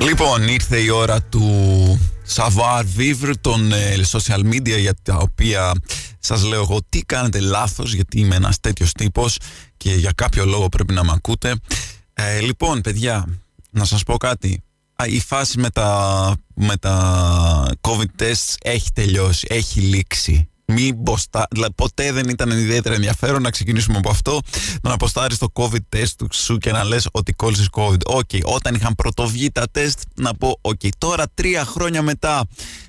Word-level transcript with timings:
Λοιπόν, 0.00 0.48
ήρθε 0.48 0.78
η 0.78 0.88
ώρα 0.88 1.22
του 1.22 1.98
savoir 2.34 2.84
vivre 2.98 3.32
των 3.40 3.72
ε, 3.72 3.94
social 4.10 4.40
media 4.40 4.78
για 4.78 4.94
τα 5.02 5.16
οποία 5.16 5.72
σας 6.18 6.42
λέω 6.44 6.60
εγώ 6.60 6.78
τι 6.88 7.00
κάνετε 7.00 7.40
λάθος 7.40 7.94
γιατί 7.94 8.20
είμαι 8.20 8.34
ένας 8.34 8.60
τέτοιος 8.60 8.92
τύπος 8.92 9.38
και 9.76 9.94
για 9.94 10.12
κάποιο 10.14 10.44
λόγο 10.44 10.68
πρέπει 10.68 10.92
να 10.92 11.04
με 11.04 11.12
ακούτε. 11.14 11.54
Ε, 12.14 12.40
λοιπόν, 12.40 12.80
παιδιά, 12.80 13.24
να 13.70 13.84
σας 13.84 14.02
πω 14.02 14.16
κάτι. 14.16 14.62
Η 15.06 15.20
φάση 15.20 15.58
με 15.58 15.70
τα, 15.70 16.34
με 16.54 16.76
τα 16.76 17.70
COVID 17.80 18.22
tests 18.22 18.54
έχει 18.62 18.92
τελειώσει, 18.92 19.46
έχει 19.50 19.80
λήξει. 19.80 20.48
Μην 20.72 21.02
ποστά... 21.02 21.46
δηλαδή, 21.50 21.72
ποτέ 21.72 22.12
δεν 22.12 22.28
ήταν 22.28 22.50
ιδιαίτερα 22.50 22.94
ενδιαφέρον 22.94 23.42
να 23.42 23.50
ξεκινήσουμε 23.50 23.98
από 23.98 24.10
αυτό. 24.10 24.40
Να 24.82 24.92
ποστάρεις 24.92 25.38
το 25.38 25.46
COVID 25.52 25.96
test 25.96 26.10
του 26.18 26.28
σου 26.32 26.58
και 26.58 26.72
να 26.72 26.84
λες 26.84 27.08
ότι 27.12 27.32
κόλλησες 27.32 27.68
COVID. 27.72 28.00
OK, 28.06 28.28
okay. 28.32 28.40
όταν 28.42 28.74
είχαν 28.74 28.94
πρωτοβγεί 28.94 29.50
τα 29.50 29.66
τεστ, 29.70 29.98
να 30.14 30.34
πω: 30.34 30.58
OK, 30.60 30.80
okay. 30.82 30.88
τώρα 30.98 31.24
τρία 31.34 31.64
χρόνια 31.64 32.02
μετά 32.02 32.44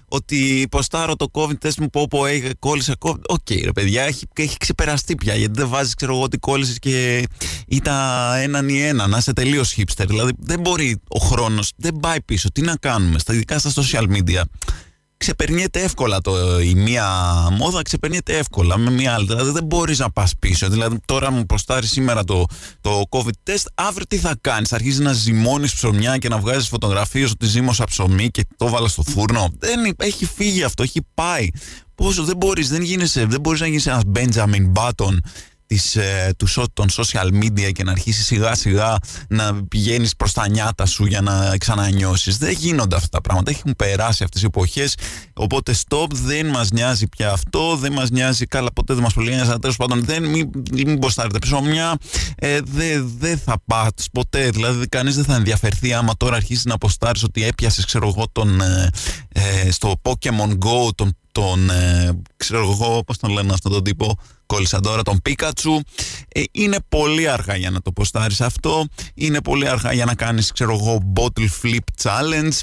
ότι 0.07 0.67
ποστάρω 0.71 1.15
το 1.15 1.27
COVID 1.33 1.65
test 1.65 1.75
μου 1.77 1.89
πω 1.89 2.07
πω 2.07 2.21
κόλλησε 2.59 2.93
COVID. 2.99 3.21
OK 3.27 3.37
okay, 3.49 3.63
ρε 3.63 3.71
παιδιά, 3.71 4.03
έχει, 4.03 4.25
έχει 4.33 4.57
ξεπεραστεί 4.57 5.15
πια 5.15 5.35
γιατί 5.35 5.53
δεν 5.59 5.67
βάζεις 5.67 5.93
ξέρω 5.93 6.13
εγώ 6.13 6.23
ότι 6.23 6.37
κόλλησες 6.37 6.79
και 6.79 7.27
ήταν 7.67 7.95
έναν 8.41 8.69
ή 8.69 8.79
ένα, 8.79 9.07
να 9.07 9.17
είσαι 9.17 9.33
τελείως 9.33 9.75
hipster. 9.77 10.05
Δηλαδή 10.07 10.31
δεν 10.37 10.59
μπορεί 10.59 11.01
ο 11.07 11.19
χρόνος, 11.19 11.71
δεν 11.75 11.95
πάει 11.99 12.21
πίσω. 12.21 12.51
Τι 12.51 12.61
να 12.61 12.75
κάνουμε, 12.75 13.19
στα 13.19 13.33
ειδικά 13.33 13.59
στα 13.59 13.71
social 13.83 14.03
media 14.03 14.41
ξεπερνιέται 15.19 15.81
εύκολα 15.81 16.21
το, 16.21 16.59
η 16.59 16.73
μία 16.75 17.07
μόδα, 17.51 17.81
ξεπερνιέται 17.81 18.37
εύκολα 18.37 18.77
με 18.77 18.91
μία 18.91 19.13
άλλη. 19.13 19.25
Δηλαδή 19.25 19.51
δεν 19.51 19.63
μπορείς 19.63 19.99
να 19.99 20.11
πας 20.11 20.33
πίσω. 20.39 20.69
Δηλαδή 20.69 20.97
τώρα 21.05 21.31
μου 21.31 21.45
ποστάρεις 21.45 21.87
σήμερα 21.87 22.23
το, 22.23 22.45
το 22.81 23.03
COVID 23.09 23.49
test, 23.49 23.65
αύριο 23.73 24.05
τι 24.07 24.17
θα 24.17 24.35
κάνεις; 24.41 24.73
Αρχίζεις 24.73 24.99
να 24.99 25.13
ζυμώνεις 25.13 25.73
ψωμιά 25.73 26.17
και 26.17 26.29
να 26.29 26.37
βγάζεις 26.37 26.67
φωτογραφίες 26.67 27.31
ότι 27.31 27.45
ζύμωσα 27.45 27.83
ψωμί 27.83 28.29
και 28.29 28.45
το 28.57 28.69
βάλα 28.69 28.87
στο 28.87 29.03
φούρνο; 29.03 29.49
Δεν, 29.59 29.93
έχει 29.97 30.25
φύγει 30.25 30.63
αυτό, 30.63 30.83
έχει 30.83 31.01
πάει. 31.13 31.47
Πόσο 31.95 32.23
δεν 32.23 32.37
μπορείς, 32.37 32.69
δεν 32.69 32.81
γίνεσαι, 32.81 33.25
δεν 33.25 33.39
μπορείς 33.39 33.59
να 33.59 33.67
γίνεις 33.67 33.85
ένας 33.85 34.01
Benjamin 34.15 34.71
Button 34.73 35.17
της, 35.69 35.95
ε, 35.95 36.33
του, 36.37 36.47
των 36.73 36.89
social 36.89 37.43
media 37.43 37.71
και 37.71 37.83
να 37.83 37.91
αρχίσεις 37.91 38.25
σιγά 38.25 38.55
σιγά 38.55 38.97
να 39.29 39.63
πηγαίνεις 39.63 40.15
προς 40.15 40.33
τα 40.33 40.49
νιάτα 40.49 40.85
σου 40.85 41.05
για 41.05 41.21
να 41.21 41.57
ξανανιώσεις. 41.57 42.37
Δεν 42.37 42.51
γίνονται 42.51 42.95
αυτά 42.95 43.07
τα 43.09 43.21
πράγματα, 43.21 43.51
έχουν 43.51 43.75
περάσει 43.77 44.23
αυτές 44.23 44.41
οι 44.41 44.45
εποχές, 44.45 44.95
οπότε 45.33 45.75
stop, 45.87 46.07
δεν 46.11 46.45
μας 46.45 46.69
νοιάζει 46.69 47.07
πια 47.07 47.31
αυτό, 47.31 47.75
δεν 47.75 47.91
μας 47.93 48.09
νοιάζει, 48.09 48.45
καλά 48.45 48.71
ποτέ 48.73 48.93
δεν 48.93 49.03
μας 49.03 49.13
πολύ 49.13 49.29
νοιάζει, 49.29 49.51
τέλος 49.61 49.75
πάντων 49.75 50.03
δεν, 50.05 50.23
μην, 50.25 50.49
μην 50.71 50.97
μποστάρετε 50.97 51.39
ψωμιά, 51.39 51.97
ε, 52.35 52.59
δεν 52.63 53.13
δε 53.17 53.35
θα 53.37 53.61
πάτε 53.65 54.03
ποτέ, 54.11 54.49
δηλαδή 54.49 54.87
κανείς 54.87 55.15
δεν 55.15 55.23
θα 55.23 55.35
ενδιαφερθεί 55.35 55.93
άμα 55.93 56.17
τώρα 56.17 56.35
αρχίσεις 56.35 56.65
να 56.65 56.73
αποστάρεις 56.73 57.23
ότι 57.23 57.43
έπιασες 57.43 57.85
ξέρω 57.85 58.07
εγώ 58.07 58.25
τον, 58.31 58.61
ε, 58.61 58.89
ε, 59.29 59.71
στο 59.71 60.01
Pokemon 60.01 60.49
Go 60.49 60.95
τον, 60.95 61.17
τον 61.31 61.69
ε, 61.69 62.21
ξέρω 62.37 62.71
εγώ 62.71 63.03
πώς 63.05 63.17
τον 63.17 63.31
λένε 63.31 63.53
αυτόν 63.53 63.71
τον 63.71 63.83
τύπο 63.83 64.17
κόλλησα 64.53 64.79
τώρα 64.79 65.01
τον 65.01 65.21
Πίκατσου. 65.21 65.79
Ε, 66.27 66.43
είναι 66.51 66.77
πολύ 66.89 67.29
αργά 67.29 67.55
για 67.55 67.69
να 67.69 67.81
το 67.81 67.91
ποστάρεις 67.91 68.41
αυτό. 68.41 68.85
Είναι 69.13 69.41
πολύ 69.41 69.67
αργά 69.67 69.93
για 69.93 70.05
να 70.05 70.15
κάνεις, 70.15 70.51
ξέρω 70.51 70.73
εγώ, 70.73 71.13
bottle 71.15 71.47
flip 71.61 72.03
challenge. 72.03 72.57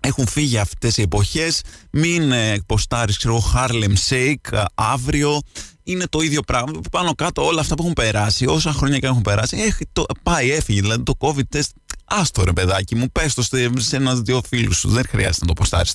Έχουν 0.00 0.26
φύγει 0.26 0.58
αυτές 0.58 0.96
οι 0.96 1.02
εποχές. 1.02 1.60
Μην 1.90 2.32
ε, 2.32 2.58
ποστάρεις, 2.66 3.16
ξέρω 3.16 3.34
εγώ, 3.34 3.52
Harlem 3.54 3.94
Shake 4.08 4.52
ε, 4.52 4.62
αύριο. 4.74 5.40
Είναι 5.82 6.06
το 6.06 6.20
ίδιο 6.20 6.42
πράγμα. 6.42 6.80
Πάνω 6.90 7.14
κάτω 7.14 7.46
όλα 7.46 7.60
αυτά 7.60 7.74
που 7.74 7.82
έχουν 7.82 7.94
περάσει, 7.94 8.46
όσα 8.46 8.72
χρόνια 8.72 8.98
και 8.98 9.06
έχουν 9.06 9.22
περάσει, 9.22 9.56
έχει 9.56 9.86
το, 9.92 10.04
πάει, 10.22 10.50
έφυγε. 10.50 10.80
Δηλαδή 10.80 11.02
το 11.02 11.14
COVID 11.20 11.56
test 11.56 11.68
Άστο 12.04 12.44
ρε 12.44 12.52
παιδάκι 12.52 12.94
μου, 12.94 13.10
πες 13.12 13.34
το 13.34 13.42
σε 13.76 13.96
ένα-δύο 13.96 14.40
φίλους 14.48 14.76
σου. 14.76 14.88
Δεν 14.88 15.04
χρειάζεται 15.08 15.38
να 15.40 15.46
το 15.46 15.52
ποστάρεις 15.52 15.94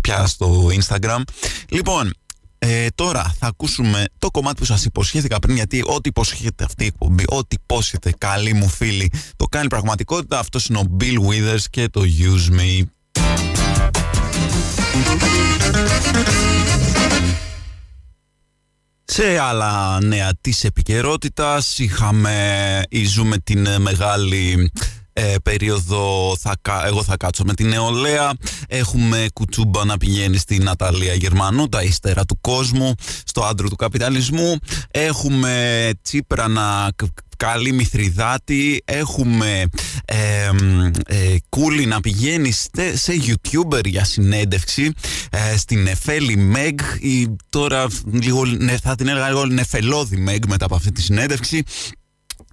πια 0.00 0.26
στο 0.26 0.70
Instagram. 0.80 1.22
Λοιπόν, 1.68 2.12
ε, 2.64 2.86
τώρα 2.94 3.34
θα 3.38 3.46
ακούσουμε 3.46 4.04
το 4.18 4.30
κομμάτι 4.30 4.58
που 4.58 4.64
σας 4.64 4.84
υποσχέθηκα 4.84 5.38
πριν 5.38 5.56
γιατί 5.56 5.82
ό,τι 5.86 6.08
υποσχέθεται 6.08 6.64
αυτή 6.64 6.84
η 6.84 6.86
εκπομπή, 6.86 7.24
ό,τι 7.26 7.56
υπόσχεται 7.62 8.14
καλή 8.18 8.52
μου 8.54 8.68
φίλη 8.68 9.12
το 9.36 9.44
κάνει 9.44 9.68
πραγματικότητα. 9.68 10.38
Αυτός 10.38 10.66
είναι 10.66 10.78
ο 10.78 10.96
Bill 11.00 11.18
Withers 11.28 11.62
και 11.70 11.88
το 11.88 12.00
Use 12.00 12.60
Me. 12.60 12.86
Σε 19.04 19.38
άλλα 19.38 20.00
νέα 20.02 20.30
της 20.40 20.64
επικαιρότητας 20.64 21.78
είχαμε 21.78 22.82
ή 22.88 23.04
ζούμε 23.04 23.38
την 23.38 23.68
μεγάλη 23.80 24.72
ε, 25.22 25.34
περίοδο 25.42 26.34
θα, 26.38 26.54
εγώ 26.86 27.02
θα 27.02 27.16
κάτσω 27.16 27.44
με 27.44 27.54
την 27.54 27.68
νεολαία. 27.68 28.32
Έχουμε 28.68 29.26
κουτσούμπα 29.32 29.84
να 29.84 29.96
πηγαίνει 29.96 30.36
στη 30.36 30.58
Ναταλία 30.58 31.14
Γερμανού 31.14 31.68
τα 31.68 31.82
ύστερα 31.82 32.24
του 32.24 32.38
κόσμου 32.40 32.94
στο 33.24 33.42
άντρο 33.42 33.68
του 33.68 33.76
καπιταλισμού. 33.76 34.56
Έχουμε 34.90 35.90
Τσίπρα 36.02 36.48
να 36.48 36.90
καλή 37.46 37.72
Μηθριδάτη 37.72 38.82
έχουμε 38.84 39.64
ε, 40.04 40.50
ε, 41.06 41.36
Κούλη 41.48 41.86
να 41.86 42.00
πηγαίνει 42.00 42.52
σε 42.94 43.12
YouTuber 43.26 43.84
για 43.86 44.04
συνέντευξη 44.04 44.92
ε, 45.30 45.56
στην 45.56 45.86
Εφέλη 45.86 46.36
Μεγ 46.36 46.74
τώρα 47.48 47.86
λίγο, 48.12 48.42
θα 48.82 48.94
την 48.94 49.08
έλεγα 49.08 49.28
λίγο 49.28 49.46
νεφελώδη 49.46 50.16
Μεγ 50.16 50.38
μετά 50.48 50.64
από 50.64 50.74
αυτή 50.74 50.92
τη 50.92 51.02
συνέντευξη 51.02 51.62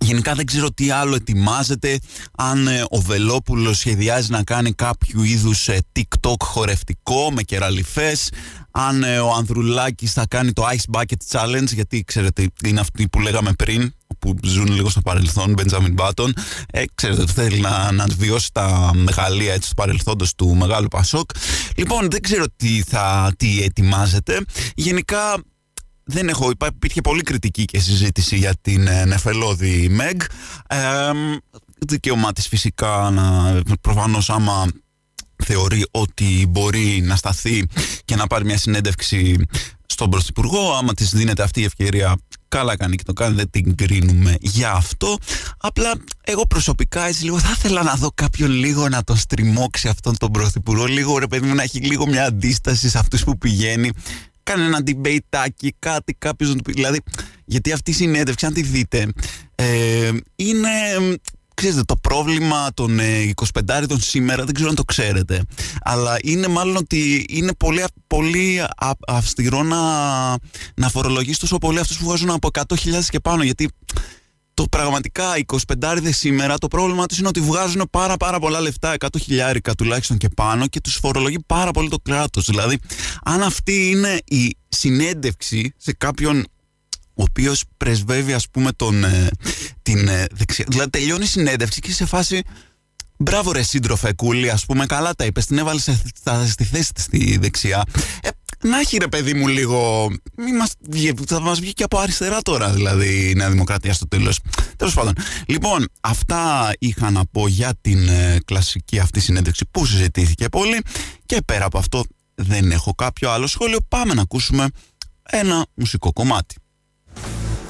Γενικά 0.02 0.34
δεν 0.34 0.46
ξέρω 0.46 0.72
τι 0.72 0.90
άλλο 0.92 1.16
ετοιμάζεται 1.16 2.00
αν 2.38 2.68
ε, 2.68 2.84
ο 2.90 3.00
Βελόπουλος 3.00 3.78
σχεδιάζει 3.78 4.32
να 4.32 4.44
κάνει 4.44 4.74
κάποιο 4.74 5.24
είδους 5.24 5.68
ε, 5.68 5.80
TikTok 6.00 6.36
χορευτικό 6.40 7.32
με 7.32 7.42
κεραλιφές 7.42 8.30
αν 8.72 9.04
ε, 9.04 9.20
ο 9.20 9.34
Ανδρουλάκης 9.34 10.14
θα 10.14 10.26
κάνει 10.28 10.54
το 10.54 10.64
Ice 10.72 10.98
Bucket 10.98 11.38
Challenge 11.40 11.74
γιατί 11.74 12.04
ξέρετε 12.08 12.48
είναι 12.64 12.80
αυτοί 12.80 13.08
που 13.08 13.20
λέγαμε 13.20 13.52
πριν 13.54 13.94
που 14.20 14.36
ζουν 14.44 14.68
λίγο 14.68 14.90
στο 14.90 15.02
παρελθόν, 15.02 15.56
Benjamin 15.58 15.96
Button. 15.96 16.30
Ε, 16.72 16.84
ξέρετε 16.96 17.26
θέλει 17.26 17.60
να, 17.60 17.92
να 17.92 18.06
βιώσει 18.18 18.50
τα 18.54 18.92
μεγαλεία 18.94 19.54
έτσι, 19.54 19.70
του 19.70 19.76
παρελθόντος 19.76 20.36
του 20.36 20.56
Μεγάλου 20.56 20.88
Πασόκ. 20.88 21.30
Λοιπόν 21.76 22.10
δεν 22.10 22.22
ξέρω 22.22 22.46
τι, 22.56 22.84
θα, 22.88 23.34
τι 23.38 23.64
ετοιμάζεται. 23.64 24.42
Γενικά 24.76 25.44
δεν 26.12 26.30
έχω, 26.30 26.52
υπήρχε 26.68 27.02
πολύ 27.02 27.22
κριτική 27.22 27.66
και 27.66 27.80
συζήτηση 27.80 28.36
για 28.36 28.54
την 28.62 28.88
ε, 28.88 29.06
νεφελώδη 29.06 29.90
Μεγ. 29.90 30.16
Ε, 30.68 30.78
δικαίωμά 31.88 32.34
της 32.34 32.48
φυσικά 32.48 33.10
να, 33.10 33.62
προφανώς 33.82 34.30
άμα 34.30 34.68
θεωρεί 35.44 35.86
ότι 35.92 36.46
μπορεί 36.50 37.02
να 37.04 37.16
σταθεί 37.16 37.66
και 38.06 38.16
να 38.16 38.28
πάρει 38.28 38.46
μια 38.46 38.58
συνέντευξη 38.58 39.36
στον 39.86 40.10
Πρωθυπουργό, 40.10 40.74
άμα 40.74 40.94
της 40.94 41.10
δίνεται 41.10 41.44
αυτή 41.44 41.62
η 41.62 41.64
ευκαιρία 41.64 42.18
καλά 42.48 42.78
κάνει 42.78 42.96
και 42.96 43.04
το 43.04 43.14
κάνει, 43.14 43.36
δεν 43.36 43.50
την 43.50 43.76
κρίνουμε 43.76 44.36
για 44.40 44.72
αυτό. 44.72 45.18
Απλά 45.58 45.94
εγώ 46.24 46.46
προσωπικά 46.48 47.08
έτσι 47.08 47.24
λίγο 47.24 47.40
θα 47.40 47.52
ήθελα 47.58 47.84
να 47.84 47.94
δω 47.94 48.12
κάποιον 48.16 48.52
λίγο 48.52 48.90
να 48.90 49.04
τον 49.04 49.18
στριμώξει 49.18 49.88
αυτόν 49.88 50.18
τον 50.18 50.32
Πρωθυπουργό, 50.32 50.86
λίγο 50.86 51.18
ρε 51.18 51.28
παιδί 51.28 51.48
μου 51.48 51.56
να 51.56 51.64
έχει 51.64 51.80
λίγο 51.80 52.08
μια 52.08 52.26
αντίσταση 52.26 52.90
σε 52.90 52.98
αυτούς 52.98 53.24
που 53.24 53.38
πηγαίνει 53.38 53.92
κάνε 54.50 54.66
ένα 54.66 54.84
debate 54.86 55.46
κάτι 55.80 56.16
κάποιο 56.20 56.56
Δηλαδή, 56.66 57.02
γιατί 57.46 57.72
αυτή 57.72 57.92
η 57.92 57.94
συνέντευξη, 57.94 58.46
αν 58.46 58.54
τη 58.54 58.62
δείτε, 58.62 59.08
ε, 59.56 60.12
είναι 60.36 60.70
ξέρετε, 61.54 61.82
το 61.84 61.96
πρόβλημα 61.96 62.70
των 62.74 63.00
25 63.00 63.86
των 63.88 64.00
σήμερα, 64.02 64.44
δεν 64.44 64.54
ξέρω 64.54 64.70
αν 64.70 64.76
το 64.76 64.84
ξέρετε, 64.84 65.42
αλλά 65.82 66.18
είναι 66.22 66.48
μάλλον 66.48 66.76
ότι 66.76 67.26
είναι 67.30 67.54
πολύ, 67.54 67.84
πολύ 68.08 68.64
αυστηρό 69.08 69.64
να, 69.64 69.80
να 70.76 70.90
φορολογήσει 70.90 71.40
τόσο 71.40 71.58
πολύ 71.58 71.80
αυτούς 71.80 71.98
που 71.98 72.06
βγάζουν 72.06 72.30
από 72.30 72.50
100.000 72.54 72.76
και 73.10 73.20
πάνω, 73.20 73.44
γιατί 73.44 73.70
το 74.60 74.68
πραγματικά 74.68 75.26
25 75.78 76.00
σήμερα 76.10 76.58
το 76.58 76.68
πρόβλημα 76.68 77.06
τους 77.06 77.18
είναι 77.18 77.28
ότι 77.28 77.40
βγάζουν 77.40 77.88
πάρα 77.92 78.18
πάρα 78.18 78.40
πολλά 78.40 78.60
λεφτά, 78.60 78.96
100 79.00 79.08
χιλιάρικα 79.20 79.76
τουλάχιστον 79.76 80.18
και 80.18 80.30
πάνω 80.30 80.68
και 80.68 80.82
τους 80.82 80.96
φορολογεί 80.96 81.40
πάρα 81.46 81.72
πολύ 81.72 81.90
το 81.90 81.98
κράτος. 82.04 82.46
Δηλαδή, 82.46 82.80
αν 83.24 83.42
αυτή 83.42 83.90
είναι 83.90 84.18
η 84.26 84.58
συνέντευξη 84.70 85.74
σε 85.78 85.94
κάποιον 85.94 86.46
ο 87.14 87.24
οποίος 87.24 87.64
πρεσβεύει 87.78 88.34
ας 88.34 88.50
πούμε 88.52 88.72
τον, 88.72 89.04
ε, 89.04 89.28
την 89.82 90.08
ε, 90.08 90.26
δεξιά. 90.32 90.66
Δηλαδή 90.68 90.90
τελειώνει 90.90 91.24
η 91.24 91.28
συνέντευξη 91.28 91.82
και 91.82 91.92
σε 91.92 92.06
φάση 92.06 92.42
Μπράβο 93.22 93.52
ρε 93.52 93.62
σύντροφε 93.62 94.14
κούλη, 94.14 94.50
ας 94.50 94.66
πούμε 94.66 94.86
καλά 94.86 95.16
τα 95.16 95.26
είπες, 95.26 95.46
την 95.46 95.58
έβαλες 95.58 95.90
στη 96.48 96.64
θέση 96.64 96.94
της 96.94 97.04
στη 97.04 97.38
δεξιά. 97.42 97.84
Ε, 98.22 98.30
να 98.64 98.80
έχει 98.80 98.98
ρε 98.98 99.08
παιδί 99.08 99.34
μου 99.34 99.48
λίγο, 99.48 100.10
μη 100.36 100.54
μας, 100.54 100.74
θα 101.28 101.40
μας 101.40 101.60
βγει 101.60 101.74
και 101.74 101.84
από 101.84 101.98
αριστερά 101.98 102.42
τώρα 102.42 102.70
δηλαδή 102.70 103.30
η 103.30 103.36
Νέα 103.36 103.50
Δημοκρατία 103.50 103.94
στο 103.94 104.08
τέλος. 104.08 104.40
Τέλος 104.76 104.94
πάντων. 104.94 105.14
Λοιπόν, 105.46 105.88
αυτά 106.02 106.72
είχα 106.80 107.12
να 107.12 107.26
πω 107.26 107.48
για 107.48 107.74
την 107.82 108.08
ε, 108.08 108.38
κλασική 108.46 109.00
αυτή 109.00 109.20
συνέντευξη 109.20 109.66
που 109.72 109.86
συζητήθηκε 109.86 110.50
πολύ 110.50 110.82
και 111.26 111.42
πέρα 111.46 111.66
από 111.66 111.78
αυτό 111.78 112.04
δεν 112.36 112.72
έχω 112.72 112.94
κάποιο 112.96 113.32
άλλο 113.32 113.48
σχόλιο. 113.48 113.78
Πάμε 113.88 114.14
να 114.14 114.22
ακούσουμε 114.22 114.68
ένα 115.24 115.66
μουσικό 115.74 116.14
κομμάτι. 116.14 116.56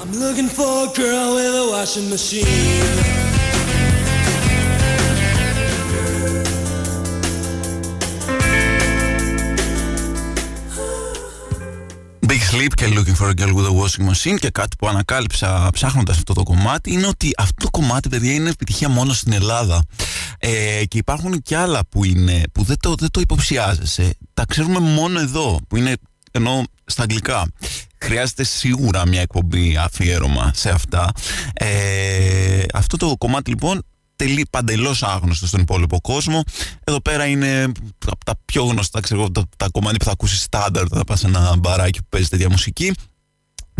I'm 0.01 0.13
looking 0.13 0.47
for 0.47 0.71
a 0.85 0.93
girl 0.99 1.35
with 1.35 1.63
a 1.63 1.65
washing 1.73 2.09
machine. 2.09 3.28
Sleep 12.51 12.73
και 12.73 12.85
Looking 12.87 13.23
for 13.23 13.29
a 13.29 13.33
Girl 13.33 13.53
with 13.53 13.65
a 13.65 13.73
Washing 13.73 14.09
Machine 14.09 14.39
και 14.39 14.49
κάτι 14.49 14.75
που 14.77 14.87
ανακάλυψα 14.87 15.69
ψάχνοντας 15.73 16.17
αυτό 16.17 16.33
το 16.33 16.43
κομμάτι 16.43 16.93
είναι 16.93 17.07
ότι 17.07 17.31
αυτό 17.37 17.63
το 17.63 17.69
κομμάτι 17.69 18.09
παιδιά 18.09 18.33
είναι 18.33 18.49
επιτυχία 18.49 18.89
μόνο 18.89 19.13
στην 19.13 19.33
Ελλάδα. 19.33 19.83
Ε, 20.39 20.85
και 20.85 20.97
υπάρχουν 20.97 21.41
και 21.41 21.55
άλλα 21.55 21.81
που, 21.89 22.03
είναι, 22.03 22.41
που 22.51 22.63
δεν, 22.63 22.79
το, 22.79 22.95
δεν 22.95 23.11
το 23.11 23.19
υποψιάζεσαι. 23.19 24.17
Τα 24.33 24.45
ξέρουμε 24.45 24.79
μόνο 24.79 25.19
εδώ 25.19 25.59
που 25.67 25.75
είναι 25.77 25.95
ενώ 26.31 26.63
στα 26.85 27.01
αγγλικά. 27.01 27.47
Χρειάζεται 27.97 28.43
σίγουρα 28.43 29.07
μια 29.07 29.21
εκπομπή 29.21 29.77
αφιέρωμα 29.77 30.51
σε 30.55 30.69
αυτά. 30.69 31.11
Ε, 31.53 32.63
αυτό 32.73 32.97
το 32.97 33.15
κομμάτι 33.17 33.49
λοιπόν 33.49 33.83
τελεί 34.19 34.45
παντελώς 34.49 35.03
άγνωστο 35.03 35.47
στον 35.47 35.61
υπόλοιπο 35.61 36.01
κόσμο. 36.01 36.43
Εδώ 36.83 37.01
πέρα 37.01 37.25
είναι 37.25 37.71
από 38.05 38.25
τα 38.25 38.33
πιο 38.45 38.63
γνωστά, 38.63 38.99
ξέρω, 38.99 39.31
τα, 39.31 39.43
τα 39.57 39.67
κομμάτια 39.71 39.97
που 39.97 40.05
θα 40.05 40.11
ακούσεις 40.11 40.41
στάνταρ 40.41 40.83
όταν 40.83 40.97
θα 40.97 41.03
πας 41.03 41.19
σε 41.19 41.27
ένα 41.27 41.55
μπαράκι 41.57 41.99
που 41.99 42.07
παίζει 42.09 42.27
τέτοια 42.27 42.49
μουσική. 42.49 42.93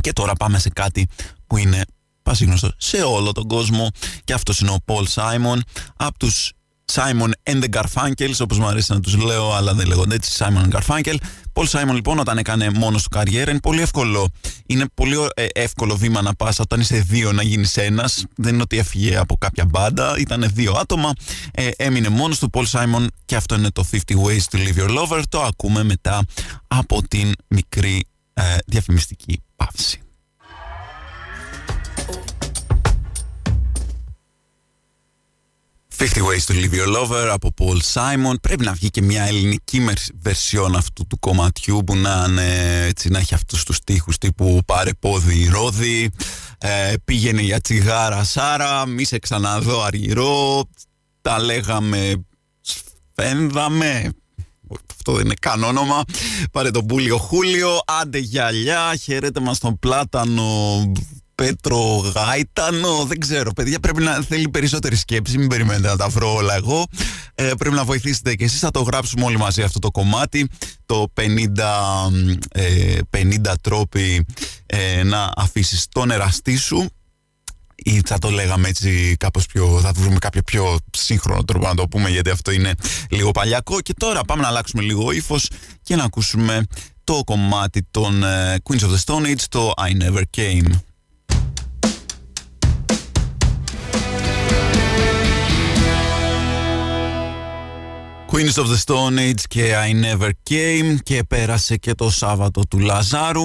Και 0.02 0.14
τώρα 0.14 0.34
πάμε 0.34 0.60
σε 0.60 0.70
κάτι 0.70 1.08
που 1.48 1.58
είναι 1.58 1.86
πασίγνωστο 2.22 2.72
σε 2.78 3.02
όλο 3.02 3.32
τον 3.32 3.48
κόσμο. 3.48 3.90
Και 4.24 4.34
αυτός 4.34 4.60
είναι 4.60 4.72
ο 4.72 4.78
Paul 4.86 5.04
Simon 5.14 5.60
από 5.96 6.18
τους 6.20 6.52
Simon 6.92 7.32
and 7.44 7.64
the 7.64 7.70
Garfunkels, 7.70 8.40
όπως 8.40 8.60
μου 8.60 8.68
αρέσει 8.68 8.92
να 8.94 9.00
τους 9.00 9.16
λέω, 9.18 9.54
αλλά 9.54 9.74
δεν 9.74 9.88
λέγονται 9.88 10.16
έτσι, 10.16 10.44
Simon 10.44 10.70
and 10.70 10.80
Garfunkel. 10.80 11.16
Paul 11.54 11.66
Simon 11.66 11.94
λοιπόν 11.94 12.20
όταν 12.20 12.38
έκανε 12.38 12.70
μόνος 12.70 13.04
του 13.04 13.10
καριέρα 13.10 13.52
είναι 13.52 13.60
πολύ 13.60 13.82
εύκολο. 13.82 14.28
Είναι 14.66 14.86
πολύ 14.94 15.16
ε, 15.34 15.46
εύκολο 15.54 15.96
βήμα 15.96 16.22
να 16.22 16.36
πας 16.36 16.60
όταν 16.60 16.80
είσαι 16.80 17.00
δύο 17.00 17.32
να 17.32 17.44
γίνεις 17.44 17.78
ένας. 17.78 18.26
Δεν 18.36 18.54
είναι 18.54 18.62
ότι 18.62 18.78
έφυγε 18.78 19.18
από 19.18 19.38
κάποια 19.38 19.66
μπάντα, 19.66 20.16
ήταν 20.18 20.50
δύο 20.54 20.72
άτομα. 20.72 21.12
Ε, 21.52 21.70
έμεινε 21.78 22.10
μόνος 22.10 22.40
του 22.40 22.50
Paul 22.54 22.66
Simon 22.72 23.06
και 23.26 23.36
αυτό 23.36 23.56
είναι 23.56 23.70
το 23.72 23.86
50 23.92 23.98
Ways 23.98 24.44
to 24.52 24.58
Live 24.58 24.80
Your 24.80 25.00
Lover. 25.00 25.22
Το 25.30 25.42
ακούμε 25.42 25.84
μετά 25.84 26.22
από 26.68 27.02
την 27.08 27.32
μικρή 27.48 28.06
ε, 28.34 28.44
διαφημιστική 28.66 29.42
παύση. 29.56 30.02
50 36.02 36.22
Ways 36.22 36.46
to 36.46 36.54
Leave 36.54 36.74
Your 36.74 36.88
Lover 36.88 37.28
από 37.32 37.54
Paul 37.58 37.80
Simon. 37.94 38.34
Πρέπει 38.42 38.64
να 38.64 38.74
βγει 38.74 38.90
και 38.90 39.02
μια 39.02 39.24
ελληνική 39.24 39.86
βερσιόν 40.22 40.76
αυτού 40.76 41.08
του 41.08 41.20
κομματιού 41.20 41.84
που 41.86 41.96
να, 41.96 42.26
είναι, 42.30 42.84
έτσι, 42.88 43.10
να 43.10 43.20
έχει 43.20 43.34
αυτούς 43.34 43.64
τους 43.64 43.76
στίχους 43.76 44.18
τύπου 44.18 44.60
πάρε 44.66 44.90
πόδι 45.00 45.48
ρόδι, 45.48 46.12
ε, 46.58 46.94
πήγαινε 47.06 47.42
για 47.42 47.60
τσιγάρα 47.60 48.24
Σάρα, 48.24 48.86
μη 48.86 49.04
σε 49.04 49.20
ξαναδώ 49.20 49.82
αργυρό, 49.84 50.64
τα 51.22 51.40
λέγαμε 51.40 52.26
σφένδαμε, 52.62 54.12
αυτό 54.92 55.14
δεν 55.14 55.26
είναι 55.26 55.36
καν 55.42 55.64
όνομα. 55.64 56.04
Πάρε 56.52 56.72
τον 56.72 56.86
Πούλιο 56.86 57.18
Χούλιο, 57.18 57.80
άντε 57.86 58.18
γυαλιά, 58.18 58.96
χαιρέτε 59.02 59.40
μας 59.40 59.60
τον 59.60 59.80
Πλάτανο, 59.80 60.92
Πέτρο 61.40 61.78
Γάιτανο, 62.16 63.06
δεν 63.06 63.20
ξέρω. 63.20 63.52
Παιδιά, 63.52 63.80
πρέπει 63.80 64.04
να 64.04 64.22
θέλει 64.22 64.50
περισσότερη 64.50 64.96
σκέψη. 64.96 65.38
Μην 65.38 65.48
περιμένετε 65.48 65.88
να 65.88 65.96
τα 65.96 66.10
βρω 66.10 66.34
όλα 66.34 66.56
εγώ. 66.56 66.86
Ε, 67.36 67.52
πρέπει 67.58 67.76
να 67.76 67.84
βοηθήσετε 67.84 68.36
και 68.36 68.44
εσείς. 68.44 68.60
Θα 68.60 68.72
το 68.72 68.82
γράψουμε 68.82 69.26
όλοι 69.26 69.38
μαζί 69.38 69.62
αυτό 69.62 69.80
το 69.80 69.92
κομμάτι. 69.92 70.50
Το 70.86 71.14
50, 71.14 71.32
ε, 72.52 73.00
50 73.18 73.54
τρόποι 73.62 74.26
ε, 74.66 75.04
να 75.04 75.32
αφήσεις 75.36 75.88
τον 75.92 76.12
εραστή 76.12 76.58
σου. 76.58 76.90
Ή 77.76 78.02
θα 78.06 78.18
το 78.18 78.30
λέγαμε 78.30 78.68
έτσι 78.68 79.16
κάπως 79.20 79.46
πιο... 79.46 79.80
Θα 79.82 79.92
βρούμε 79.96 80.18
κάποιο 80.18 80.42
πιο 80.42 80.78
σύγχρονο 80.98 81.44
τρόπο 81.44 81.68
να 81.68 81.76
το 81.76 81.88
πούμε 81.88 82.10
γιατί 82.10 82.30
αυτό 82.30 82.52
είναι 82.52 82.74
λίγο 83.10 83.32
παλιακό. 83.32 83.82
Και 83.82 83.94
τώρα 83.98 84.22
πάμε 84.24 84.42
να 84.42 84.48
αλλάξουμε 84.48 84.82
λίγο 84.82 85.12
ύφος 85.12 85.50
και 85.82 85.96
να 85.96 86.04
ακούσουμε 86.04 86.64
το 87.04 87.22
κομμάτι 87.26 87.88
των 87.92 88.24
ε, 88.24 88.56
Queens 88.64 88.80
of 88.80 88.90
the 88.90 89.04
Stone 89.06 89.26
Age, 89.26 89.44
το 89.50 89.74
I 89.78 90.04
Never 90.04 90.24
Came. 90.38 90.89
Queens 98.40 98.58
of 98.58 98.68
the 98.68 98.78
Stone 98.86 99.18
Age 99.18 99.42
και 99.48 99.74
I 99.90 100.04
Never 100.04 100.30
Came 100.50 100.96
και 101.04 101.24
πέρασε 101.24 101.78
και 101.78 101.94
το 101.94 102.10
Σάββατο 102.10 102.62
του 102.68 102.80
Λαζάρου. 102.80 103.44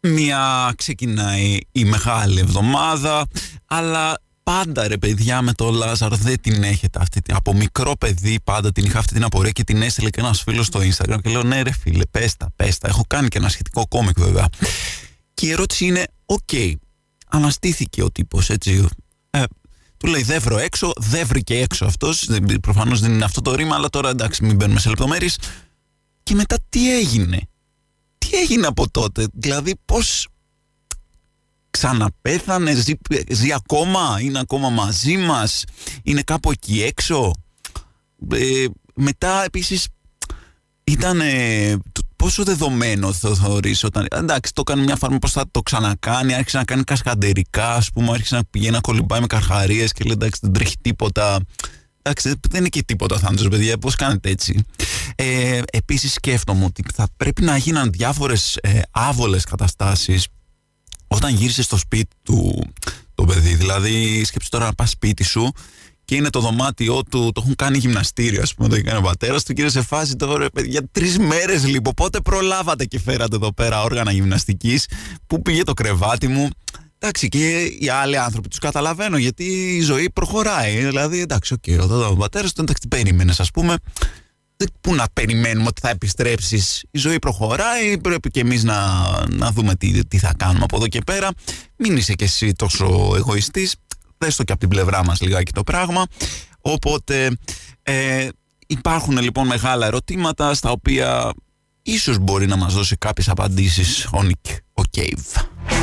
Μια 0.00 0.72
ξεκινάει 0.76 1.58
η 1.72 1.84
μεγάλη 1.84 2.40
εβδομάδα, 2.40 3.26
αλλά 3.66 4.20
πάντα 4.42 4.88
ρε 4.88 4.96
παιδιά 4.96 5.42
με 5.42 5.52
το 5.52 5.70
Λάζαρο 5.70 6.16
δεν 6.16 6.40
την 6.40 6.62
έχετε 6.62 6.98
αυτή. 7.02 7.22
Από 7.32 7.54
μικρό 7.54 7.96
παιδί 7.96 8.38
πάντα 8.44 8.72
την 8.72 8.84
είχα 8.84 8.98
αυτή 8.98 9.12
την 9.14 9.24
απορία 9.24 9.50
και 9.50 9.64
την 9.64 9.82
έστειλε 9.82 10.10
και 10.10 10.20
ένας 10.20 10.42
φίλος 10.42 10.66
στο 10.66 10.80
Instagram 10.80 11.18
και 11.22 11.30
λέω 11.30 11.42
ναι 11.42 11.62
ρε 11.62 11.72
φίλε 11.72 12.04
πέστα, 12.10 12.52
πέστα. 12.56 12.88
Έχω 12.88 13.02
κάνει 13.06 13.28
και 13.28 13.38
ένα 13.38 13.48
σχετικό 13.48 13.86
κόμικ 13.88 14.18
βέβαια. 14.20 14.46
Και 15.34 15.46
η 15.46 15.50
ερώτηση 15.50 15.84
είναι, 15.84 16.04
OK, 16.24 16.38
okay, 16.52 16.72
αναστήθηκε 17.28 18.02
ο 18.02 18.10
τύπος 18.10 18.50
έτσι, 18.50 18.72
ε, 18.72 18.86
του 19.96 20.06
λέει 20.06 20.22
δεύρο 20.22 20.58
έξω, 20.58 20.92
δευρήκε 20.96 21.58
έξω 21.58 21.84
αυτός. 21.84 22.28
Προφανώς 22.60 23.00
δεν 23.00 23.12
είναι 23.12 23.24
αυτό 23.24 23.42
το 23.42 23.54
ρήμα, 23.54 23.74
αλλά 23.74 23.88
τώρα 23.88 24.08
εντάξει, 24.08 24.44
μην 24.44 24.56
μπαίνουμε 24.56 24.80
σε 24.80 24.88
λεπτομέρειες. 24.88 25.38
Και 26.22 26.34
μετά 26.34 26.56
τι 26.68 26.96
έγινε; 26.96 27.40
Τι 28.18 28.36
έγινε 28.36 28.66
από 28.66 28.90
τότε, 28.90 29.26
δηλαδή 29.32 29.74
πώς 29.84 30.28
ξαναπέθανε, 31.70 32.74
ζει, 32.74 32.92
ζει 33.28 33.52
ακόμα, 33.52 34.18
είναι 34.20 34.38
ακόμα 34.38 34.70
μαζί 34.70 35.16
μας, 35.16 35.64
είναι 36.02 36.22
κάπου 36.22 36.50
εκεί 36.50 36.82
έξω; 36.82 37.30
Ε, 38.32 38.64
μετά 38.94 39.44
επίσης 39.44 39.88
ήταν 40.90 41.20
πόσο 42.16 42.44
δεδομένο 42.44 43.12
θα 43.12 43.34
θεωρείς 43.34 43.84
όταν. 43.84 44.06
Εντάξει, 44.10 44.52
το 44.52 44.62
έκανε 44.66 44.82
μια 44.82 44.96
φάρμα, 44.96 45.18
πώς 45.18 45.32
θα 45.32 45.44
το 45.50 45.62
ξανακάνει, 45.62 46.34
άρχισε 46.34 46.56
να 46.56 46.64
κάνει 46.64 46.84
κασκαντερικά, 46.84 47.74
ας 47.74 47.90
πούμε, 47.90 48.10
άρχισε 48.10 48.34
να 48.36 48.44
πηγαίνει 48.50 48.72
να 48.72 48.80
κολυμπάει 48.80 49.20
με 49.20 49.26
καρχαρίες 49.26 49.92
και 49.92 50.04
λέει 50.04 50.12
εντάξει, 50.12 50.40
δεν 50.42 50.52
τρέχει 50.52 50.76
τίποτα. 50.82 51.38
Εντάξει, 52.02 52.34
δεν 52.48 52.60
είναι 52.60 52.68
και 52.68 52.82
τίποτα 52.82 53.18
θάνατος, 53.18 53.48
παιδιά. 53.48 53.78
Πώς 53.78 53.94
κάνετε 53.94 54.30
έτσι. 54.30 54.64
Ε, 55.14 55.60
Επίσης, 55.72 56.12
σκέφτομαι 56.12 56.64
ότι 56.64 56.84
θα 56.94 57.08
πρέπει 57.16 57.42
να 57.42 57.56
γίναν 57.56 57.90
διάφορες 57.90 58.58
ε, 58.62 58.80
άβολες 58.90 59.44
καταστάσεις 59.44 60.26
όταν 61.06 61.34
γύρισες 61.34 61.64
στο 61.64 61.76
σπίτι 61.76 62.16
του 62.22 62.66
το 63.14 63.24
παιδί. 63.24 63.54
Δηλαδή, 63.54 64.24
σκέψτε 64.24 64.56
τώρα 64.56 64.64
να 64.68 64.74
πας 64.74 64.90
σπίτι 64.90 65.24
σου 65.24 65.52
και 66.06 66.14
είναι 66.14 66.30
το 66.30 66.40
δωμάτιό 66.40 67.02
του, 67.10 67.30
το 67.32 67.40
έχουν 67.42 67.54
κάνει 67.54 67.78
γυμναστήριο, 67.78 68.42
ας 68.42 68.54
πούμε, 68.54 68.68
το 68.68 68.74
έχει 68.74 68.84
κάνει 68.84 68.98
ο 68.98 69.02
πατέρας 69.02 69.42
του 69.42 69.52
και 69.52 69.60
είναι 69.60 69.70
σε 69.70 69.82
φάση 69.82 70.16
τώρα, 70.16 70.46
για 70.64 70.88
τρεις 70.92 71.18
μέρες 71.18 71.66
λοιπόν. 71.66 71.94
Πότε 71.94 72.20
προλάβατε 72.20 72.84
και 72.84 72.98
φέρατε 72.98 73.36
εδώ 73.36 73.52
πέρα 73.52 73.82
όργανα 73.82 74.12
γυμναστικής, 74.12 74.86
πού 75.26 75.42
πήγε 75.42 75.62
το 75.62 75.72
κρεβάτι 75.72 76.28
μου. 76.28 76.48
Εντάξει, 76.98 77.28
και 77.28 77.62
οι 77.78 77.88
άλλοι 77.88 78.18
άνθρωποι 78.18 78.48
τους 78.48 78.58
καταλαβαίνω 78.58 79.16
γιατί 79.16 79.44
η 79.76 79.80
ζωή 79.80 80.10
προχωράει. 80.10 80.84
Δηλαδή, 80.84 81.20
εντάξει, 81.20 81.54
OK, 81.54 81.62
okay, 81.66 82.10
ο 82.10 82.16
πατέρας 82.16 82.52
του, 82.52 82.62
εντάξει, 82.62 82.88
περίμενες, 82.88 83.40
ας 83.40 83.50
πούμε. 83.50 83.76
Πού 84.80 84.94
να 84.94 85.04
περιμένουμε 85.12 85.66
ότι 85.66 85.80
θα 85.80 85.88
επιστρέψεις. 85.88 86.84
Η 86.90 86.98
ζωή 86.98 87.18
προχωράει. 87.18 87.98
Πρέπει 87.98 88.30
και 88.30 88.40
εμείς 88.40 88.64
να, 88.64 88.78
να 89.28 89.50
δούμε 89.50 89.74
τι, 89.74 90.06
τι 90.06 90.18
θα 90.18 90.34
κάνουμε 90.36 90.64
από 90.64 90.76
εδώ 90.76 90.88
και 90.88 91.00
πέρα. 91.06 91.28
Μην 91.76 91.96
είσαι 91.96 92.12
κι 92.12 92.24
εσύ 92.24 92.52
τόσο 92.52 93.12
εγωιστής 93.16 93.74
δες 94.18 94.36
το 94.36 94.44
και 94.44 94.52
από 94.52 94.60
την 94.60 94.68
πλευρά 94.68 95.04
μας 95.04 95.20
λιγάκι 95.20 95.52
το 95.52 95.62
πράγμα. 95.62 96.06
Οπότε 96.60 97.36
ε, 97.82 98.28
υπάρχουν 98.66 99.18
λοιπόν 99.18 99.46
μεγάλα 99.46 99.86
ερωτήματα 99.86 100.54
στα 100.54 100.70
οποία 100.70 101.32
ίσως 101.82 102.18
μπορεί 102.18 102.46
να 102.46 102.56
μας 102.56 102.74
δώσει 102.74 102.96
κάποιες 102.96 103.28
απαντήσεις 103.28 104.08
ο 104.12 104.22
Νικ, 104.22 104.46
ο 104.74 104.82
Cave. 104.96 105.75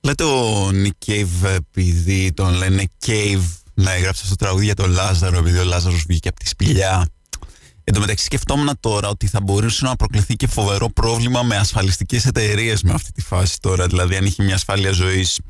Λέτε 0.00 0.24
ο 0.24 0.68
Nick 0.68 1.10
Cave 1.10 1.48
επειδή 1.56 2.32
τον 2.32 2.54
λένε 2.54 2.84
Cave 3.06 3.42
να 3.74 3.92
έγραψε 3.92 4.22
αυτό 4.24 4.36
το 4.36 4.44
τραγούδι 4.44 4.64
για 4.64 4.74
τον 4.74 4.90
Λάζαρο, 4.90 5.38
επειδή 5.38 5.58
ο 5.58 5.64
Λάζαρος 5.64 6.04
βγήκε 6.08 6.28
από 6.28 6.38
τη 6.40 6.48
σπηλιά. 6.48 7.06
Εν 7.84 7.94
τω 7.94 8.00
μεταξύ, 8.00 8.24
σκεφτόμουν 8.24 8.70
τώρα 8.80 9.08
ότι 9.08 9.26
θα 9.26 9.40
μπορούσε 9.40 9.84
να 9.84 9.96
προκληθεί 9.96 10.34
και 10.34 10.46
φοβερό 10.46 10.88
πρόβλημα 10.88 11.42
με 11.42 11.56
ασφαλιστικές 11.56 12.26
εταιρείες 12.26 12.82
με 12.82 12.92
αυτή 12.92 13.12
τη 13.12 13.20
φάση 13.20 13.60
τώρα. 13.60 13.86
Δηλαδή, 13.86 14.16
αν 14.16 14.24
είχε 14.24 14.42
μια 14.42 14.54
ασφάλεια 14.54 14.92
ζωής 14.92 15.40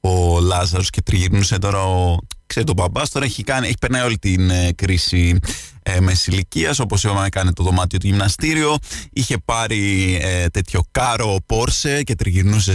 ο 0.00 0.40
Λάζαρος 0.40 0.90
και 0.90 1.02
τριγυρνούσε 1.02 1.58
τώρα 1.58 1.84
ο. 1.84 2.16
Ξέρετε, 2.52 2.72
ο 2.72 2.74
μπαμπάς 2.74 3.10
τώρα 3.10 3.24
έχει, 3.24 3.42
κάνει, 3.42 3.66
έχει 3.66 3.78
περνάει 3.80 4.02
όλη 4.02 4.18
την 4.18 4.50
ε, 4.50 4.72
κρίση 4.72 5.38
ε, 5.82 6.00
μέσης 6.00 6.26
ηλικίας, 6.26 6.78
όπως 6.78 7.04
είπαμε, 7.04 7.26
έκανε 7.26 7.52
το 7.52 7.62
δωμάτιο 7.62 7.98
του 7.98 8.06
γυμναστήριο. 8.06 8.76
Είχε 9.12 9.38
πάρει 9.44 10.18
ε, 10.22 10.46
τέτοιο 10.46 10.80
κάρο 10.90 11.36
Πόρσε 11.46 12.02
και 12.02 12.14
τριγυρνούσε 12.14 12.74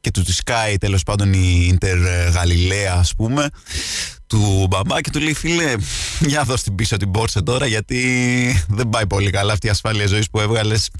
και 0.00 0.10
του 0.10 0.22
τη 0.22 0.32
Sky 0.44 0.76
τέλος 0.80 1.02
πάντων 1.02 1.32
η 1.32 1.66
Ιντερ 1.68 1.98
Γαλιλαία, 2.32 2.94
ας 2.94 3.14
πούμε 3.16 3.48
του 4.26 4.66
μπαμπά 4.70 5.00
και 5.00 5.10
του 5.10 5.20
λέει 5.20 5.34
φίλε 5.34 5.74
για 6.20 6.44
δώσ' 6.44 6.62
την 6.62 6.74
πίσω 6.74 6.96
την 6.96 7.10
πόρσε 7.10 7.42
τώρα 7.42 7.66
γιατί 7.66 8.02
δεν 8.68 8.88
πάει 8.88 9.06
πολύ 9.06 9.30
καλά 9.30 9.52
αυτή 9.52 9.66
η 9.66 9.70
ασφάλεια 9.70 10.06
ζωής 10.06 10.30
που 10.30 10.40
έβγαλες 10.40 10.90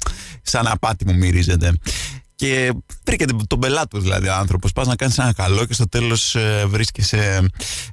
σαν 0.42 0.66
απάτη 0.66 1.06
μου 1.06 1.14
μυρίζεται 1.14 1.72
και 2.38 2.72
βρήκε 3.04 3.24
τον 3.46 3.58
πελάτη 3.58 3.88
του 3.88 4.00
δηλαδή 4.00 4.28
άνθρωπος. 4.28 4.72
Πας 4.72 4.86
να 4.86 4.96
κάνεις 4.96 5.18
ένα 5.18 5.32
καλό 5.32 5.64
και 5.64 5.74
στο 5.74 5.88
τέλος 5.88 6.34
ε, 6.34 6.64
βρίσκεσαι 6.66 7.48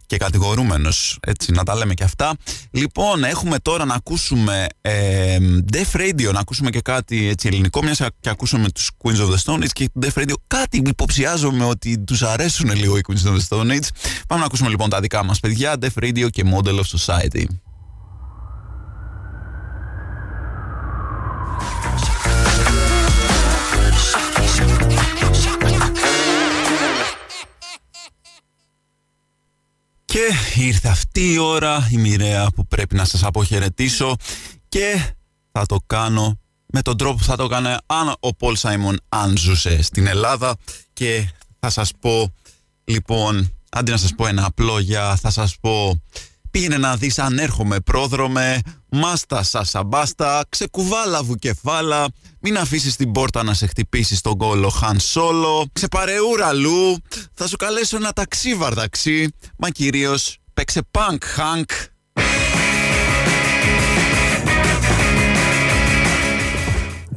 και 0.05 0.17
κατηγορούμενος. 0.17 1.17
Έτσι, 1.21 1.51
να 1.51 1.63
τα 1.63 1.75
λέμε 1.75 1.93
και 1.93 2.03
αυτά. 2.03 2.33
Λοιπόν, 2.71 3.23
έχουμε 3.23 3.59
τώρα 3.59 3.85
να 3.85 3.93
ακούσουμε 3.93 4.67
ε, 4.81 5.37
Def 5.71 5.99
Radio, 5.99 6.33
να 6.33 6.39
ακούσουμε 6.39 6.69
και 6.69 6.81
κάτι 6.81 7.27
έτσι 7.27 7.47
ελληνικό, 7.47 7.83
μιας 7.83 8.01
και 8.19 8.29
ακούσαμε 8.29 8.69
τους 8.69 8.91
Queens 9.03 9.19
of 9.19 9.29
the 9.29 9.37
Stone 9.43 9.63
Age 9.63 9.71
και 9.73 9.89
Def 10.01 10.21
Radio. 10.21 10.33
Κάτι 10.47 10.77
υποψιάζομαι 10.85 11.65
ότι 11.65 11.99
τους 11.99 12.21
αρέσουν 12.21 12.75
λίγο 12.75 12.97
οι 12.97 13.01
Queens 13.07 13.27
of 13.27 13.35
the 13.35 13.47
Stone 13.49 13.71
Age. 13.71 13.87
Πάμε 14.27 14.39
να 14.39 14.45
ακούσουμε 14.45 14.69
λοιπόν 14.69 14.89
τα 14.89 14.99
δικά 14.99 15.23
μας 15.23 15.39
παιδιά, 15.39 15.75
Def 15.81 16.03
Radio 16.03 16.29
και 16.29 16.43
Model 16.45 16.79
of 16.79 16.97
Society. 16.97 17.45
Και 30.15 30.61
ήρθε 30.61 30.87
αυτή 30.87 31.33
η 31.33 31.37
ώρα, 31.37 31.87
η 31.91 31.97
μοιραία 31.97 32.47
που 32.55 32.67
πρέπει 32.67 32.95
να 32.95 33.05
σας 33.05 33.23
αποχαιρετήσω 33.23 34.15
και 34.69 35.13
θα 35.51 35.65
το 35.65 35.77
κάνω 35.85 36.39
με 36.65 36.81
τον 36.81 36.97
τρόπο 36.97 37.17
που 37.17 37.23
θα 37.23 37.35
το 37.35 37.47
κάνω 37.47 37.77
αν 37.85 38.15
ο 38.19 38.35
Πολ 38.35 38.55
Σάιμον 38.55 38.97
αν 39.09 39.37
ζούσε 39.37 39.81
στην 39.81 40.07
Ελλάδα. 40.07 40.55
Και 40.93 41.29
θα 41.59 41.69
σας 41.69 41.91
πω 41.99 42.33
λοιπόν, 42.83 43.53
αντί 43.69 43.91
να 43.91 43.97
σας 43.97 44.13
πω 44.15 44.27
ένα 44.27 44.45
απλό 44.45 44.79
για 44.79 45.15
θα 45.15 45.29
σας 45.29 45.57
πω 45.61 46.01
Πήγαινε 46.55 46.77
να 46.77 46.95
δεις 46.95 47.19
αν 47.19 47.39
έρχομαι 47.39 47.79
πρόδρομε, 47.79 48.59
μάστα 48.89 49.43
σας 49.43 49.73
μπάστα, 49.85 50.43
ξεκουβάλα 50.49 51.23
βουκεφάλα, 51.23 52.07
μην 52.39 52.57
αφήσεις 52.57 52.95
την 52.95 53.11
πόρτα 53.11 53.43
να 53.43 53.53
σε 53.53 53.67
χτυπήσει 53.67 54.15
στον 54.15 54.37
κόλο 54.37 54.69
Χαν 54.69 54.99
Σόλο, 54.99 55.67
ξεπαρεούρα 55.73 56.53
λου, 56.53 56.97
θα 57.33 57.47
σου 57.47 57.55
καλέσω 57.55 57.97
ένα 57.97 58.11
ταξί 58.11 58.55
βαρδαξί, 58.55 59.33
μα 59.57 59.69
κυρίως 59.69 60.37
παίξε 60.53 60.81
πανκ 60.91 61.23
χανκ. 61.25 61.69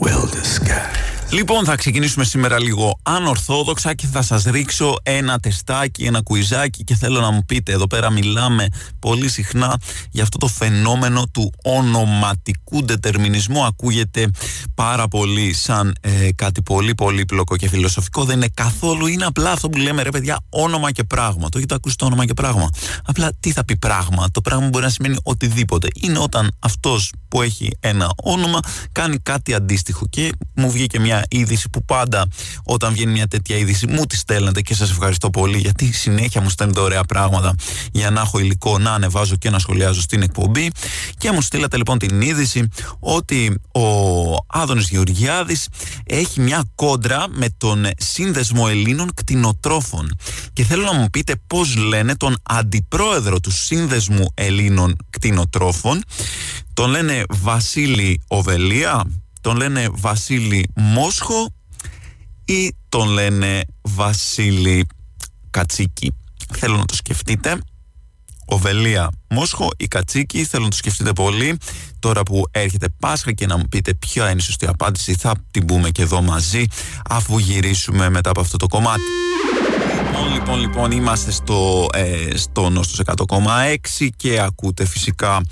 Well 0.00 0.97
Λοιπόν, 1.30 1.64
θα 1.64 1.76
ξεκινήσουμε 1.76 2.24
σήμερα 2.24 2.60
λίγο 2.60 2.98
ανορθόδοξα 3.02 3.94
και 3.94 4.06
θα 4.06 4.22
σας 4.22 4.42
ρίξω 4.42 4.96
ένα 5.02 5.38
τεστάκι, 5.40 6.04
ένα 6.04 6.20
κουιζάκι 6.20 6.84
και 6.84 6.94
θέλω 6.94 7.20
να 7.20 7.30
μου 7.30 7.44
πείτε, 7.46 7.72
εδώ 7.72 7.86
πέρα 7.86 8.10
μιλάμε 8.10 8.66
πολύ 8.98 9.28
συχνά 9.28 9.80
για 10.10 10.22
αυτό 10.22 10.38
το 10.38 10.46
φαινόμενο 10.46 11.26
του 11.32 11.52
ονοματικού 11.64 12.86
δετερμινισμού. 12.86 13.64
Ακούγεται 13.64 14.30
πάρα 14.74 15.08
πολύ 15.08 15.54
σαν 15.54 15.94
ε, 16.00 16.28
κάτι 16.34 16.62
πολύ 16.62 16.94
πολύπλοκο 16.94 17.56
και 17.56 17.68
φιλοσοφικό. 17.68 18.24
Δεν 18.24 18.36
είναι 18.36 18.48
καθόλου, 18.54 19.06
είναι 19.06 19.24
απλά 19.24 19.52
αυτό 19.52 19.68
που 19.68 19.78
λέμε 19.78 20.02
ρε 20.02 20.10
παιδιά, 20.10 20.40
όνομα 20.48 20.92
και 20.92 21.04
πράγμα. 21.04 21.48
Το 21.48 21.58
έχετε 21.58 21.74
ακούσει 21.74 21.96
το 21.96 22.04
όνομα 22.04 22.26
και 22.26 22.34
πράγμα. 22.34 22.68
Απλά 23.04 23.32
τι 23.40 23.52
θα 23.52 23.64
πει 23.64 23.76
πράγμα; 23.76 24.26
Το 24.32 24.40
πράγμα 24.40 24.68
μπορεί 24.68 24.84
να 24.84 24.90
σημαίνει 24.90 25.16
οτιδήποτε. 25.22 25.88
Είναι 25.94 26.18
όταν 26.18 26.56
αυτός 26.58 27.12
που 27.28 27.42
έχει 27.42 27.76
ένα 27.80 28.10
όνομα 28.22 28.60
κάνει 28.92 29.18
κάτι 29.18 29.54
αντίστοιχο. 29.54 30.06
Και 30.10 30.32
μου 30.54 30.70
βγήκε 30.70 30.98
μια 31.00 31.24
είδηση 31.28 31.68
που 31.68 31.84
πάντα 31.84 32.28
όταν 32.62 32.92
βγαίνει 32.92 33.12
μια 33.12 33.26
τέτοια 33.28 33.56
είδηση 33.56 33.86
μου 33.86 34.06
τη 34.06 34.16
στέλνετε 34.16 34.60
και 34.60 34.74
σας 34.74 34.90
ευχαριστώ 34.90 35.30
πολύ 35.30 35.58
γιατί 35.58 35.92
συνέχεια 35.92 36.40
μου 36.40 36.48
στέλνετε 36.48 36.80
ωραία 36.80 37.04
πράγματα 37.04 37.54
για 37.92 38.10
να 38.10 38.20
έχω 38.20 38.38
υλικό 38.38 38.78
να 38.78 38.92
ανεβάζω 38.92 39.36
και 39.36 39.50
να 39.50 39.58
σχολιάζω 39.58 40.00
στην 40.00 40.22
εκπομπή. 40.22 40.70
Και 41.18 41.30
μου 41.30 41.40
στείλατε 41.40 41.76
λοιπόν 41.76 41.98
την 41.98 42.20
είδηση 42.20 42.68
ότι 43.00 43.60
ο 43.72 43.82
Άδωνης 44.46 44.88
Γεωργιάδης 44.88 45.68
έχει 46.04 46.40
μια 46.40 46.64
κόντρα 46.74 47.26
με 47.28 47.48
τον 47.58 47.86
Σύνδεσμο 47.96 48.66
Ελλήνων 48.68 49.14
Κτηνοτρόφων. 49.14 50.16
Και 50.52 50.64
θέλω 50.64 50.82
να 50.82 50.92
μου 50.92 51.10
πείτε 51.10 51.34
πώς 51.46 51.76
λένε 51.76 52.16
τον 52.16 52.36
αντιπρόεδρο 52.42 53.40
του 53.40 53.50
Σύνδεσμου 53.50 54.26
Ελλήνων 54.34 54.96
Κτηνοτρόφων 55.10 56.02
τον 56.78 56.90
λένε 56.90 57.22
Βασίλη 57.28 58.20
Οβελία, 58.28 59.04
τον 59.40 59.56
λένε 59.56 59.88
Βασίλη 59.92 60.68
Μόσχο 60.74 61.54
ή 62.44 62.74
τον 62.88 63.08
λένε 63.08 63.64
Βασίλη 63.82 64.86
Κατσίκη. 65.50 66.14
Θέλω 66.54 66.76
να 66.76 66.84
το 66.84 66.94
σκεφτείτε. 66.94 67.60
Οβελία 68.44 69.10
Μόσχο 69.28 69.68
ή 69.76 69.86
Κατσίκη, 69.86 70.44
θέλω 70.44 70.64
να 70.64 70.70
το 70.70 70.76
σκεφτείτε 70.76 71.12
πολύ. 71.12 71.56
Τώρα 71.98 72.22
που 72.22 72.44
έρχεται 72.50 72.86
Πάσχα 73.00 73.32
και 73.32 73.46
να 73.46 73.56
μου 73.56 73.68
πείτε 73.68 73.94
ποια 73.94 74.30
είναι 74.30 74.40
η 74.40 74.42
σωστή 74.42 74.66
απάντηση, 74.66 75.14
θα 75.14 75.34
την 75.50 75.64
πούμε 75.64 75.90
και 75.90 76.02
εδώ 76.02 76.22
μαζί, 76.22 76.64
αφού 77.08 77.38
γυρίσουμε 77.38 78.10
μετά 78.10 78.30
από 78.30 78.40
αυτό 78.40 78.56
το 78.56 78.66
κομμάτι. 78.66 79.02
Λοιπόν, 80.04 80.32
λοιπόν, 80.32 80.60
λοιπόν, 80.60 80.90
είμαστε 80.90 81.30
στο, 81.30 81.86
ε, 81.92 82.36
στο 82.36 82.68
Νόστος 82.68 83.00
100,6 83.00 84.08
και 84.16 84.40
ακούτε 84.40 84.86
φυσικά 84.86 85.42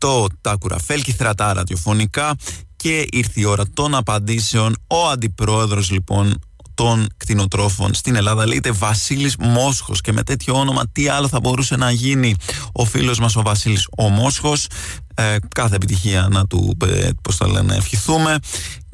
το 0.00 0.26
τα 0.40 0.56
κουραφέλ 0.56 1.02
θρατά 1.16 1.52
ραδιοφωνικά 1.52 2.34
και 2.76 3.06
ήρθε 3.10 3.40
η 3.40 3.44
ώρα 3.44 3.64
των 3.74 3.94
απαντήσεων. 3.94 4.76
Ο 4.86 5.08
αντιπρόεδρος 5.08 5.90
λοιπόν 5.90 6.38
των 6.74 7.06
κτηνοτρόφων 7.16 7.94
στην 7.94 8.14
Ελλάδα 8.14 8.46
λέγεται 8.46 8.70
Βασίλης 8.70 9.36
Μόσχος 9.36 10.00
και 10.00 10.12
με 10.12 10.22
τέτοιο 10.22 10.54
όνομα 10.54 10.88
τι 10.92 11.08
άλλο 11.08 11.28
θα 11.28 11.40
μπορούσε 11.40 11.76
να 11.76 11.90
γίνει; 11.90 12.34
Ο 12.72 12.84
φίλος 12.84 13.18
μας 13.18 13.36
ο 13.36 13.42
Βασίλης 13.42 13.88
ο 13.96 14.08
Μόσχος 14.08 14.66
ε, 15.14 15.36
κάθε 15.54 15.74
επιτυχία 15.74 16.28
να 16.30 16.46
του 16.46 16.76
ε, 16.86 17.08
πώς 17.22 17.36
θα 17.36 17.48
λένε 17.48 17.74
ευχηθούμε 17.76 18.38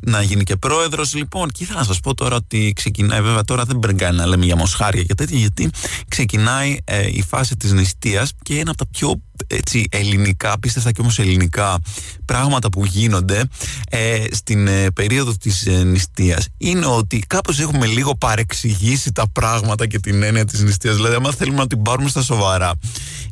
να 0.02 0.22
γίνει 0.22 0.44
και 0.44 0.56
πρόεδρος. 0.56 1.14
Λοιπόν, 1.14 1.50
και 1.50 1.62
ήθελα 1.62 1.78
να 1.78 1.84
σας 1.84 2.00
πω 2.00 2.14
τώρα 2.14 2.36
ότι 2.36 2.72
ξεκινάει, 2.74 3.20
βέβαια 3.20 3.44
τώρα 3.44 3.64
δεν 3.64 3.78
πρέπει 3.78 4.04
να 4.14 4.26
λέμε 4.26 4.44
για 4.44 4.56
μοσχάρια 4.56 5.02
και 5.02 5.14
τέτοια, 5.14 5.38
γιατί 5.38 5.70
ξεκινάει 6.08 6.78
ε, 6.84 7.06
η 7.06 7.22
φάση 7.22 7.56
της 7.56 7.72
νηστείας 7.72 8.32
και 8.42 8.58
ένα 8.58 8.70
από 8.70 8.78
τα 8.78 8.86
πιο 8.86 9.22
έτσι, 9.46 9.84
ελληνικά, 9.90 10.58
πίστευτα 10.58 10.92
και 10.92 11.00
όμως 11.00 11.18
ελληνικά 11.18 11.78
πράγματα 12.24 12.68
που 12.68 12.84
γίνονται 12.84 13.44
ε, 13.90 14.24
στην 14.30 14.66
ε, 14.66 14.90
περίοδο 14.90 15.34
της 15.34 15.66
ε, 15.66 15.84
νηστείας 15.84 16.48
είναι 16.58 16.86
ότι 16.86 17.18
κάπως 17.18 17.60
έχουμε 17.60 17.86
λίγο 17.86 18.16
παρεξηγήσει 18.16 19.12
τα 19.12 19.28
πράγματα 19.32 19.86
και 19.86 19.98
την 19.98 20.22
έννοια 20.22 20.44
της 20.44 20.62
νηστείας. 20.62 20.96
Δηλαδή, 20.96 21.14
άμα 21.14 21.32
θέλουμε 21.32 21.58
να 21.58 21.66
την 21.66 21.82
πάρουμε 21.82 22.08
στα 22.08 22.22
σοβαρά. 22.22 22.72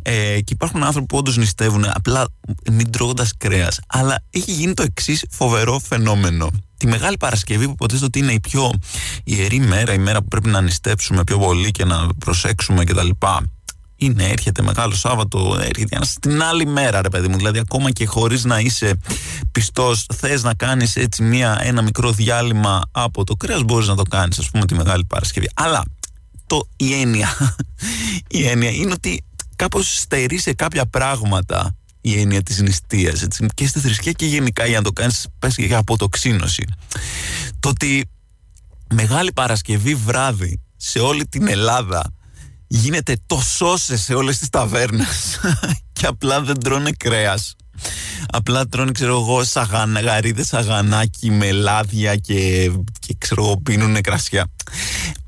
Ε, 0.03 0.41
και 0.41 0.53
υπάρχουν 0.53 0.83
άνθρωποι 0.83 1.07
που 1.07 1.17
όντως 1.17 1.37
νηστεύουν 1.37 1.85
απλά 1.85 2.29
μην 2.73 2.91
τρώγοντας 2.91 3.33
κρέας. 3.37 3.81
Αλλά 3.87 4.25
έχει 4.31 4.53
γίνει 4.53 4.75
το 4.75 4.83
εξής 4.83 5.25
φοβερό 5.31 5.79
φαινόμενο 5.79 6.51
τη 6.77 6.87
Μεγάλη 6.87 7.17
Παρασκευή 7.17 7.65
που 7.65 7.73
υποτίθεται 7.73 8.05
ότι 8.05 8.19
είναι 8.19 8.33
η 8.33 8.41
πιο 8.41 8.71
ιερή 9.25 9.61
μέρα, 9.61 9.93
η 9.93 9.99
μέρα 9.99 10.19
που 10.19 10.29
πρέπει 10.29 10.49
να 10.49 10.61
νηστέψουμε 10.61 11.25
πιο 11.25 11.39
πολύ 11.39 11.71
και 11.71 11.85
να 11.85 12.07
προσέξουμε 12.19 12.85
κτλ. 12.85 13.09
Είναι, 13.97 14.25
έρχεται 14.25 14.63
Μεγάλο 14.63 14.95
Σάββατο, 14.95 15.59
έρχεται 15.61 15.99
την 16.21 16.43
άλλη 16.43 16.67
μέρα, 16.67 17.03
ρε 17.03 17.09
παιδί 17.09 17.29
μου. 17.29 17.37
Δηλαδή, 17.37 17.59
ακόμα 17.59 17.91
και 17.91 18.07
χωρίς 18.07 18.45
να 18.45 18.59
είσαι 18.59 18.99
πιστός, 19.53 20.07
θες 20.15 20.43
να 20.43 20.55
κάνεις 20.55 20.97
έτσι 20.97 21.23
μια, 21.23 21.59
ένα 21.63 21.83
μικρό 21.83 22.13
διάλειμμα 22.13 22.83
από 22.91 23.25
το 23.25 23.35
κρέας, 23.35 23.63
μπορείς 23.63 23.89
να 23.89 23.95
το 23.95 24.03
κάνεις, 24.03 24.39
ας 24.39 24.51
πούμε, 24.51 24.65
τη 24.65 24.75
Μεγάλη 24.75 25.05
Παρασκευή. 25.05 25.49
Αλλά 25.55 25.85
το, 26.47 26.69
η 26.77 27.01
έννοια, 27.01 27.57
η 28.29 28.47
έννοια 28.47 28.71
είναι 28.71 28.93
ότι 28.93 29.25
κάπως 29.57 29.99
στερεί 29.99 30.39
σε 30.39 30.53
κάποια 30.53 30.87
πράγματα 30.87 31.77
η 32.01 32.21
έννοια 32.21 32.43
της 32.43 32.61
νηστείας 32.61 33.27
και 33.55 33.67
στη 33.67 33.81
θρησκεία 33.81 34.13
και 34.13 34.27
γενικά 34.27 34.67
για 34.67 34.77
να 34.77 34.85
το 34.85 34.93
κάνεις 34.93 35.27
πες 35.39 35.55
και 35.55 35.75
αποτοξίνωση 35.75 36.65
το 37.61 37.69
ότι 37.69 38.09
Μεγάλη 38.95 39.33
Παρασκευή 39.33 39.95
βράδυ 39.95 40.61
σε 40.77 40.99
όλη 40.99 41.27
την 41.27 41.49
Ελλάδα 41.49 42.15
γίνεται 42.66 43.16
το 43.26 43.40
σώσε 43.56 43.97
σε 43.97 44.14
όλες 44.14 44.38
τις 44.38 44.49
ταβέρνες 44.49 45.40
και 45.92 46.06
απλά 46.06 46.40
δεν 46.40 46.61
τρώνε 46.61 46.90
κρέας 46.90 47.56
απλά 48.30 48.66
τρώνε 48.66 48.92
ξέρω 48.92 49.21
εγώ 49.21 49.44
σαγανα, 49.44 50.00
γαρίδες 50.00 50.47
σαγανάκι 50.47 51.30
με 51.30 51.52
λάδια 51.52 52.16
και, 52.16 52.71
και 52.99 53.14
ξέρω 53.18 53.44
εγώ 53.44 53.56
πίνουνε 53.56 54.00
κρασιά 54.00 54.47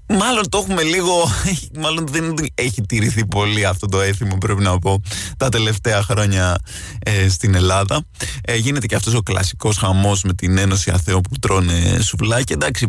Μάλλον 0.08 0.48
το 0.48 0.58
έχουμε 0.58 0.82
λίγο. 0.82 1.12
Μάλλον 1.82 2.06
δεν 2.06 2.34
έχει 2.54 2.82
τηρηθεί 2.82 3.26
πολύ 3.26 3.66
αυτό 3.66 3.86
το 3.86 4.00
έθιμο, 4.00 4.38
πρέπει 4.38 4.62
να 4.62 4.78
πω, 4.78 5.00
τα 5.36 5.48
τελευταία 5.48 6.02
χρόνια 6.02 6.58
ε, 6.98 7.28
στην 7.28 7.54
Ελλάδα. 7.54 8.04
Ε, 8.42 8.56
γίνεται 8.56 8.86
και 8.86 8.94
αυτός 8.94 9.14
ο 9.14 9.22
κλασικός 9.22 9.76
χαμός 9.76 10.22
με 10.22 10.32
την 10.32 10.58
Ένωση 10.58 10.90
Αθέων 10.90 11.20
που 11.20 11.38
τρώνε 11.38 11.98
σουβλάκι. 12.00 12.52
Εντάξει, 12.52 12.88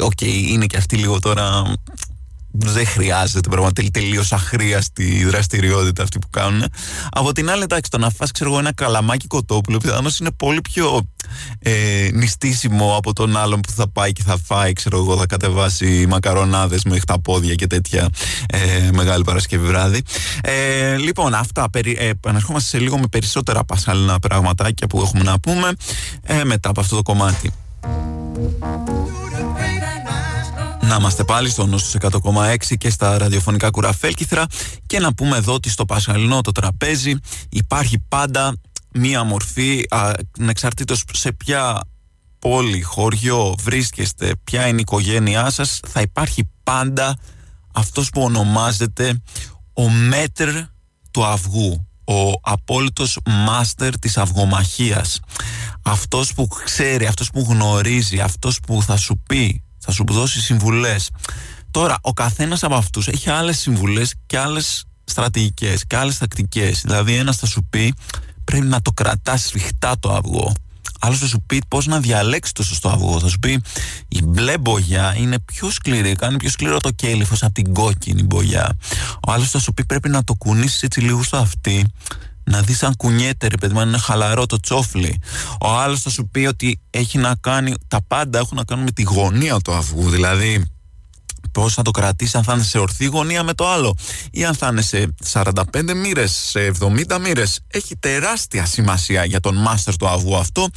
OK, 0.00 0.12
okay, 0.20 0.42
είναι 0.48 0.66
και 0.66 0.76
αυτή 0.76 0.96
λίγο 0.96 1.18
τώρα 1.18 1.74
δεν 2.50 2.86
χρειάζεται 2.86 3.48
πραγματικά 3.48 3.88
τελείως 3.90 4.32
αχρείαστη 4.32 5.24
δραστηριότητα 5.24 6.02
αυτή 6.02 6.18
που 6.18 6.28
κάνουν. 6.30 6.64
Από 7.10 7.32
την 7.32 7.50
άλλη, 7.50 7.62
εντάξει, 7.62 7.90
το 7.90 7.98
να 7.98 8.10
φας 8.10 8.30
ξέρω 8.30 8.50
εγώ, 8.50 8.58
ένα 8.58 8.72
καλαμάκι 8.72 9.26
κοτόπουλο 9.26 9.78
πιθανώς 9.78 10.18
είναι 10.18 10.30
πολύ 10.30 10.60
πιο 10.60 11.06
ε, 11.58 12.08
νηστίσιμο 12.12 12.96
από 12.96 13.12
τον 13.12 13.36
άλλον 13.36 13.60
που 13.60 13.72
θα 13.72 13.88
πάει 13.88 14.12
και 14.12 14.22
θα 14.22 14.38
φάει, 14.44 14.72
ξέρω 14.72 14.98
εγώ, 14.98 15.16
θα 15.16 15.26
κατεβάσει 15.26 16.06
μακαρονάδες 16.08 16.84
με 16.84 16.98
πόδια 17.22 17.54
και 17.54 17.66
τέτοια 17.66 18.08
ε, 18.46 18.90
μεγάλη 18.92 19.24
Παρασκευή 19.24 19.66
βράδυ. 19.66 20.02
Ε, 20.40 20.96
λοιπόν, 20.96 21.34
αυτά. 21.34 21.70
Περι, 21.70 21.96
ε, 21.98 22.08
επαναρχόμαστε 22.08 22.68
σε 22.68 22.78
λίγο 22.82 22.98
με 22.98 23.06
περισσότερα 23.06 23.64
πασχαλινά 23.64 24.18
πραγματάκια 24.18 24.86
που 24.86 25.00
έχουμε 25.00 25.22
να 25.22 25.40
πούμε 25.40 25.72
ε, 26.22 26.44
μετά 26.44 26.68
από 26.68 26.80
αυτό 26.80 26.96
το 26.96 27.02
κομμάτι. 27.02 27.52
Να 30.88 30.94
είμαστε 30.94 31.24
πάλι 31.24 31.50
στο 31.50 31.66
νόσο 31.66 31.98
100,6 32.00 32.56
και 32.78 32.90
στα 32.90 33.18
ραδιοφωνικά 33.18 33.70
κουραφέλκυθρα 33.70 34.46
και 34.86 34.98
να 34.98 35.14
πούμε 35.14 35.36
εδώ 35.36 35.52
ότι 35.52 35.70
στο 35.70 35.84
Πασχαλινό 35.84 36.40
το 36.40 36.52
τραπέζι 36.52 37.14
υπάρχει 37.48 37.98
πάντα 38.08 38.56
μία 38.92 39.24
μορφή 39.24 39.84
ανεξαρτήτως 40.38 41.04
σε 41.12 41.32
ποια 41.32 41.80
πόλη, 42.38 42.82
χωριό 42.82 43.54
βρίσκεστε, 43.62 44.32
ποια 44.44 44.66
είναι 44.66 44.78
η 44.78 44.80
οικογένειά 44.80 45.50
σας 45.50 45.80
θα 45.88 46.00
υπάρχει 46.00 46.50
πάντα 46.62 47.18
αυτός 47.74 48.10
που 48.10 48.22
ονομάζεται 48.22 49.22
ο 49.72 49.90
μέτρ 49.90 50.48
του 51.10 51.24
αυγού 51.24 51.86
ο 52.04 52.40
απόλυτος 52.40 53.18
μάστερ 53.26 53.98
της 53.98 54.16
αυγομαχίας. 54.16 55.20
Αυτός 55.82 56.32
που 56.32 56.46
ξέρει, 56.46 57.06
αυτός 57.06 57.30
που 57.30 57.46
γνωρίζει 57.48 58.20
αυτός 58.20 58.60
που 58.60 58.82
θα 58.82 58.96
σου 58.96 59.22
πει 59.28 59.62
θα 59.78 59.92
σου 59.92 60.04
δώσει 60.08 60.40
συμβουλές. 60.40 61.10
Τώρα, 61.70 61.98
ο 62.00 62.12
καθένας 62.12 62.62
από 62.62 62.74
αυτούς 62.74 63.08
έχει 63.08 63.30
άλλες 63.30 63.58
συμβουλές 63.58 64.14
και 64.26 64.38
άλλες 64.38 64.84
στρατηγικές 65.04 65.86
και 65.86 65.96
άλλες 65.96 66.18
τακτικές. 66.18 66.80
Δηλαδή, 66.80 67.14
ένας 67.14 67.36
θα 67.36 67.46
σου 67.46 67.64
πει 67.70 67.94
πρέπει 68.44 68.66
να 68.66 68.82
το 68.82 68.92
κρατάς 68.92 69.42
σφιχτά 69.42 69.98
το 69.98 70.12
αυγό. 70.14 70.52
Άλλος 71.00 71.18
θα 71.18 71.26
σου 71.26 71.42
πει 71.46 71.62
πώς 71.68 71.86
να 71.86 72.00
διαλέξει 72.00 72.54
το 72.54 72.62
σωστό 72.62 72.88
αυγό. 72.88 73.20
Θα 73.20 73.28
σου 73.28 73.38
πει 73.38 73.62
η 74.08 74.22
μπλε 74.24 74.58
μπογιά 74.58 75.14
είναι 75.16 75.38
πιο 75.38 75.70
σκληρή, 75.70 76.14
κάνει 76.14 76.36
πιο 76.36 76.50
σκληρό 76.50 76.78
το 76.78 76.90
κέλυφος 76.90 77.42
από 77.42 77.52
την 77.52 77.74
κόκκινη 77.74 78.22
μπογιά. 78.22 78.76
Ο 79.26 79.32
άλλος 79.32 79.50
θα 79.50 79.58
σου 79.58 79.72
πει 79.72 79.84
πρέπει 79.84 80.08
να 80.08 80.24
το 80.24 80.34
κουνήσεις 80.34 80.82
έτσι 80.82 81.00
λίγο 81.00 81.22
στο 81.22 81.36
αυτί 81.36 81.86
να 82.50 82.62
δεις 82.62 82.82
αν 82.82 82.96
κουνιέται 82.96 83.46
ρε 83.46 83.56
παιδί 83.56 83.80
είναι 83.80 83.98
χαλαρό 83.98 84.46
το 84.46 84.60
τσόφλι. 84.60 85.20
Ο 85.60 85.68
άλλος 85.68 86.02
θα 86.02 86.10
σου 86.10 86.28
πει 86.28 86.46
ότι 86.46 86.80
έχει 86.90 87.18
να 87.18 87.34
κάνει, 87.40 87.74
τα 87.88 88.00
πάντα 88.08 88.38
έχουν 88.38 88.56
να 88.56 88.64
κάνουν 88.64 88.84
με 88.84 88.90
τη 88.90 89.02
γωνία 89.02 89.56
του 89.56 89.72
αυγού, 89.72 90.10
δηλαδή 90.10 90.64
πώς 91.60 91.74
θα 91.74 91.82
το 91.82 91.90
κρατήσει, 91.90 92.36
αν 92.36 92.42
θα 92.42 92.52
είναι 92.52 92.62
σε 92.62 92.78
ορθή 92.78 93.04
γωνία 93.04 93.42
με 93.42 93.54
το 93.54 93.68
άλλο, 93.68 93.96
ή 94.30 94.44
αν 94.44 94.54
θα 94.54 94.68
είναι 94.68 94.82
σε 94.82 95.14
45 95.32 95.94
μοίρες, 95.94 96.32
σε 96.32 96.72
70 96.80 97.18
μοίρες. 97.20 97.60
Έχει 97.66 97.96
τεράστια 97.96 98.66
σημασία 98.66 99.24
για 99.24 99.40
τον 99.40 99.56
μάστερ 99.56 99.96
του 99.96 100.08
αυγού 100.08 100.36
αυτό. 100.36 100.68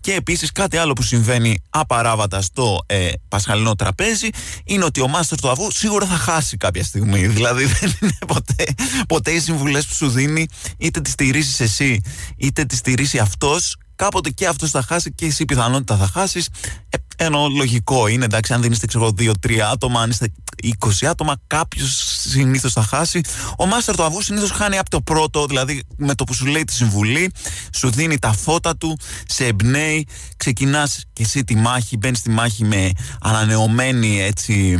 Και 0.00 0.12
επίσης 0.12 0.52
κάτι 0.52 0.76
άλλο 0.76 0.92
που 0.92 1.02
συμβαίνει 1.02 1.62
απαράβατα 1.70 2.42
στο 2.42 2.78
ε, 2.86 3.08
πασχαλινό 3.28 3.74
τραπέζι 3.74 4.28
είναι 4.64 4.84
ότι 4.84 5.00
ο 5.00 5.08
μάστερ 5.08 5.40
του 5.40 5.50
αυγού 5.50 5.70
σίγουρα 5.72 6.06
θα 6.06 6.16
χάσει 6.16 6.56
κάποια 6.56 6.84
στιγμή. 6.84 7.26
Δηλαδή 7.36 7.64
δεν 7.64 7.96
είναι 8.00 8.18
ποτέ, 8.26 8.64
ποτέ 9.08 9.30
οι 9.30 9.40
συμβουλές 9.40 9.86
που 9.86 9.94
σου 9.94 10.08
δίνει, 10.08 10.46
είτε 10.78 11.00
τις 11.00 11.12
στηρίζεις 11.12 11.60
εσύ, 11.60 12.00
είτε 12.36 12.64
τις 12.64 12.78
στηρίζει 12.78 13.18
αυτός 13.18 13.76
κάποτε 13.96 14.30
και 14.30 14.46
αυτός 14.46 14.70
θα 14.70 14.82
χάσει 14.82 15.12
και 15.12 15.26
εσύ 15.26 15.44
πιθανότητα 15.44 15.96
θα 15.96 16.06
χάσεις. 16.06 16.48
Ε, 16.88 16.96
ενώ 17.16 17.48
λογικό 17.48 18.06
είναι, 18.06 18.24
εντάξει, 18.24 18.52
αν 18.52 18.60
δεν 18.62 18.72
είστε 18.72 18.86
ξέρω 18.86 19.14
2-3 19.18 19.58
άτομα, 19.72 20.00
αν 20.00 20.10
είστε 20.10 20.32
20 20.62 21.06
άτομα, 21.06 21.34
κάποιος 21.46 22.04
συνήθως 22.28 22.72
θα 22.72 22.82
χάσει. 22.82 23.20
Ο 23.58 23.66
Μάστερ 23.66 23.96
του 23.96 24.02
Αυγού 24.02 24.22
συνήθως 24.22 24.50
χάνει 24.50 24.78
από 24.78 24.90
το 24.90 25.00
πρώτο, 25.00 25.46
δηλαδή 25.46 25.82
με 25.96 26.14
το 26.14 26.24
που 26.24 26.34
σου 26.34 26.46
λέει 26.46 26.64
τη 26.64 26.72
συμβουλή, 26.72 27.30
σου 27.74 27.90
δίνει 27.90 28.18
τα 28.18 28.32
φώτα 28.32 28.76
του, 28.76 28.98
σε 29.28 29.46
εμπνέει, 29.46 30.06
ξεκινάς 30.36 31.04
και 31.12 31.22
εσύ 31.22 31.44
τη 31.44 31.56
μάχη, 31.56 31.96
μπαίνεις 31.96 32.18
στη 32.18 32.30
μάχη 32.30 32.64
με 32.64 32.90
ανανεωμένη 33.20 34.22
έτσι, 34.22 34.78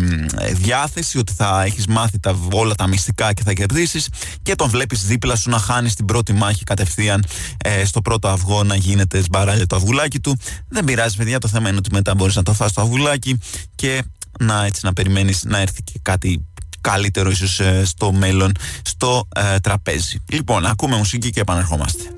διάθεση 0.53 1.19
ότι 1.19 1.33
θα 1.33 1.63
έχεις 1.63 1.87
μάθει 1.87 2.19
τα, 2.21 2.39
όλα 2.53 2.75
τα 2.75 2.87
μυστικά 2.87 3.33
και 3.33 3.43
θα 3.43 3.53
κερδίσεις 3.53 4.09
και 4.43 4.55
τον 4.55 4.69
βλέπεις 4.69 5.05
δίπλα 5.05 5.37
σου 5.37 5.51
να 5.51 5.59
χάνει 5.59 5.91
την 5.91 6.05
πρώτη 6.05 6.33
μάχη 6.33 6.65
κατευθείαν 6.65 7.25
ε, 7.57 7.85
στο 7.85 8.03
πρώτο 8.03 8.29
αυγό 8.29 8.63
να 8.63 8.77
γίνεται 8.77 9.23
σμπαράλια 9.23 9.67
το 9.67 9.77
αυγουλάκι 9.77 10.21
του. 10.21 10.39
Δεν 10.69 10.85
πειράζει, 10.85 11.17
παιδιά, 11.17 11.39
το 11.39 11.49
θέμα 11.49 11.69
είναι 11.69 11.79
ότι 11.79 11.91
μετά 11.93 12.15
μπορείς 12.15 12.35
να 12.35 12.43
το 12.43 12.53
φας 12.53 12.73
το 12.73 12.81
αυγουλάκι 12.81 13.39
και 13.75 14.03
να, 14.41 14.65
έτσι, 14.65 14.81
να 14.85 14.93
περιμένεις 14.93 15.45
να 15.45 15.59
έρθει 15.59 15.83
και 15.83 15.99
κάτι 16.03 16.47
καλύτερο 16.81 17.31
ίσως 17.31 17.61
ε, 17.61 17.85
στο 17.85 18.13
μέλλον 18.13 18.53
στο 18.83 19.29
ε, 19.35 19.59
τραπέζι. 19.59 20.23
Λοιπόν, 20.29 20.67
ακούμε 20.67 20.97
μουσική 20.97 21.31
και 21.31 21.41
επανερχόμαστε. 21.41 22.09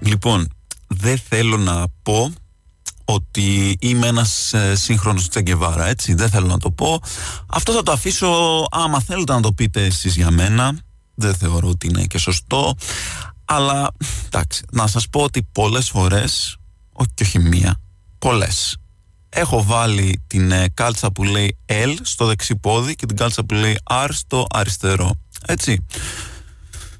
Λοιπόν, 0.00 0.48
δεν 0.86 1.18
θέλω 1.28 1.56
να 1.56 1.84
πω 2.02 2.32
ότι 3.04 3.76
είμαι 3.80 4.06
ένας 4.06 4.52
ε, 4.52 4.74
σύγχρονος 4.76 5.28
Τσεγκεβάρα, 5.28 5.86
έτσι, 5.86 6.14
δεν 6.14 6.28
θέλω 6.28 6.46
να 6.46 6.58
το 6.58 6.70
πω. 6.70 7.00
Αυτό 7.46 7.72
θα 7.72 7.82
το 7.82 7.92
αφήσω, 7.92 8.64
άμα 8.70 9.00
θέλετε 9.00 9.32
να 9.32 9.40
το 9.40 9.52
πείτε 9.52 9.84
εσείς 9.84 10.16
για 10.16 10.30
μένα, 10.30 10.78
δεν 11.14 11.34
θεωρώ 11.34 11.68
ότι 11.68 11.86
είναι 11.86 12.04
και 12.04 12.18
σωστό, 12.18 12.76
αλλά 13.44 13.90
εντάξει, 14.26 14.64
να 14.70 14.86
σας 14.86 15.08
πω 15.08 15.20
ότι 15.20 15.48
πολλές 15.52 15.88
φορές, 15.88 16.56
όχι 16.92 17.10
και 17.14 17.22
όχι 17.22 17.38
μία, 17.38 17.80
πολλές, 18.18 18.76
έχω 19.28 19.62
βάλει 19.64 20.22
την 20.26 20.52
ε, 20.52 20.68
κάλτσα 20.74 21.12
που 21.12 21.24
λέει 21.24 21.56
L 21.66 21.96
στο 22.02 22.26
δεξί 22.26 22.56
πόδι 22.56 22.94
και 22.94 23.06
την 23.06 23.16
κάλτσα 23.16 23.44
που 23.44 23.54
λέει 23.54 23.78
R 23.90 24.08
στο 24.10 24.46
αριστερό, 24.50 25.18
έτσι. 25.46 25.84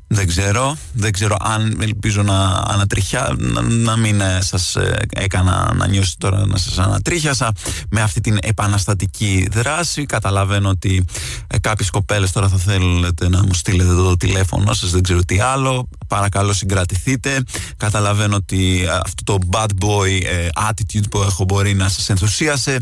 Δεν 0.06 0.26
ξέρω, 0.26 0.76
δεν 0.92 1.12
ξέρω 1.12 1.36
αν 1.40 1.78
ελπίζω 1.80 2.22
να 2.22 2.48
ανατριχιά, 2.48 3.36
να, 3.38 3.62
να 3.62 3.96
μην 3.96 4.20
ε, 4.20 4.38
σας 4.40 4.76
ε, 4.76 4.96
έκανα 5.10 5.74
να 5.74 5.86
νιώσετε 5.86 6.16
τώρα 6.18 6.46
να 6.46 6.56
σας 6.56 6.78
ανατρίχιασα 6.78 7.52
με 7.90 8.00
αυτή 8.00 8.20
την 8.20 8.38
επαναστατική 8.42 9.48
δράση. 9.50 10.06
Καταλαβαίνω 10.06 10.68
ότι 10.68 11.04
ε, 11.46 11.58
κάποιες 11.58 11.90
κοπέλες 11.90 12.32
τώρα 12.32 12.48
θα 12.48 12.56
θέλετε 12.56 13.28
να 13.28 13.42
μου 13.42 13.54
στείλετε 13.54 13.94
το 13.94 14.16
τηλέφωνο 14.16 14.72
σας, 14.72 14.90
δεν 14.90 15.02
ξέρω 15.02 15.24
τι 15.24 15.40
άλλο. 15.40 15.88
Παρακαλώ 16.08 16.52
συγκρατηθείτε. 16.52 17.42
Καταλαβαίνω 17.76 18.36
ότι 18.36 18.86
αυτό 19.04 19.22
το 19.24 19.38
bad 19.50 19.84
boy 19.84 20.20
attitude 20.68 21.10
που 21.10 21.22
έχω 21.22 21.44
μπορεί 21.44 21.74
να 21.74 21.88
σας 21.88 22.08
ενθουσίασε. 22.08 22.80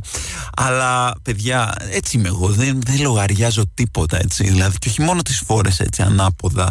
Αλλά 0.57 1.15
παιδιά, 1.23 1.75
έτσι 1.91 2.17
είμαι 2.17 2.29
εγώ, 2.29 2.49
δεν, 2.49 2.81
δεν 2.85 3.01
λογαριάζω 3.01 3.63
τίποτα 3.75 4.19
έτσι. 4.19 4.45
Δηλαδή 4.45 4.79
και 4.79 4.89
όχι 4.89 5.03
μόνο 5.03 5.23
τις 5.23 5.43
φόρες 5.47 5.81
έτσι 5.81 6.03
ανάποδα 6.03 6.71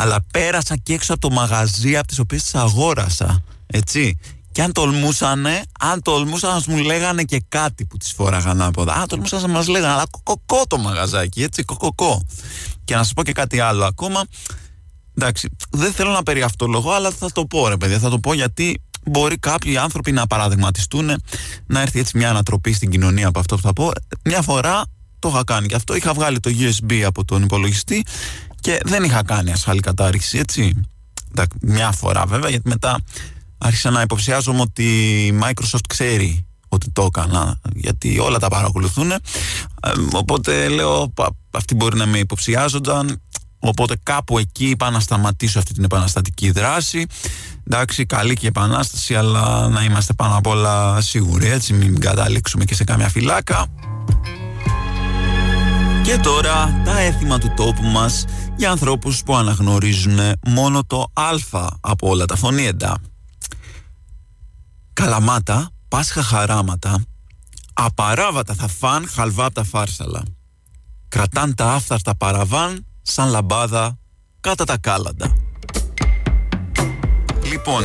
αλλά 0.00 0.24
πέρασα 0.32 0.76
και 0.76 0.92
έξω 0.92 1.12
από 1.12 1.28
το 1.28 1.34
μαγαζί 1.34 1.96
από 1.96 2.06
τις 2.06 2.18
οποίες 2.18 2.42
τις 2.42 2.54
αγόρασα, 2.54 3.42
έτσι. 3.66 4.18
Και 4.52 4.62
αν 4.62 4.72
τολμούσανε, 4.72 5.62
αν 5.80 6.02
τολμούσαν 6.02 6.62
να 6.66 6.74
μου 6.74 6.82
λέγανε 6.82 7.22
και 7.22 7.42
κάτι 7.48 7.84
που 7.84 7.96
τις 7.96 8.12
φόραγαν 8.12 8.60
ανάποδα. 8.60 8.94
Αν 8.94 9.08
τολμούσαν 9.08 9.40
να 9.40 9.48
μας 9.48 9.66
λέγανε, 9.66 9.92
αλλά 9.92 10.06
κοκοκό 10.10 10.66
το 10.66 10.78
μαγαζάκι, 10.78 11.42
έτσι, 11.42 11.62
κοκοκό. 11.62 12.26
Και 12.84 12.94
να 12.94 13.02
σας 13.02 13.12
πω 13.12 13.22
και 13.22 13.32
κάτι 13.32 13.60
άλλο 13.60 13.84
ακόμα. 13.84 14.24
Εντάξει, 15.18 15.48
δεν 15.70 15.92
θέλω 15.92 16.10
να 16.10 16.22
περιαυτολογώ, 16.22 16.92
αλλά 16.92 17.10
θα 17.10 17.32
το 17.32 17.46
πω 17.46 17.68
ρε 17.68 17.76
παιδιά, 17.76 17.98
θα 17.98 18.10
το 18.10 18.18
πω 18.18 18.34
γιατί 18.34 18.82
μπορεί 19.04 19.38
κάποιοι 19.38 19.76
άνθρωποι 19.76 20.12
να 20.12 20.26
παραδειγματιστούν, 20.26 21.10
να 21.66 21.80
έρθει 21.80 21.98
έτσι 21.98 22.16
μια 22.16 22.30
ανατροπή 22.30 22.72
στην 22.72 22.90
κοινωνία 22.90 23.26
από 23.26 23.38
αυτό 23.38 23.56
που 23.56 23.62
θα 23.62 23.72
πω. 23.72 23.90
Μια 24.24 24.42
φορά 24.42 24.84
το 25.18 25.28
είχα 25.28 25.44
κάνει 25.44 25.66
και 25.66 25.74
αυτό, 25.74 25.94
είχα 25.96 26.12
βγάλει 26.12 26.40
το 26.40 26.50
USB 26.58 27.02
από 27.06 27.24
τον 27.24 27.42
υπολογιστή 27.42 28.04
και 28.60 28.80
δεν 28.84 29.04
είχα 29.04 29.22
κάνει 29.24 29.52
ασφαλή 29.52 29.80
κατάρριξη, 29.80 30.38
έτσι. 30.38 30.80
Μια 31.60 31.92
φορά 31.92 32.26
βέβαια, 32.26 32.50
γιατί 32.50 32.68
μετά 32.68 33.00
άρχισα 33.58 33.90
να 33.90 34.00
υποψιάζομαι 34.00 34.60
ότι 34.60 34.84
η 35.26 35.38
Microsoft 35.42 35.84
ξέρει 35.88 36.44
ότι 36.68 36.90
το 36.90 37.02
έκανα, 37.02 37.60
γιατί 37.74 38.18
όλα 38.18 38.38
τα 38.38 38.48
παρακολουθούν. 38.48 39.10
Ε, 39.10 39.18
οπότε 40.12 40.68
λέω, 40.68 41.12
αυτοί 41.50 41.74
μπορεί 41.74 41.96
να 41.96 42.06
με 42.06 42.18
υποψιάζονταν. 42.18 43.20
Οπότε 43.58 43.96
κάπου 44.02 44.38
εκεί 44.38 44.68
είπα 44.68 44.90
να 44.90 45.00
σταματήσω 45.00 45.58
αυτή 45.58 45.74
την 45.74 45.84
επαναστατική 45.84 46.50
δράση. 46.50 47.06
Εντάξει, 47.66 48.06
καλή 48.06 48.34
και 48.34 48.46
επανάσταση, 48.46 49.14
αλλά 49.14 49.68
να 49.68 49.84
είμαστε 49.84 50.12
πάνω 50.12 50.36
απ' 50.36 50.46
όλα 50.46 51.00
σίγουροι, 51.00 51.48
έτσι, 51.48 51.72
μην 51.72 52.00
καταλήξουμε 52.00 52.64
και 52.64 52.74
σε 52.74 52.84
κάμια 52.84 53.08
φυλάκα. 53.08 53.66
Και 56.02 56.16
τώρα 56.16 56.80
τα 56.84 56.98
έθιμα 57.00 57.38
του 57.38 57.52
τόπου 57.56 57.82
μας 57.82 58.24
για 58.60 58.70
ανθρώπους 58.70 59.22
που 59.22 59.36
αναγνωρίζουν 59.36 60.18
μόνο 60.46 60.84
το 60.84 61.06
α 61.12 61.30
από 61.80 62.08
όλα 62.08 62.24
τα 62.24 62.36
φωνήεντα. 62.36 62.98
Καλαμάτα, 64.92 65.70
Πάσχα 65.88 66.22
χαράματα, 66.22 67.04
απαράβατα 67.72 68.54
θα 68.54 68.68
φαν 68.68 69.08
χαλβά 69.08 69.44
από 69.44 69.54
τα 69.54 69.64
φάρσαλα. 69.64 70.22
Κρατάν 71.08 71.54
τα 71.54 71.72
άφθαρτα 71.72 72.16
παραβάν 72.16 72.86
σαν 73.02 73.28
λαμπάδα 73.28 73.98
κατά 74.40 74.64
τα 74.64 74.76
κάλαντα. 74.76 75.36
Λοιπόν, 77.44 77.82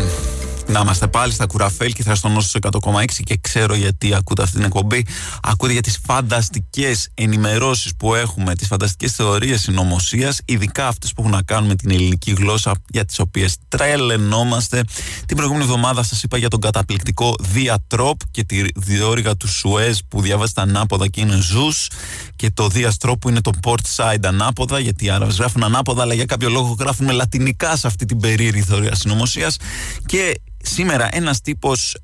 να 0.67 0.79
είμαστε 0.79 1.07
πάλι 1.07 1.33
στα 1.33 1.45
κουραφέλ 1.45 1.93
και 1.93 2.03
θα 2.03 2.15
στον 2.15 2.37
όσο 2.37 2.59
100,6 2.61 3.05
και 3.23 3.37
ξέρω 3.41 3.75
γιατί 3.75 4.13
ακούτε 4.15 4.41
αυτή 4.41 4.55
την 4.55 4.65
εκπομπή. 4.65 5.05
Ακούτε 5.41 5.71
για 5.71 5.81
τις 5.81 5.99
φανταστικές 6.05 7.09
ενημερώσεις 7.13 7.91
που 7.97 8.15
έχουμε, 8.15 8.55
τις 8.55 8.67
φανταστικές 8.67 9.11
θεωρίες 9.11 9.61
συνωμοσίας, 9.61 10.39
ειδικά 10.45 10.87
αυτές 10.87 11.13
που 11.13 11.21
έχουν 11.21 11.33
να 11.33 11.41
κάνουν 11.41 11.67
με 11.67 11.75
την 11.75 11.91
ελληνική 11.91 12.31
γλώσσα 12.31 12.71
για 12.89 13.05
τις 13.05 13.19
οποίες 13.19 13.57
τρελαινόμαστε. 13.67 14.83
Την 15.25 15.35
προηγούμενη 15.35 15.65
εβδομάδα 15.65 16.03
σας 16.03 16.23
είπα 16.23 16.37
για 16.37 16.49
τον 16.49 16.59
καταπληκτικό 16.59 17.35
Διατρόπ 17.39 18.19
και 18.31 18.43
τη 18.43 18.63
διόρυγα 18.75 19.35
του 19.35 19.47
Σουέζ 19.47 19.97
που 20.07 20.21
διαβάζεται 20.21 20.61
ανάποδα 20.61 21.07
και 21.07 21.21
είναι 21.21 21.37
ζους 21.41 21.89
και 22.35 22.51
το 22.53 22.67
Διαστρόπ 22.67 23.19
που 23.19 23.29
είναι 23.29 23.41
το 23.41 23.51
port 23.63 23.95
side 23.95 24.25
ανάποδα 24.25 24.79
γιατί 24.79 25.05
οι 25.05 25.09
Άραβες 25.09 25.37
γράφουν 25.37 25.63
ανάποδα 25.63 26.01
αλλά 26.01 26.13
για 26.13 26.25
κάποιο 26.25 26.49
λόγο 26.49 26.75
γράφουν 26.79 27.05
με 27.05 27.11
λατινικά 27.11 27.75
σε 27.75 27.87
αυτή 27.87 28.05
την 28.05 28.19
περίεργη 28.19 28.61
θεωρία 28.61 28.95
συνωμοσίας 28.95 29.57
και 30.05 30.41
σήμερα 30.65 31.09
ένας 31.11 31.41
τύπος 31.41 31.95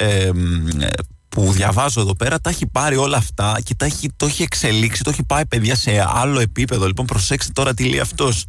που 1.29 1.51
διαβάζω 1.51 2.01
εδώ 2.01 2.15
πέρα 2.15 2.39
τα 2.39 2.49
έχει 2.49 2.67
πάρει 2.67 2.95
όλα 2.95 3.17
αυτά 3.17 3.57
και 3.63 3.75
τα 3.75 3.85
έχει, 3.85 4.09
το 4.17 4.25
έχει 4.25 4.43
εξελίξει, 4.43 5.03
το 5.03 5.09
έχει 5.09 5.23
πάει 5.23 5.45
παιδιά 5.45 5.75
σε 5.75 6.05
άλλο 6.07 6.39
επίπεδο. 6.39 6.85
Λοιπόν 6.85 7.05
προσέξτε 7.05 7.51
τώρα 7.51 7.73
τι 7.73 7.83
λέει 7.83 7.99
αυτός. 7.99 8.45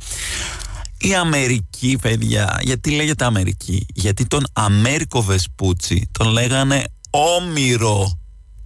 Η 0.99 1.15
Αμερική, 1.15 1.99
παιδιά, 2.01 2.59
γιατί 2.63 2.91
λέγεται 2.91 3.25
Αμερική, 3.25 3.87
γιατί 3.95 4.27
τον 4.27 4.43
Αμέρικο 4.53 5.23
Βεσπούτσι 5.23 6.09
τον 6.11 6.29
λέγανε 6.29 6.85
Όμηρο 7.11 8.19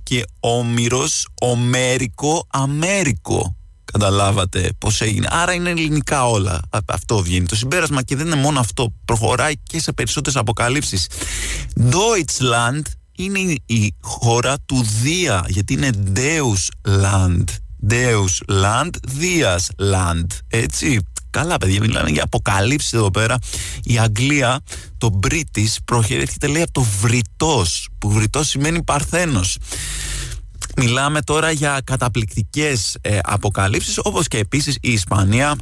και 0.02 0.24
Όμηρος 0.40 1.28
Ομέρικο 1.40 2.46
Αμέρικο. 2.48 3.55
Καταλάβατε 3.98 4.72
πώς 4.78 5.00
έγινε. 5.00 5.26
Άρα 5.30 5.52
είναι 5.52 5.70
ελληνικά 5.70 6.28
όλα. 6.28 6.60
Αυτό 6.86 7.22
βγαίνει 7.22 7.46
το 7.46 7.56
συμπέρασμα 7.56 8.02
και 8.02 8.16
δεν 8.16 8.26
είναι 8.26 8.36
μόνο 8.36 8.60
αυτό. 8.60 8.92
Προχωράει 9.04 9.52
και 9.62 9.80
σε 9.80 9.92
περισσότερες 9.92 10.38
αποκαλύψεις. 10.38 11.08
Deutschland 11.80 12.82
είναι 13.16 13.54
η 13.66 13.94
χώρα 14.00 14.54
του 14.66 14.86
Δία, 15.02 15.44
γιατί 15.48 15.72
είναι 15.72 15.90
Deus 16.14 16.90
Land. 17.02 17.44
Deus 17.88 18.52
Land, 18.62 18.90
Δίας 19.08 19.68
Land. 19.92 20.26
Έτσι. 20.48 21.00
Καλά, 21.30 21.56
παιδιά, 21.56 21.80
μιλάνε 21.80 22.10
για 22.10 22.22
αποκαλύψεις 22.22 22.92
εδώ 22.92 23.10
πέρα. 23.10 23.38
Η 23.82 23.98
Αγγλία, 23.98 24.60
το 24.98 25.20
British, 25.26 25.74
προχωρείται 25.84 26.46
λέει 26.46 26.62
από 26.62 26.72
το 26.72 26.86
Βρυτός, 27.00 27.88
που 27.98 28.10
Βρυτός 28.10 28.48
σημαίνει 28.48 28.82
Παρθένος. 28.82 29.56
Μιλάμε 30.76 31.22
τώρα 31.22 31.50
για 31.50 31.80
καταπληκτικές 31.84 32.96
ε, 33.00 33.18
αποκαλύψεις 33.22 33.98
όπως 33.98 34.28
και 34.28 34.38
επίσης 34.38 34.78
η 34.80 34.92
Ισπανία. 34.92 35.56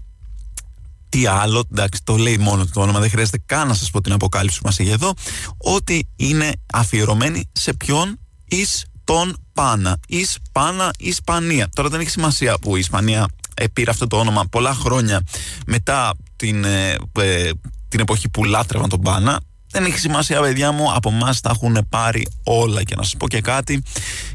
Τι 1.09 1.27
άλλο, 1.27 1.65
εντάξει 1.73 2.01
το 2.05 2.17
λέει 2.17 2.39
μόνο 2.39 2.67
το 2.67 2.81
όνομα 2.81 3.01
δεν 3.01 3.11
χρειάζεται 3.11 3.43
καν 3.47 3.69
να 3.69 3.75
σας 3.75 3.91
πω 3.91 4.01
την 4.01 4.13
αποκάλυψη 4.13 4.59
που 4.59 4.67
μας 4.67 4.79
έχει 4.79 4.91
εδώ. 4.91 5.13
Ότι 5.57 6.09
είναι 6.17 6.53
αφιερωμένη 6.73 7.51
σε 7.53 7.75
ποιον; 7.75 8.19
Εις 8.49 8.85
τον 9.05 9.37
Πάνα. 9.53 9.99
Εις 10.09 10.39
Πάνα 10.53 10.91
Ισπανία. 10.99 11.69
Τώρα 11.75 11.89
δεν 11.89 12.01
έχει 12.01 12.11
σημασία 12.11 12.59
που 12.59 12.77
η 12.77 12.79
Ισπανία 12.79 13.27
ε, 13.55 13.67
πήρε 13.73 13.91
αυτό 13.91 14.07
το 14.07 14.19
όνομα 14.19 14.45
πολλά 14.51 14.75
χρόνια 14.75 15.23
μετά 15.67 16.15
την, 16.37 16.65
ε, 16.65 16.97
ε, 17.13 17.51
την 17.89 18.01
εποχή 18.01 18.29
που 18.29 18.45
λάτρευαν 18.45 18.89
τον 18.89 19.01
Πάνα 19.01 19.41
δεν 19.75 19.85
έχει 19.85 19.99
σημασία, 19.99 20.41
παιδιά 20.41 20.73
μου. 20.73 20.93
Από 20.93 21.11
εμάς 21.11 21.41
τα 21.41 21.51
έχουν 21.55 21.87
πάρει 21.89 22.27
όλα. 22.45 22.83
Και 22.83 22.95
να 22.95 23.03
σας 23.03 23.17
πω 23.17 23.29
και 23.29 23.41
κάτι. 23.41 23.83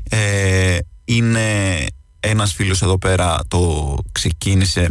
Ε, 0.10 0.78
είναι 1.06 1.86
ένας 2.20 2.54
φίλος 2.54 2.82
εδώ 2.82 2.98
πέρα 2.98 3.40
το 3.48 3.96
ξεκίνησε 4.12 4.90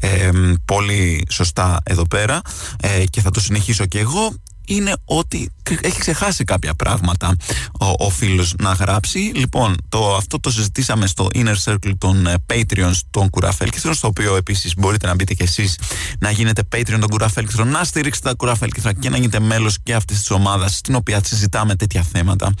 ε, 0.00 0.30
πολύ 0.64 1.26
σωστά 1.30 1.80
εδώ 1.82 2.06
πέρα 2.06 2.40
ε, 2.80 3.04
και 3.04 3.20
θα 3.20 3.30
το 3.30 3.40
συνεχίσω 3.40 3.86
και 3.86 3.98
εγώ 3.98 4.34
είναι 4.74 4.96
ότι 5.04 5.50
έχει 5.80 5.98
ξεχάσει 5.98 6.44
κάποια 6.44 6.74
πράγματα 6.74 7.36
ο, 7.80 7.86
ο 7.98 8.10
φίλος 8.10 8.54
να 8.58 8.72
γράψει. 8.72 9.18
Λοιπόν, 9.18 9.76
το, 9.88 10.14
αυτό 10.14 10.40
το 10.40 10.50
συζητήσαμε 10.50 11.06
στο 11.06 11.28
Inner 11.34 11.54
Circle 11.64 11.92
των 11.98 12.26
uh, 12.26 12.34
Patreons 12.54 12.98
των 13.10 13.30
Κουραφέλκυθρων, 13.30 13.94
στο 13.94 14.06
οποίο 14.06 14.36
επίσης 14.36 14.74
μπορείτε 14.76 15.06
να 15.06 15.14
μπείτε 15.14 15.34
κι 15.34 15.42
εσείς 15.42 15.78
να 16.18 16.30
γίνετε 16.30 16.62
Patreon 16.72 16.98
των 17.00 17.08
Κουραφέλκυθρων, 17.08 17.68
να 17.68 17.84
στηρίξετε 17.84 18.28
τα 18.28 18.34
Κουραφέλκυθρα 18.34 18.92
και 18.92 19.10
να 19.10 19.16
γίνετε 19.16 19.40
μέλος 19.40 19.78
και 19.82 19.94
αυτής 19.94 20.18
της 20.18 20.30
ομάδας 20.30 20.76
στην 20.76 20.94
οποία 20.94 21.20
συζητάμε 21.24 21.74
τέτοια 21.74 22.02
θέματα. 22.02 22.54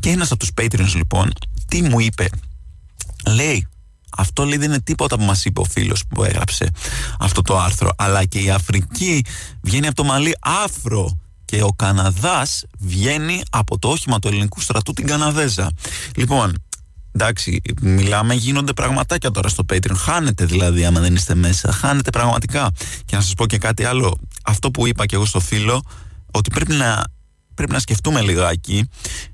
Και 0.00 0.10
ένας 0.10 0.30
από 0.30 0.40
τους 0.40 0.50
Patreons 0.60 0.92
λοιπόν, 0.94 1.32
τι 1.68 1.82
μου 1.82 2.00
είπε, 2.00 2.28
λέει 3.26 3.68
αυτό 4.16 4.44
λέει 4.44 4.58
δεν 4.58 4.68
είναι 4.68 4.80
τίποτα 4.80 5.16
που 5.16 5.24
μας 5.24 5.44
είπε 5.44 5.60
ο 5.60 5.64
φίλος 5.64 6.02
που 6.08 6.24
έγραψε 6.24 6.70
αυτό 7.18 7.42
το 7.42 7.58
άρθρο 7.58 7.90
αλλά 7.96 8.24
και 8.24 8.38
η 8.38 8.50
Αφρική 8.50 9.24
βγαίνει 9.60 9.86
από 9.86 9.96
το 9.96 10.04
μαλλί 10.04 10.36
άφρο 10.40 11.18
και 11.54 11.62
ο 11.62 11.72
Καναδάς 11.76 12.64
βγαίνει 12.78 13.42
από 13.50 13.78
το 13.78 13.88
όχημα 13.88 14.18
του 14.18 14.28
ελληνικού 14.28 14.60
στρατού 14.60 14.92
την 14.92 15.06
Καναδέζα. 15.06 15.70
Λοιπόν, 16.16 16.62
εντάξει, 17.12 17.62
μιλάμε, 17.80 18.34
γίνονται 18.34 18.72
πραγματάκια 18.72 19.30
τώρα 19.30 19.48
στο 19.48 19.64
Patreon. 19.72 19.96
Χάνετε 19.96 20.44
δηλαδή, 20.44 20.84
άμα 20.84 21.00
δεν 21.00 21.14
είστε 21.14 21.34
μέσα. 21.34 21.72
Χάνετε 21.72 22.10
πραγματικά. 22.10 22.70
Και 23.04 23.16
να 23.16 23.22
σας 23.22 23.34
πω 23.34 23.46
και 23.46 23.58
κάτι 23.58 23.84
άλλο. 23.84 24.18
Αυτό 24.44 24.70
που 24.70 24.86
είπα 24.86 25.06
και 25.06 25.14
εγώ 25.14 25.24
στο 25.24 25.40
φίλο, 25.40 25.82
ότι 26.30 26.50
πρέπει 26.50 26.72
να, 26.72 27.04
πρέπει 27.54 27.72
να 27.72 27.78
σκεφτούμε 27.78 28.20
λιγάκι. 28.20 28.88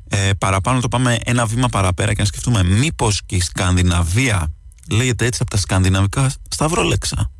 Ε, 0.08 0.30
παραπάνω 0.38 0.80
το 0.80 0.88
πάμε 0.88 1.18
ένα 1.24 1.46
βήμα 1.46 1.68
παραπέρα 1.68 2.12
και 2.12 2.20
να 2.20 2.26
σκεφτούμε 2.26 2.62
μήπως 2.62 3.22
και 3.26 3.36
η 3.36 3.40
Σκανδιναβία 3.40 4.52
λέγεται 4.90 5.26
έτσι 5.26 5.38
από 5.42 5.50
τα 5.50 5.56
σκανδιναβικά 5.56 6.32
σταυρόλεξα. 6.50 7.30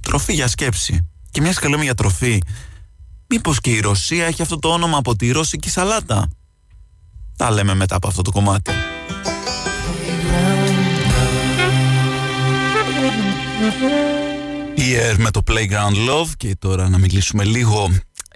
Τροφή 0.00 0.32
για 0.32 0.48
σκέψη. 0.48 1.08
Και 1.30 1.40
μιας 1.40 1.58
και 1.58 1.68
λέμε 1.68 1.82
για 1.82 1.94
τροφή, 1.94 2.40
Μήπως 3.30 3.60
και 3.60 3.70
η 3.70 3.80
Ρωσία 3.80 4.26
έχει 4.26 4.42
αυτό 4.42 4.58
το 4.58 4.68
όνομα 4.68 4.98
από 4.98 5.16
τη 5.16 5.30
ρώσικη 5.30 5.70
σαλάτα; 5.70 6.28
Τα 7.36 7.50
λέμε 7.50 7.74
μετά 7.74 7.96
από 7.96 8.08
αυτό 8.08 8.22
το 8.22 8.30
κομμάτι. 8.30 8.72
Pierre 14.76 15.16
με 15.18 15.30
το 15.30 15.42
Playground 15.46 16.08
Love 16.10 16.28
και 16.36 16.56
τώρα 16.58 16.88
να 16.88 16.98
μιλήσουμε 16.98 17.44
λίγο 17.44 17.90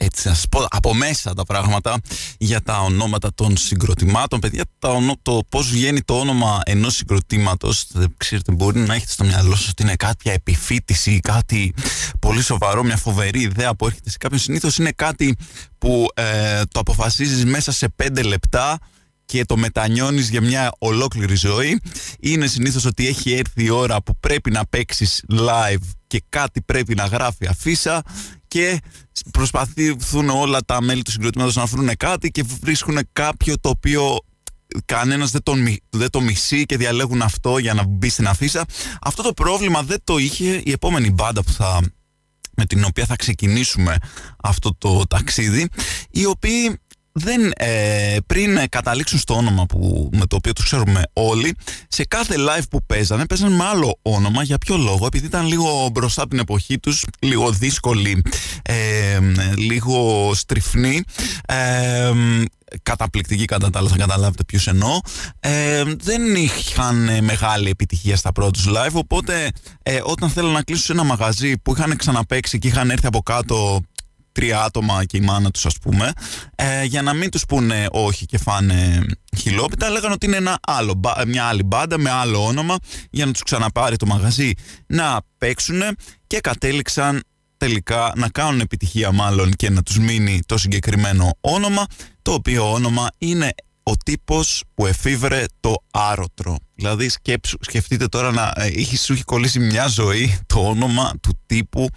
έτσι 0.04 0.28
να 0.28 0.36
πω 0.50 0.66
από 0.70 0.94
μέσα 0.94 1.34
τα 1.34 1.44
πράγματα 1.44 2.00
για 2.38 2.62
τα 2.62 2.78
ονόματα 2.80 3.34
των 3.34 3.56
συγκροτημάτων. 3.56 4.40
Παιδιά, 4.40 4.64
το, 4.78 5.14
το 5.22 5.40
πώς 5.48 5.70
βγαίνει 5.70 6.00
το 6.00 6.18
όνομα 6.18 6.60
ενός 6.64 6.94
συγκροτήματος, 6.94 7.86
ξέρετε, 8.16 8.52
μπορεί 8.52 8.80
να 8.80 8.94
έχετε 8.94 9.12
στο 9.12 9.24
μυαλό 9.24 9.56
σας 9.56 9.68
ότι 9.68 9.82
είναι 9.82 9.96
κάτι 9.96 10.30
επιφύτηση, 10.30 11.20
κάτι 11.20 11.74
πολύ 12.18 12.42
σοβαρό, 12.42 12.82
μια 12.82 12.96
φοβερή 12.96 13.40
ιδέα 13.40 13.74
που 13.74 13.86
έρχεται 13.86 14.10
σε 14.10 14.18
κάποιον. 14.18 14.40
Συνήθως 14.40 14.78
είναι 14.78 14.92
κάτι 14.96 15.36
που 15.78 16.06
ε, 16.14 16.62
το 16.70 16.80
αποφασίζεις 16.80 17.44
μέσα 17.44 17.72
σε 17.72 17.88
πέντε 17.88 18.22
λεπτά 18.22 18.78
και 19.24 19.44
το 19.44 19.56
μετανιώνεις 19.56 20.28
για 20.28 20.40
μια 20.40 20.72
ολόκληρη 20.78 21.34
ζωή 21.34 21.80
είναι 22.20 22.46
συνήθως 22.46 22.84
ότι 22.84 23.06
έχει 23.06 23.32
έρθει 23.32 23.64
η 23.64 23.70
ώρα 23.70 24.02
που 24.02 24.16
πρέπει 24.20 24.50
να 24.50 24.66
παίξεις 24.66 25.24
live 25.30 25.82
και 26.06 26.22
κάτι 26.28 26.62
πρέπει 26.62 26.94
να 26.94 27.04
γράφει 27.04 27.46
αφίσα 27.46 28.02
και 28.48 28.80
προσπαθούν 29.30 30.28
όλα 30.28 30.60
τα 30.60 30.82
μέλη 30.82 31.02
του 31.02 31.10
συγκροτήματος 31.10 31.56
να 31.56 31.66
βρουν 31.66 31.90
κάτι 31.96 32.30
και 32.30 32.44
βρίσκουν 32.60 32.98
κάποιο 33.12 33.58
το 33.60 33.68
οποίο 33.68 34.18
κανένας 34.84 35.30
δεν, 35.30 35.42
τον, 35.42 35.76
δεν 35.90 36.10
το 36.10 36.20
μισεί 36.20 36.64
και 36.64 36.76
διαλέγουν 36.76 37.22
αυτό 37.22 37.58
για 37.58 37.74
να 37.74 37.84
μπει 37.86 38.08
στην 38.08 38.28
αφίσα. 38.28 38.64
Αυτό 39.02 39.22
το 39.22 39.32
πρόβλημα 39.32 39.82
δεν 39.82 39.98
το 40.04 40.18
είχε 40.18 40.62
η 40.64 40.70
επόμενη 40.70 41.10
μπάντα 41.10 41.42
που 41.42 41.52
θα 41.52 41.80
με 42.56 42.66
την 42.66 42.84
οποία 42.84 43.06
θα 43.06 43.16
ξεκινήσουμε 43.16 43.96
αυτό 44.42 44.74
το 44.78 45.06
ταξίδι, 45.06 45.68
οι 46.10 46.26
οποίοι 46.26 46.80
δεν, 47.12 47.52
ε, 47.56 48.16
πριν 48.26 48.68
καταλήξουν 48.68 49.18
στο 49.18 49.34
όνομα 49.34 49.66
που, 49.66 50.10
με 50.12 50.26
το 50.26 50.36
οποίο 50.36 50.52
τους 50.52 50.64
ξέρουμε 50.64 51.02
όλοι, 51.12 51.56
σε 51.88 52.04
κάθε 52.04 52.34
live 52.38 52.64
που 52.70 52.84
παίζανε, 52.86 53.26
παίζανε 53.26 53.56
με 53.56 53.64
άλλο 53.64 53.98
όνομα. 54.02 54.42
Για 54.42 54.58
ποιο 54.58 54.76
λόγο, 54.76 55.06
επειδή 55.06 55.26
ήταν 55.26 55.46
λίγο 55.46 55.88
μπροστά 55.92 56.20
από 56.20 56.30
την 56.30 56.38
εποχή 56.38 56.78
τους, 56.78 57.04
λίγο 57.20 57.50
δύσκολη, 57.50 58.22
ε, 58.62 59.18
λίγο 59.56 60.30
στριφνή, 60.34 61.02
ε, 61.46 62.12
καταπληκτική 62.82 63.44
κατά 63.44 63.70
τα 63.70 63.78
άλλα, 63.78 63.88
θα 63.88 63.96
καταλάβετε 63.96 64.44
ποιους 64.44 64.66
εννοώ, 64.66 64.98
ε, 65.40 65.82
δεν 66.02 66.34
είχαν 66.34 67.24
μεγάλη 67.24 67.68
επιτυχία 67.68 68.16
στα 68.16 68.32
πρώτα 68.32 68.50
τους 68.50 68.66
live, 68.68 68.92
οπότε 68.92 69.50
ε, 69.82 70.00
όταν 70.04 70.30
θέλουν 70.30 70.52
να 70.52 70.62
κλείσουν 70.62 70.84
σε 70.84 70.92
ένα 70.92 71.04
μαγαζί 71.04 71.58
που 71.58 71.72
είχαν 71.72 71.96
ξαναπέξει 71.96 72.58
και 72.58 72.68
είχαν 72.68 72.90
έρθει 72.90 73.06
από 73.06 73.22
κάτω 73.22 73.82
τρία 74.32 74.62
άτομα 74.62 75.04
και 75.04 75.16
η 75.16 75.20
μάνα 75.20 75.50
τους 75.50 75.66
ας 75.66 75.78
πούμε 75.78 76.12
ε, 76.54 76.84
για 76.84 77.02
να 77.02 77.12
μην 77.12 77.30
τους 77.30 77.44
πούνε 77.44 77.86
όχι 77.90 78.26
και 78.26 78.38
φάνε 78.38 79.04
χιλόπιτα, 79.36 79.90
λέγανε 79.90 80.14
ότι 80.14 80.26
είναι 80.26 80.36
ένα 80.36 80.58
άλλο, 80.66 81.00
μια 81.26 81.44
άλλη 81.44 81.62
μπάντα 81.62 81.98
με 81.98 82.10
άλλο 82.10 82.44
όνομα 82.44 82.76
για 83.10 83.26
να 83.26 83.32
τους 83.32 83.42
ξαναπάρει 83.42 83.96
το 83.96 84.06
μαγαζί 84.06 84.52
να 84.86 85.20
παίξουν 85.38 85.82
και 86.26 86.40
κατέληξαν 86.40 87.22
τελικά 87.56 88.12
να 88.16 88.28
κάνουν 88.28 88.60
επιτυχία 88.60 89.12
μάλλον 89.12 89.52
και 89.52 89.70
να 89.70 89.82
τους 89.82 89.98
μείνει 89.98 90.40
το 90.46 90.58
συγκεκριμένο 90.58 91.30
όνομα 91.40 91.86
το 92.22 92.32
οποίο 92.32 92.72
όνομα 92.72 93.08
είναι 93.18 93.54
ο 93.82 93.96
τύπος 93.96 94.62
που 94.74 94.86
εφήβρε 94.86 95.44
το 95.60 95.74
άρωτρο. 95.90 96.56
Δηλαδή 96.74 97.08
σκέψου, 97.08 97.56
σκεφτείτε 97.60 98.08
τώρα 98.08 98.30
να 98.30 98.52
έχει, 98.56 98.96
σου 98.96 99.12
έχει 99.12 99.24
κολλήσει 99.24 99.58
μια 99.58 99.86
ζωή 99.86 100.38
το 100.46 100.68
όνομα 100.68 101.12
του 101.22 101.38
τύπου 101.46 101.88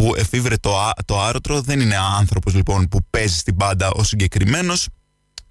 που 0.00 0.12
εφήβρε 0.16 0.56
το, 0.56 0.90
το 1.04 1.22
άρωτρο. 1.22 1.60
Δεν 1.60 1.80
είναι 1.80 1.96
άνθρωπος 2.18 2.54
λοιπόν 2.54 2.88
που 2.88 2.98
παίζει 3.10 3.36
στην 3.36 3.56
πάντα 3.56 3.90
ο 3.90 4.02
συγκεκριμένος. 4.02 4.88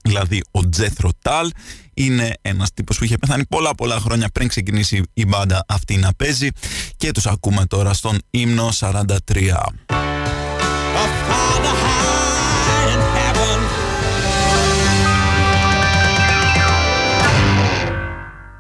Δηλαδή 0.04 0.42
ο 0.52 0.70
Τζέθρο 0.70 1.10
Τάλ 1.22 1.52
είναι 1.94 2.34
ένας 2.42 2.74
τύπος 2.74 2.98
που 2.98 3.04
είχε 3.04 3.18
πεθάνει 3.18 3.46
πολλά 3.46 3.76
πολλά 3.76 4.00
χρόνια 4.00 4.30
πριν 4.30 4.48
ξεκινήσει 4.48 5.02
η 5.14 5.26
μπάντα 5.26 5.66
αυτή 5.68 5.98
να 5.98 6.14
παίζει 6.14 6.50
και 6.98 7.12
τους 7.12 7.26
ακούμε 7.26 7.66
τώρα 7.66 7.94
στον 7.94 8.18
ύμνο 8.30 8.70
43. 8.80 9.06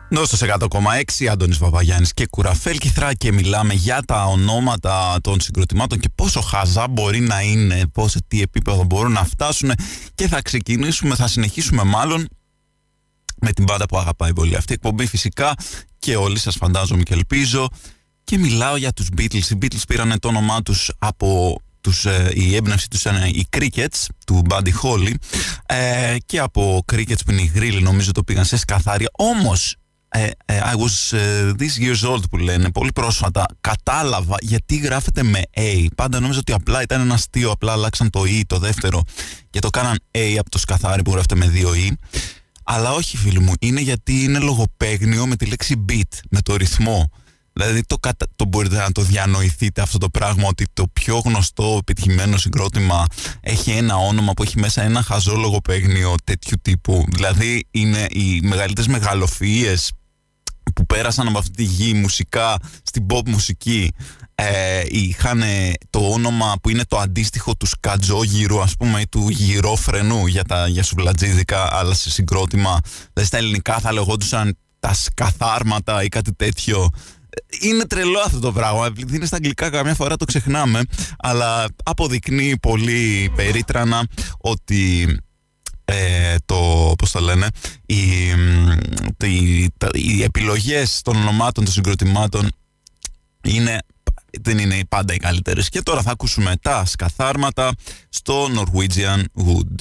Δώστε 0.09 0.35
σε 0.35 0.55
100,6 0.59 1.25
Αντώνης 1.25 1.57
Βαβαγιάννης 1.57 2.13
και 2.13 2.25
Κουραφέλ 2.27 2.77
Κιθρά 2.77 3.13
και 3.13 3.31
μιλάμε 3.31 3.73
για 3.73 4.01
τα 4.05 4.25
ονόματα 4.25 5.17
των 5.21 5.41
συγκροτημάτων 5.41 5.99
και 5.99 6.09
πόσο 6.15 6.41
χαζά 6.41 6.87
μπορεί 6.87 7.19
να 7.19 7.41
είναι, 7.41 7.87
πόσο 7.93 8.19
τι 8.27 8.41
επίπεδο 8.41 8.83
μπορούν 8.83 9.11
να 9.11 9.23
φτάσουν. 9.23 9.71
Και 10.15 10.27
θα 10.27 10.41
ξεκινήσουμε, 10.41 11.15
θα 11.15 11.27
συνεχίσουμε 11.27 11.83
μάλλον 11.83 12.27
με 13.41 13.51
την 13.51 13.65
πάντα 13.65 13.85
που 13.85 13.97
αγαπάει 13.97 14.33
πολύ 14.33 14.55
αυτή 14.55 14.71
η 14.71 14.75
εκπομπή 14.75 15.05
φυσικά 15.05 15.53
και 15.99 16.15
όλοι 16.15 16.39
σας 16.39 16.55
φαντάζομαι 16.55 17.03
και 17.03 17.13
ελπίζω. 17.13 17.67
Και 18.23 18.37
μιλάω 18.37 18.75
για 18.75 18.93
τους 18.93 19.07
Beatles. 19.17 19.49
Οι 19.49 19.57
Beatles 19.61 19.81
πήραν 19.87 20.19
το 20.19 20.27
όνομά 20.27 20.61
τους 20.61 20.91
από 20.97 21.59
τους, 21.81 22.05
ε, 22.05 22.31
η 22.33 22.55
έμπνευση 22.55 22.89
τους 22.89 23.01
ήταν 23.01 23.23
οι 23.23 23.47
Crickets 23.57 24.05
του 24.25 24.41
Buddy 24.49 24.71
Holly 24.83 25.13
ε, 25.65 26.15
και 26.25 26.39
από 26.39 26.83
Crickets 26.91 27.25
που 27.25 27.31
είναι 27.31 27.41
οι 27.41 27.51
γρήλοι 27.55 27.81
νομίζω 27.81 28.11
το 28.11 28.23
πήγαν 28.23 28.45
σε 28.45 28.57
σκαθάρια. 28.57 29.09
Όμως 29.11 29.71
ε, 29.71 29.77
ε, 29.77 29.84
I 30.45 30.75
was 30.75 31.17
ε, 31.17 31.51
this 31.59 31.83
years 31.83 32.11
old 32.11 32.29
που 32.29 32.37
λένε. 32.37 32.71
Πολύ 32.71 32.91
πρόσφατα 32.91 33.45
κατάλαβα 33.61 34.35
γιατί 34.41 34.75
γράφεται 34.75 35.23
με 35.23 35.41
A. 35.55 35.85
Πάντα 35.95 36.19
νόμιζα 36.19 36.39
ότι 36.39 36.51
απλά 36.51 36.81
ήταν 36.81 37.01
ένα 37.01 37.13
αστείο 37.13 37.51
απλά 37.51 37.71
αλλάξαν 37.71 38.09
το 38.09 38.21
E 38.25 38.41
το 38.47 38.57
δεύτερο 38.57 39.01
και 39.49 39.59
το 39.59 39.69
κάναν 39.69 39.99
A 40.11 40.35
από 40.39 40.49
το 40.49 40.57
σκαθάρι 40.57 41.01
που 41.01 41.11
γράφεται 41.11 41.35
με 41.35 41.47
δύο 41.47 41.71
E. 41.75 41.91
Αλλά 42.63 42.91
όχι 42.91 43.17
φίλοι 43.17 43.39
μου 43.39 43.53
είναι 43.59 43.81
γιατί 43.81 44.23
είναι 44.23 44.39
λογοπαίγνιο 44.39 45.27
με 45.27 45.35
τη 45.35 45.45
λέξη 45.45 45.85
beat 45.89 46.19
με 46.29 46.41
το 46.41 46.55
ρυθμό. 46.55 47.09
Δηλαδή 47.53 47.81
το, 47.83 47.97
το 48.35 48.45
μπορείτε 48.45 48.75
να 48.75 48.91
το 48.91 49.01
διανοηθείτε 49.01 49.81
αυτό 49.81 49.97
το 49.97 50.09
πράγμα 50.09 50.47
ότι 50.47 50.65
το 50.73 50.87
πιο 50.93 51.17
γνωστό 51.17 51.77
επιτυχημένο 51.79 52.37
συγκρότημα 52.37 53.05
έχει 53.41 53.71
ένα 53.71 53.95
όνομα 53.95 54.33
που 54.33 54.43
έχει 54.43 54.59
μέσα 54.59 54.83
ένα 54.83 55.01
χαζό 55.01 55.35
λογοπαίγνιο 55.35 56.15
τέτοιου 56.23 56.57
τύπου. 56.61 57.05
Δηλαδή 57.09 57.67
είναι 57.71 58.07
οι 58.09 58.39
μεγαλύτερες 58.43 58.99
μεγαλοφυΐες 58.99 59.87
που 60.73 60.85
πέρασαν 60.85 61.27
από 61.27 61.37
αυτή 61.37 61.51
τη 61.51 61.63
γη 61.63 61.93
μουσικά 61.93 62.57
στην 62.83 63.05
pop 63.09 63.29
μουσική 63.29 63.91
ε, 64.35 64.83
είχαν 64.87 65.41
το 65.89 65.99
όνομα 65.99 66.55
που 66.61 66.69
είναι 66.69 66.83
το 66.87 66.97
αντίστοιχο 66.97 67.55
του 67.55 67.65
σκατζόγυρου 67.65 68.61
ας 68.61 68.75
πούμε 68.75 69.01
ή 69.01 69.07
του 69.07 69.29
γυρόφρενου 69.29 70.27
για, 70.27 70.43
τα, 70.43 70.67
για 70.67 70.83
σουβλατζίδικα 70.83 71.75
αλλά 71.75 71.93
σε 71.93 72.11
συγκρότημα 72.11 72.79
δηλαδή 73.13 73.29
στα 73.29 73.37
ελληνικά 73.37 73.79
θα 73.79 73.93
λεγόντουσαν 73.93 74.57
τα 74.79 74.93
σκαθάρματα 74.93 76.03
ή 76.03 76.07
κάτι 76.07 76.33
τέτοιο 76.33 76.89
είναι 77.59 77.85
τρελό 77.85 78.19
αυτό 78.19 78.39
το 78.39 78.51
πράγμα. 78.51 78.85
Επειδή 78.85 79.15
είναι 79.15 79.25
στα 79.25 79.35
αγγλικά, 79.35 79.69
καμιά 79.69 79.95
φορά 79.95 80.15
το 80.15 80.25
ξεχνάμε. 80.25 80.81
Αλλά 81.17 81.65
αποδεικνύει 81.83 82.57
πολύ 82.61 83.31
περίτρανα 83.35 84.07
ότι 84.37 85.07
ε, 85.85 86.35
το, 86.45 86.93
πώς 86.97 87.11
το 87.11 87.19
λένε, 87.19 87.47
οι, 87.85 88.29
οι, 89.23 89.71
οι 89.93 90.23
επιλογές 90.23 91.01
των 91.01 91.15
ονομάτων 91.15 91.63
των 91.63 91.73
συγκροτημάτων 91.73 92.49
είναι, 93.43 93.79
δεν 94.41 94.57
είναι 94.57 94.79
πάντα 94.89 95.13
οι 95.13 95.17
καλύτερες. 95.17 95.69
Και 95.69 95.81
τώρα 95.81 96.01
θα 96.01 96.11
ακούσουμε 96.11 96.55
τα 96.61 96.85
σκαθάρματα 96.85 97.71
στο 98.09 98.47
Norwegian 98.55 99.23
Wood. 99.45 99.75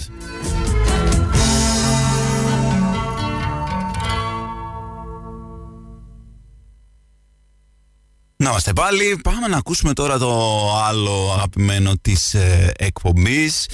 Να 8.36 8.50
είμαστε 8.50 8.72
πάλι. 8.72 9.20
Πάμε 9.22 9.46
να 9.46 9.56
ακούσουμε 9.56 9.92
τώρα 9.92 10.18
το 10.18 10.70
άλλο 10.76 11.32
αγαπημένο 11.32 11.92
της 12.00 12.34
ε, 12.34 12.72
εκπομπής. 12.76 13.66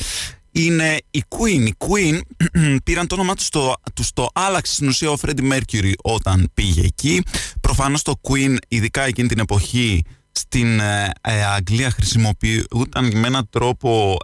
Είναι 0.52 0.96
η 1.10 1.24
Queen. 1.28 1.66
Η 1.66 1.74
Queen 1.78 2.20
πήραν 2.84 3.06
το 3.06 3.14
όνομά 3.14 3.34
τους 3.34 3.46
στο, 3.46 3.74
τους 3.94 4.12
το 4.12 4.28
άλλαξε 4.32 4.74
στην 4.74 4.88
ουσία 4.88 5.10
ο 5.10 5.16
Freddie 5.22 5.52
Mercury 5.52 5.92
όταν 6.02 6.50
πήγε 6.54 6.82
εκεί. 6.82 7.22
Προφανώς 7.60 8.02
το 8.02 8.20
Queen, 8.28 8.56
ειδικά 8.68 9.02
εκείνη 9.02 9.28
την 9.28 9.38
εποχή, 9.38 10.02
στην 10.32 10.80
ε, 10.80 11.10
ε, 11.20 11.44
Αγγλία 11.44 11.90
χρησιμοποιούνταν 11.90 13.16
με 13.16 13.26
έναν 13.26 13.48
τρόπο 13.50 14.16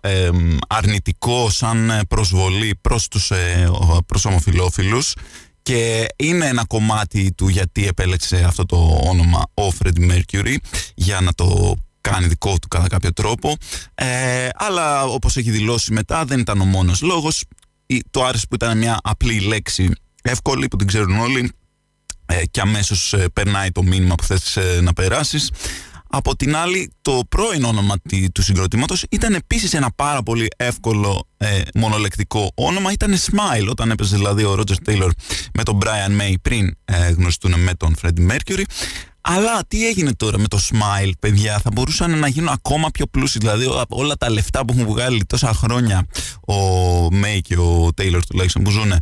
αρνητικό 0.68 1.50
σαν 1.50 2.00
προσβολή 2.08 2.78
προς 2.80 3.08
τους 3.08 3.30
ε, 3.30 3.70
προς 4.06 4.24
ομοφιλόφιλους 4.24 5.14
και 5.62 6.06
είναι 6.16 6.46
ένα 6.46 6.64
κομμάτι 6.66 7.32
του 7.32 7.48
γιατί 7.48 7.86
επέλεξε 7.86 8.44
αυτό 8.46 8.66
το 8.66 9.00
όνομα 9.04 9.42
ο 9.54 9.72
Fred 9.78 10.10
Mercury 10.10 10.56
για 10.94 11.20
να 11.20 11.32
το 11.32 11.76
κάνει 12.10 12.26
δικό 12.26 12.58
του 12.58 12.68
κατά 12.68 12.86
κάποιο 12.86 13.12
τρόπο 13.12 13.56
ε, 13.94 14.48
αλλά 14.54 15.04
όπως 15.04 15.36
έχει 15.36 15.50
δηλώσει 15.50 15.92
μετά 15.92 16.24
δεν 16.24 16.38
ήταν 16.38 16.60
ο 16.60 16.64
μόνος 16.64 17.02
λόγος 17.02 17.44
το 18.10 18.24
άρεσε 18.24 18.46
που 18.48 18.54
ήταν 18.54 18.78
μια 18.78 18.98
απλή 19.02 19.40
λέξη 19.40 19.90
εύκολη 20.22 20.68
που 20.68 20.76
την 20.76 20.86
ξέρουν 20.86 21.18
όλοι 21.18 21.52
ε, 22.26 22.46
και 22.46 22.60
αμέσως 22.60 23.12
ε, 23.12 23.28
περνάει 23.32 23.70
το 23.70 23.82
μήνυμα 23.82 24.14
που 24.14 24.24
θες 24.24 24.56
ε, 24.56 24.80
να 24.82 24.92
περάσεις 24.92 25.50
από 26.10 26.36
την 26.36 26.56
άλλη, 26.56 26.92
το 27.02 27.20
πρώην 27.28 27.64
όνομα 27.64 27.94
του 28.32 28.42
συγκροτήματος 28.42 29.04
ήταν 29.10 29.34
επίσης 29.34 29.74
ένα 29.74 29.90
πάρα 29.96 30.22
πολύ 30.22 30.48
εύκολο 30.56 31.28
ε, 31.36 31.60
μονολεκτικό 31.74 32.52
όνομα. 32.54 32.92
Ήταν 32.92 33.14
Smile, 33.14 33.68
όταν 33.70 33.90
έπαιζε 33.90 34.16
δηλαδή 34.16 34.44
ο 34.44 34.56
Roger 34.58 34.90
Taylor 34.90 35.10
με 35.54 35.62
τον 35.62 35.78
Brian 35.82 36.20
May 36.20 36.34
πριν 36.42 36.76
ε, 36.84 37.08
γνωριστούν 37.08 37.60
με 37.60 37.74
τον 37.74 37.94
Freddie 38.02 38.30
Mercury. 38.30 38.62
Αλλά 39.28 39.64
τι 39.68 39.86
έγινε 39.86 40.12
τώρα 40.14 40.38
με 40.38 40.48
το 40.48 40.58
Smile, 40.70 41.10
παιδιά, 41.20 41.58
θα 41.58 41.70
μπορούσαν 41.72 42.18
να 42.18 42.28
γίνουν 42.28 42.48
ακόμα 42.48 42.90
πιο 42.90 43.06
πλούσιοι. 43.06 43.38
Δηλαδή 43.38 43.66
όλα 43.88 44.16
τα 44.16 44.30
λεφτά 44.30 44.64
που 44.64 44.74
έχουν 44.78 44.92
βγάλει 44.92 45.24
τόσα 45.24 45.52
χρόνια 45.52 46.06
ο 46.46 46.54
Μέι 47.10 47.40
και 47.40 47.56
ο 47.58 47.90
Τέιλορ 47.94 48.26
τουλάχιστον 48.26 48.62
που 48.62 48.70
ζουν 48.70 48.92
ε, 48.92 49.00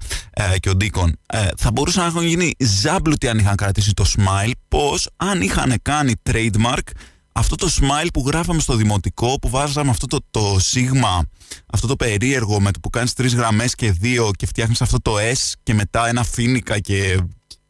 και 0.59 0.69
ο 0.69 0.75
Ντίκον, 0.75 1.19
ε, 1.27 1.47
θα 1.57 1.71
μπορούσαν 1.73 2.03
να 2.03 2.09
έχουν 2.09 2.27
γίνει 2.27 2.53
ζάμπλουτοι 2.59 3.29
αν 3.29 3.39
είχαν 3.39 3.55
κρατήσει 3.57 3.93
το 3.93 4.05
Smile. 4.17 4.51
Πώς 4.69 5.09
αν 5.17 5.41
είχαν 5.41 5.75
κάνει 5.83 6.13
trademark 6.31 6.89
αυτό 7.37 7.55
το 7.55 7.71
smile 7.81 8.07
που 8.13 8.25
γράφαμε 8.27 8.61
στο 8.61 8.77
δημοτικό, 8.77 9.39
που 9.41 9.49
βάζαμε 9.49 9.91
αυτό 9.91 10.07
το, 10.07 10.19
το 10.31 10.57
σίγμα, 10.59 11.29
αυτό 11.73 11.87
το 11.87 11.97
περίεργο 11.97 12.61
με 12.61 12.71
το 12.71 12.81
που 12.81 12.91
κάνεις 12.91 13.13
τρεις 13.13 13.35
γραμμές 13.35 13.75
και 13.75 13.91
δύο 13.91 14.31
και 14.37 14.47
φτιάχνεις 14.47 14.83
αυτό 14.83 15.01
το 15.01 15.15
S 15.17 15.53
και 15.63 15.75
μετά 15.75 16.09
ένα 16.09 16.25
φίνικα 16.25 16.79
και, 16.79 17.19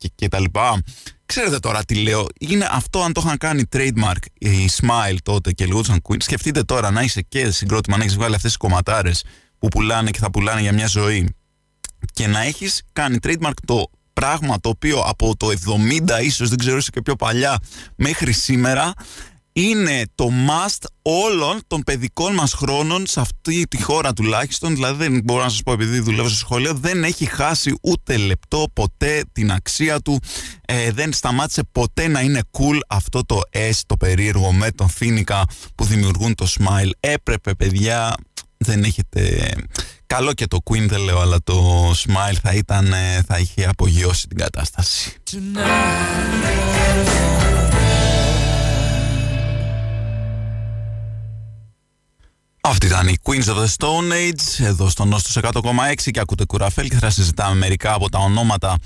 και, 0.04 0.12
και 0.14 0.28
τα 0.28 0.40
λοιπά. 0.40 0.82
Ξέρετε 1.26 1.58
τώρα 1.58 1.84
τι 1.84 1.94
λέω. 1.94 2.26
Είναι 2.38 2.68
αυτό 2.70 3.02
αν 3.02 3.12
το 3.12 3.22
είχαν 3.24 3.38
κάνει 3.38 3.62
trademark 3.72 4.24
η 4.38 4.68
Smile 4.80 5.16
τότε 5.22 5.52
και 5.52 5.66
λεγόταν 5.66 6.00
Queen. 6.08 6.16
Σκεφτείτε 6.18 6.62
τώρα 6.62 6.90
να 6.90 7.02
είσαι 7.02 7.22
και 7.22 7.50
συγκρότημα, 7.50 7.96
να 7.96 8.02
έχεις 8.02 8.16
βγάλει 8.16 8.34
αυτές 8.34 8.50
τις 8.50 8.58
κομματάρες 8.58 9.24
που 9.58 9.68
πουλάνε 9.68 10.10
και 10.10 10.18
θα 10.18 10.30
πουλάνε 10.30 10.60
για 10.60 10.72
μια 10.72 10.86
ζωή 10.86 11.34
και 12.12 12.26
να 12.26 12.40
έχεις 12.40 12.82
κάνει 12.92 13.16
trademark 13.22 13.52
το 13.66 13.90
πράγμα 14.12 14.60
το 14.60 14.68
οποίο 14.68 15.00
από 15.00 15.36
το 15.36 15.48
70 15.48 16.22
ίσως 16.22 16.48
δεν 16.48 16.58
ξέρω 16.58 16.78
και 16.80 17.02
πιο 17.02 17.16
παλιά 17.16 17.58
μέχρι 17.96 18.32
σήμερα 18.32 18.92
είναι 19.56 20.02
το 20.14 20.30
must 20.48 20.84
όλων 21.02 21.60
των 21.66 21.82
παιδικών 21.82 22.34
μας 22.34 22.52
χρόνων 22.52 23.06
σε 23.06 23.20
αυτή 23.20 23.66
τη 23.68 23.82
χώρα 23.82 24.12
τουλάχιστον. 24.12 24.74
Δηλαδή 24.74 25.08
δεν 25.08 25.20
μπορώ 25.24 25.42
να 25.42 25.48
σας 25.48 25.62
πω 25.62 25.72
επειδή 25.72 26.00
δουλεύω 26.00 26.28
στο 26.28 26.36
σχολείο 26.36 26.74
δεν 26.74 27.04
έχει 27.04 27.24
χάσει 27.24 27.74
ούτε 27.82 28.16
λεπτό 28.16 28.66
ποτέ 28.72 29.24
την 29.32 29.52
αξία 29.52 30.00
του. 30.00 30.20
Ε, 30.64 30.90
δεν 30.90 31.12
σταμάτησε 31.12 31.62
ποτέ 31.72 32.08
να 32.08 32.20
είναι 32.20 32.40
cool 32.50 32.78
αυτό 32.88 33.24
το 33.26 33.40
S 33.50 33.78
το 33.86 33.96
περίεργο 33.96 34.52
με 34.52 34.70
τον 34.70 34.88
Φίνικα 34.88 35.44
που 35.74 35.84
δημιουργούν 35.84 36.34
το 36.34 36.46
smile. 36.58 36.90
Έπρεπε 37.00 37.54
παιδιά 37.54 38.14
δεν 38.56 38.84
έχετε 38.84 39.52
καλό 40.06 40.32
και 40.32 40.46
το 40.46 40.58
Queen 40.64 40.86
δεν 40.88 41.00
λέω 41.00 41.20
αλλά 41.20 41.38
το 41.44 41.90
smile 41.90 42.36
θα 42.42 42.52
ήταν 42.54 42.92
ε, 42.92 43.22
θα 43.26 43.38
είχε 43.38 43.66
απογειώσει 43.66 44.26
την 44.26 44.36
κατάσταση 44.36 45.12
Αυτή 52.66 52.86
ήταν 52.86 53.08
η 53.08 53.16
Queens 53.22 53.44
of 53.44 53.56
the 53.56 53.66
Stone 53.76 54.12
Age, 54.12 54.64
εδώ 54.64 54.88
στο 54.88 55.04
Νόστος 55.04 55.38
100,6 55.42 56.10
και 56.10 56.20
ακούτε 56.20 56.44
κουραφέλ 56.44 56.88
και 56.88 56.96
θα 56.98 57.10
συζητάμε 57.10 57.54
μερικά 57.54 57.92
από 57.92 58.08
τα 58.08 58.18
ονόματα 58.18 58.76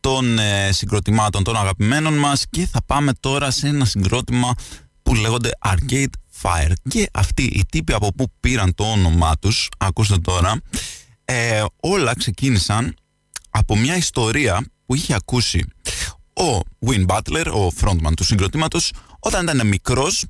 των 0.00 0.38
ε, 0.38 0.72
συγκροτημάτων 0.72 1.44
των 1.44 1.56
αγαπημένων 1.56 2.14
μας 2.14 2.44
και 2.50 2.66
θα 2.66 2.82
πάμε 2.86 3.12
τώρα 3.20 3.50
σε 3.50 3.68
ένα 3.68 3.84
συγκρότημα 3.84 4.54
που 5.02 5.14
λέγονται 5.14 5.50
Arcade 5.64 6.10
Fire. 6.42 6.72
Και 6.88 7.08
αυτοί 7.12 7.42
οι 7.42 7.64
τύποι 7.70 7.92
από 7.92 8.12
που 8.12 8.26
πήραν 8.40 8.74
το 8.74 8.84
όνομά 8.84 9.36
τους, 9.40 9.68
ακούστε 9.78 10.18
τώρα, 10.18 10.60
ε, 11.24 11.64
όλα 11.80 12.14
ξεκίνησαν 12.14 12.94
από 13.50 13.76
μια 13.76 13.96
ιστορία 13.96 14.66
που 14.86 14.94
είχε 14.94 15.14
ακούσει 15.14 15.66
ο 16.36 16.60
Win 16.86 17.06
Butler, 17.06 17.46
ο 17.54 17.72
frontman 17.80 18.12
του 18.16 18.24
συγκροτήματος, 18.24 18.92
όταν 19.18 19.42
ήταν 19.42 19.66
μικρός 19.66 20.24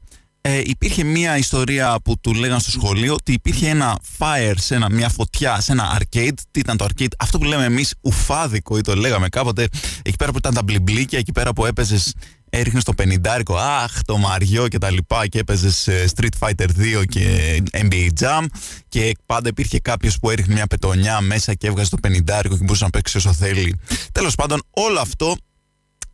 ε, 0.48 0.60
υπήρχε 0.64 1.04
μια 1.04 1.36
ιστορία 1.36 1.96
που 2.04 2.20
του 2.20 2.34
λέγανε 2.34 2.60
στο 2.60 2.70
σχολείο 2.70 3.14
ότι 3.14 3.32
υπήρχε 3.32 3.68
ένα 3.68 3.98
fire, 4.18 4.54
σε 4.56 4.74
ένα, 4.74 4.90
μια 4.90 5.08
φωτιά, 5.08 5.60
σε 5.60 5.72
ένα 5.72 5.98
arcade. 5.98 6.34
Τι 6.50 6.60
ήταν 6.60 6.76
το 6.76 6.86
arcade, 6.88 7.12
αυτό 7.18 7.38
που 7.38 7.44
λέμε 7.44 7.64
εμείς 7.64 7.94
ουφάδικο 8.00 8.78
ή 8.78 8.80
το 8.80 8.94
λέγαμε 8.94 9.28
κάποτε. 9.28 9.68
Εκεί 10.02 10.16
πέρα 10.16 10.30
που 10.30 10.38
ήταν 10.38 10.54
τα 10.54 10.62
μπλιμπλίκια, 10.62 11.18
εκεί 11.18 11.32
πέρα 11.32 11.52
που 11.52 11.66
έπαιζες, 11.66 12.14
έριχνες 12.50 12.84
το 12.84 12.92
πενιντάρικο, 12.92 13.56
αχ, 13.56 14.02
το 14.04 14.16
Μαριό 14.16 14.68
και 14.68 14.78
τα 14.78 14.90
λοιπά, 14.90 15.26
και 15.26 15.38
έπαιζες 15.38 15.88
Street 16.14 16.46
Fighter 16.48 16.68
2 17.00 17.04
και 17.08 17.56
NBA 17.72 18.08
Jam. 18.20 18.44
Και 18.88 19.12
πάντα 19.26 19.48
υπήρχε 19.48 19.78
κάποιος 19.78 20.18
που 20.18 20.30
έριχνε 20.30 20.54
μια 20.54 20.66
πετονιά 20.66 21.20
μέσα 21.20 21.54
και 21.54 21.66
έβγαζε 21.66 21.90
το 21.90 21.96
πενιντάρικο 21.96 22.56
και 22.56 22.64
μπορούσε 22.64 22.84
να 22.84 22.90
παίξει 22.90 23.16
όσο 23.16 23.32
θέλει. 23.32 23.80
Τέλος 24.12 24.34
πάντων, 24.34 24.62
όλο 24.70 25.00
αυτό 25.00 25.36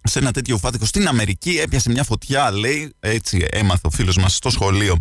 σε 0.05 0.19
ένα 0.19 0.33
τέτοιο 0.33 0.59
φάτικο 0.59 0.85
στην 0.85 1.09
Αμερική. 1.09 1.51
Έπιασε 1.51 1.91
μια 1.91 2.05
φωτιά, 2.05 2.51
λέει, 2.51 2.93
έτσι 3.01 3.47
έμαθε 3.51 3.81
ο 3.87 3.91
φίλος 3.91 4.17
μας 4.17 4.35
στο 4.35 4.51
σχολείο 4.51 4.97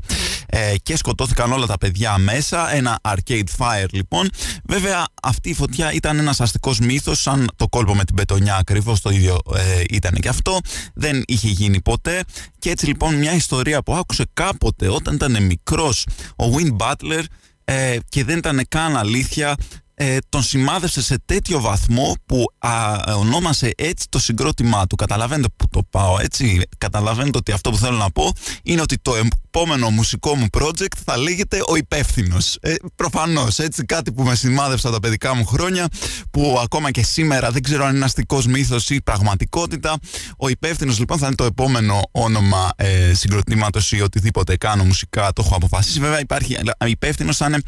ε, 0.45 0.75
και 0.83 0.97
σκοτώθηκαν 0.97 1.51
όλα 1.51 1.65
τα 1.65 1.77
παιδιά 1.77 2.17
μέσα. 2.17 2.73
Ένα 2.73 2.99
arcade 3.01 3.43
fire 3.57 3.89
λοιπόν. 3.91 4.29
Βέβαια 4.63 5.07
αυτή 5.23 5.49
η 5.49 5.53
φωτιά 5.53 5.93
ήταν 5.93 6.19
ένας 6.19 6.41
αστικός 6.41 6.79
μύθος, 6.79 7.21
σαν 7.21 7.49
το 7.55 7.67
κόλπο 7.67 7.95
με 7.95 8.03
την 8.03 8.15
πετονιά 8.15 8.55
ακριβώς 8.55 9.01
το 9.01 9.09
ίδιο 9.09 9.37
ε, 9.55 9.83
ήταν 9.89 10.13
και 10.13 10.29
αυτό. 10.29 10.59
Δεν 10.93 11.23
είχε 11.27 11.47
γίνει 11.47 11.81
ποτέ 11.81 12.23
και 12.59 12.69
έτσι 12.69 12.85
λοιπόν 12.85 13.15
μια 13.15 13.33
ιστορία 13.33 13.81
που 13.83 13.93
άκουσε 13.93 14.23
κάποτε 14.33 14.87
όταν 14.89 15.15
ήταν 15.15 15.43
μικρός 15.43 16.05
ο 16.35 16.45
Win 16.55 16.77
Butler 16.77 17.23
ε, 17.65 17.97
και 18.09 18.23
δεν 18.23 18.37
ήταν 18.37 18.65
καν 18.67 18.97
αλήθεια 18.97 19.55
ε, 20.03 20.17
τον 20.29 20.43
σημάδευσε 20.43 21.01
σε 21.01 21.19
τέτοιο 21.25 21.61
βαθμό 21.61 22.15
που 22.25 22.45
α, 22.57 22.99
ονόμασε 23.15 23.71
έτσι 23.77 24.07
το 24.09 24.19
συγκρότημά 24.19 24.87
του. 24.87 24.95
Καταλαβαίνετε 24.95 25.47
που 25.55 25.67
το 25.69 25.83
πάω 25.89 26.19
έτσι; 26.19 26.61
Καταλαβαίνετε 26.77 27.37
ότι 27.37 27.51
αυτό 27.51 27.69
που 27.69 27.77
θέλω 27.77 27.97
να 27.97 28.11
πω 28.11 28.31
είναι 28.63 28.81
ότι 28.81 28.97
το 28.97 29.13
επόμενο 29.15 29.89
μουσικό 29.89 30.35
μου 30.35 30.45
project 30.57 30.95
θα 31.05 31.17
λέγεται 31.17 31.61
Ο 31.67 31.75
υπεύθυνος. 31.75 32.57
Ε, 32.61 32.75
Προφανώς 32.95 33.59
έτσι 33.59 33.85
κάτι 33.85 34.11
που 34.11 34.23
με 34.23 34.35
σημάδευσα 34.35 34.91
τα 34.91 34.99
παιδικά 34.99 35.35
μου 35.35 35.45
χρόνια 35.45 35.87
που 36.31 36.59
ακόμα 36.63 36.91
και 36.91 37.03
σήμερα 37.03 37.51
δεν 37.51 37.63
ξέρω 37.63 37.85
αν 37.85 37.95
είναι 37.95 38.05
αστικός 38.05 38.45
μύθος 38.45 38.89
ή 38.89 39.01
πραγματικότητα. 39.01 39.97
Ο 40.37 40.49
υπεύθυνος 40.49 40.99
λοιπόν 40.99 41.17
θα 41.17 41.25
είναι 41.25 41.35
το 41.35 41.43
επόμενο 41.43 42.01
όνομα 42.11 42.69
ε, 42.75 43.13
συγκροτήματος 43.13 43.91
ή 43.91 44.01
οτιδήποτε 44.01 44.57
κάνω 44.57 44.83
μουσικά. 44.83 45.33
Το 45.33 45.43
έχω 45.45 45.55
αποφασίσει. 45.55 45.99
Βέβαια 45.99 46.19
υπάρχει 46.19 46.57
υπεύθυνος 46.85 47.37
θα 47.37 47.45
είναι 47.45 47.61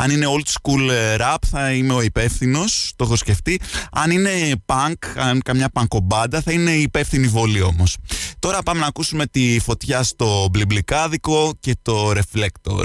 αν 0.00 0.10
είναι 0.10 0.26
old 0.28 0.48
school 0.48 0.90
ε, 0.90 1.16
rap 1.18 1.36
θα 1.50 1.72
είμαι 1.72 1.94
ο 1.94 2.02
υπεύθυνος, 2.02 2.92
το 2.96 3.04
έχω 3.04 3.16
σκεφτεί. 3.16 3.60
Αν 3.92 4.10
είναι 4.10 4.30
punk, 4.66 4.94
αν 5.16 5.42
καμιά 5.42 5.68
πανκομπάντα 5.68 6.40
θα 6.42 6.52
είναι 6.52 6.70
υπεύθυνη 6.70 7.26
βολή 7.26 7.62
όμως. 7.62 7.96
Τώρα 8.38 8.62
πάμε 8.62 8.80
να 8.80 8.86
ακούσουμε 8.86 9.26
τη 9.26 9.58
φωτιά 9.60 10.02
στο 10.02 10.48
μπλιμπλικάδικο 10.50 11.54
και 11.60 11.76
το 11.82 12.10
reflector. 12.10 12.84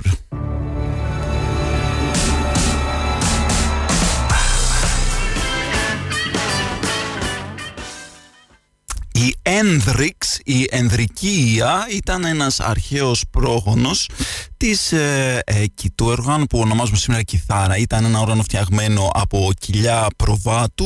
Ένδριξ, 9.63 10.39
η 10.43 10.67
Ενδρικία 10.69 11.87
ήταν 11.91 12.25
ένας 12.25 12.59
αρχαίος 12.59 13.23
πρόγονος 13.29 14.09
της 14.57 14.91
ε, 14.91 15.41
ε, 15.45 15.65
του 15.95 16.05
οργάνου 16.05 16.45
που 16.45 16.59
ονομάζουμε 16.59 16.97
σήμερα 16.97 17.23
κιθάρα. 17.23 17.77
Ήταν 17.77 18.05
ένα 18.05 18.19
όργανο 18.19 18.43
φτιαγμένο 18.43 19.09
από 19.13 19.51
κοιλιά 19.59 20.07
προβάτου 20.15 20.85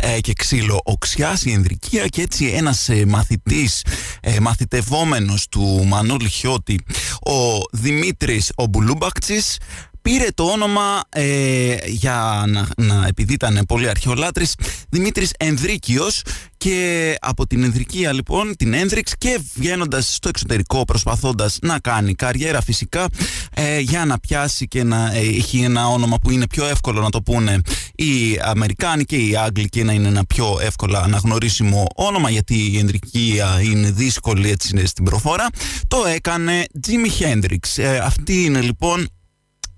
ε, 0.00 0.20
και 0.20 0.32
ξύλο 0.32 0.80
οξιάς, 0.84 1.44
η 1.44 1.52
Ενδρικία 1.52 2.06
και 2.06 2.22
έτσι 2.22 2.46
ένας 2.46 2.88
ε, 2.88 3.04
μαθητής, 3.06 3.84
ε, 4.20 4.40
μαθητευόμενος 4.40 5.48
του 5.48 5.84
Μανώλη 5.86 6.28
Χιώτη, 6.28 6.84
ο 7.22 7.60
Δημήτρης 7.72 8.52
ο 8.56 8.66
Μπουλούμπακτσης, 8.66 9.56
πήρε 10.02 10.26
το 10.34 10.44
όνομα 10.44 11.00
ε, 11.08 11.76
για 11.86 12.44
να, 12.46 12.68
να, 12.76 13.06
επειδή 13.06 13.32
ήταν 13.32 13.64
πολύ 13.68 13.88
αρχαιολάτρης 13.88 14.54
Δημήτρης 14.88 15.32
Ενδρίκιος. 15.38 16.22
Και 16.56 17.16
από 17.20 17.46
την 17.46 17.62
Ενδρικία 17.62 18.12
λοιπόν 18.12 18.56
την 18.56 18.74
Ένδριξ 18.74 19.14
και 19.18 19.40
βγαίνοντας 19.54 20.14
στο 20.14 20.28
εξωτερικό 20.28 20.84
προσπαθώντας 20.84 21.58
να 21.62 21.78
κάνει 21.78 22.14
καριέρα 22.14 22.62
φυσικά 22.62 23.06
ε, 23.54 23.78
για 23.78 24.04
να 24.04 24.18
πιάσει 24.18 24.68
και 24.68 24.82
να 24.82 25.12
ε, 25.14 25.18
έχει 25.18 25.58
ένα 25.58 25.88
όνομα 25.88 26.16
που 26.18 26.30
είναι 26.30 26.46
πιο 26.46 26.66
εύκολο 26.66 27.00
να 27.00 27.10
το 27.10 27.22
πούνε 27.22 27.60
οι 27.94 28.38
Αμερικάνοι 28.42 29.04
και 29.04 29.16
οι 29.16 29.36
Άγγλοι 29.36 29.68
και 29.68 29.84
να 29.84 29.92
είναι 29.92 30.08
ένα 30.08 30.24
πιο 30.24 30.58
εύκολα 30.60 31.00
αναγνωρίσιμο 31.00 31.86
όνομα 31.94 32.30
γιατί 32.30 32.54
η 32.72 32.78
Ενδρικία 32.78 33.60
είναι 33.62 33.90
δύσκολη 33.90 34.50
έτσι 34.50 34.86
στην 34.86 35.04
προφόρα. 35.04 35.46
Το 35.88 36.04
έκανε 36.06 36.64
Jimi 36.86 37.22
Hendrix 37.24 37.82
ε, 37.82 37.98
αυτή 37.98 38.44
είναι 38.44 38.60
λοιπόν 38.60 39.08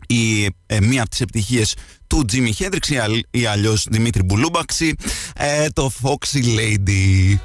η, 0.07 0.45
ε, 0.67 0.81
μία 0.81 1.01
από 1.01 1.11
τις 1.11 1.21
επιτυχίες 1.21 1.75
του 2.07 2.25
Jimmy 2.33 2.51
Hendrix 2.59 2.89
ή, 2.89 3.25
ή 3.31 3.47
αλλιώς 3.47 3.87
Δημήτρη 3.91 4.23
Μπουλούμπαξη 4.23 4.95
ε, 5.37 5.69
το 5.69 5.91
Foxy 6.03 6.45
Lady 6.45 7.37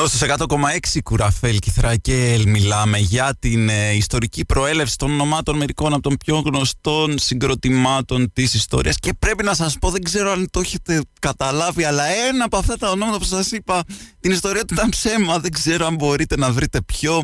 Νόστος 0.00 0.28
100,6 0.28 0.98
κουραφέλ 1.04 1.58
Κιθρακέλ 1.58 2.48
μιλάμε 2.48 2.98
για 2.98 3.36
την 3.38 3.68
ε, 3.68 3.92
ιστορική 3.92 4.44
προέλευση 4.44 4.96
των 4.96 5.10
ονομάτων 5.10 5.56
μερικών 5.56 5.92
από 5.92 6.02
των 6.02 6.16
πιο 6.24 6.42
γνωστών 6.44 7.18
συγκροτημάτων 7.18 8.32
της 8.32 8.54
ιστορίας. 8.54 8.96
Και 8.98 9.12
πρέπει 9.18 9.44
να 9.44 9.54
σας 9.54 9.76
πω 9.80 9.90
δεν 9.90 10.02
ξέρω 10.02 10.30
αν 10.30 10.48
το 10.50 10.60
έχετε 10.60 11.00
καταλάβει 11.20 11.84
αλλά 11.84 12.04
ένα 12.04 12.44
από 12.44 12.56
αυτά 12.56 12.76
τα 12.76 12.90
ονόματα 12.90 13.18
που 13.18 13.24
σας 13.24 13.50
είπα 13.50 13.82
την 14.20 14.30
ιστορία 14.30 14.64
του 14.64 14.74
ήταν 14.74 14.88
ψέμα. 14.88 15.38
Δεν 15.38 15.50
ξέρω 15.50 15.86
αν 15.86 15.94
μπορείτε 15.94 16.36
να 16.36 16.52
βρείτε 16.52 16.80
πιο 16.82 17.22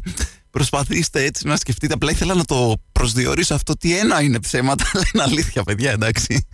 Προσπαθήστε 0.56 1.24
έτσι 1.24 1.46
να 1.46 1.56
σκεφτείτε. 1.56 1.94
Απλά 1.94 2.10
ήθελα 2.10 2.34
να 2.34 2.44
το 2.44 2.74
προσδιορίσω 2.92 3.54
αυτό 3.54 3.72
ότι 3.72 3.98
ένα 3.98 4.22
είναι 4.22 4.40
ψέματα, 4.40 4.84
αλλά 4.92 5.04
είναι 5.14 5.22
αλήθεια, 5.22 5.62
παιδιά, 5.62 5.90
εντάξει. 5.90 6.46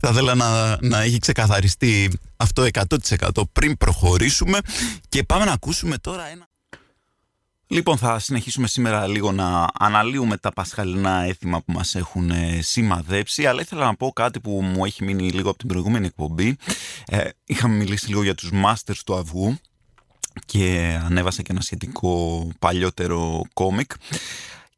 Θα 0.00 0.08
ήθελα 0.10 0.34
να, 0.34 0.78
να 0.80 1.00
έχει 1.00 1.18
ξεκαθαριστεί 1.18 2.10
αυτό 2.36 2.66
100% 2.72 3.28
πριν 3.52 3.76
προχωρήσουμε. 3.76 4.58
Και 5.08 5.22
πάμε 5.22 5.44
να 5.44 5.52
ακούσουμε 5.52 5.98
τώρα 5.98 6.26
ένα. 6.26 6.48
Λοιπόν, 7.66 7.98
θα 7.98 8.18
συνεχίσουμε 8.18 8.66
σήμερα 8.66 9.06
λίγο 9.06 9.32
να 9.32 9.66
αναλύουμε 9.78 10.36
τα 10.36 10.52
πασχαλινά 10.52 11.22
έθιμα 11.22 11.60
που 11.60 11.72
μας 11.72 11.94
έχουν 11.94 12.30
ε, 12.30 12.58
σημαδέψει, 12.62 13.46
αλλά 13.46 13.60
ήθελα 13.60 13.84
να 13.84 13.94
πω 13.94 14.12
κάτι 14.12 14.40
που 14.40 14.62
μου 14.62 14.84
έχει 14.84 15.04
μείνει 15.04 15.30
λίγο 15.30 15.48
από 15.48 15.58
την 15.58 15.68
προηγούμενη 15.68 16.06
εκπομπή. 16.06 16.56
Ε, 17.06 17.28
είχαμε 17.44 17.74
μιλήσει 17.74 18.08
λίγο 18.08 18.22
για 18.22 18.34
τους 18.34 18.50
masters 18.52 18.98
του 19.06 19.14
αυγού 19.14 19.58
και 20.46 20.98
ανέβασα 21.04 21.42
και 21.42 21.52
ένα 21.52 21.60
σχετικό 21.60 22.46
παλιότερο 22.58 23.42
κόμικ 23.52 23.92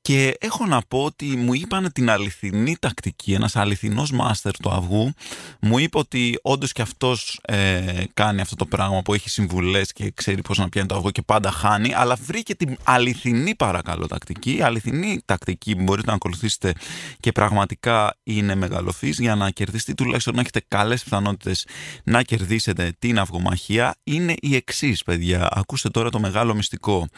και 0.07 0.37
έχω 0.41 0.67
να 0.67 0.81
πω 0.89 1.05
ότι 1.05 1.25
μου 1.25 1.55
είπαν 1.55 1.93
την 1.93 2.11
αληθινή 2.11 2.77
τακτική, 2.81 3.33
ένας 3.33 3.57
αληθινός 3.57 4.11
μάστερ 4.11 4.57
του 4.57 4.71
αυγού 4.71 5.13
μου 5.61 5.79
είπε 5.79 5.99
ότι 5.99 6.39
όντως 6.43 6.73
και 6.73 6.83
αυτός 6.83 7.41
ε, 7.43 8.03
κάνει 8.15 8.41
αυτό 8.41 8.57
το 8.57 8.67
πράγμα 8.67 9.03
που 9.03 9.15
έχει 9.15 9.31
συμβουλές 9.31 9.93
και 9.93 10.13
ξέρει 10.15 10.43
πώς 10.43 10.59
να 10.59 10.69
πιάνει 10.69 10.89
το 10.89 10.95
αυγό 10.95 11.11
και 11.11 11.23
πάντα 11.23 11.51
χάνει 11.51 11.95
αλλά 11.95 12.17
βρήκε 12.27 12.55
την 12.55 12.77
αληθινή 12.85 13.55
παρακαλώ 13.55 14.07
τακτική, 14.07 14.63
αληθινή 14.63 15.21
τακτική 15.25 15.77
που 15.77 15.83
μπορείτε 15.83 16.09
να 16.09 16.15
ακολουθήσετε 16.15 16.73
και 17.21 17.33
πραγματικά 17.33 18.17
είναι 18.23 18.55
μεγαλοφής 18.55 19.19
για 19.19 19.35
να 19.35 19.51
κερδίσετε 19.51 19.95
τουλάχιστον 19.95 20.35
να 20.35 20.41
έχετε 20.41 20.63
καλές 20.69 21.03
πιθανότητες 21.03 21.67
να 22.05 22.23
κερδίσετε 22.23 22.93
την 22.99 23.19
αυγομαχία 23.19 23.95
είναι 24.05 24.35
η 24.41 24.55
εξής, 24.55 25.03
παιδιά. 25.03 25.49
Ακούστε 25.53 25.89
τώρα 25.89 26.11
το 26.11 26.19
μεγάλο 26.19 26.55
μυστικό. 26.55 27.09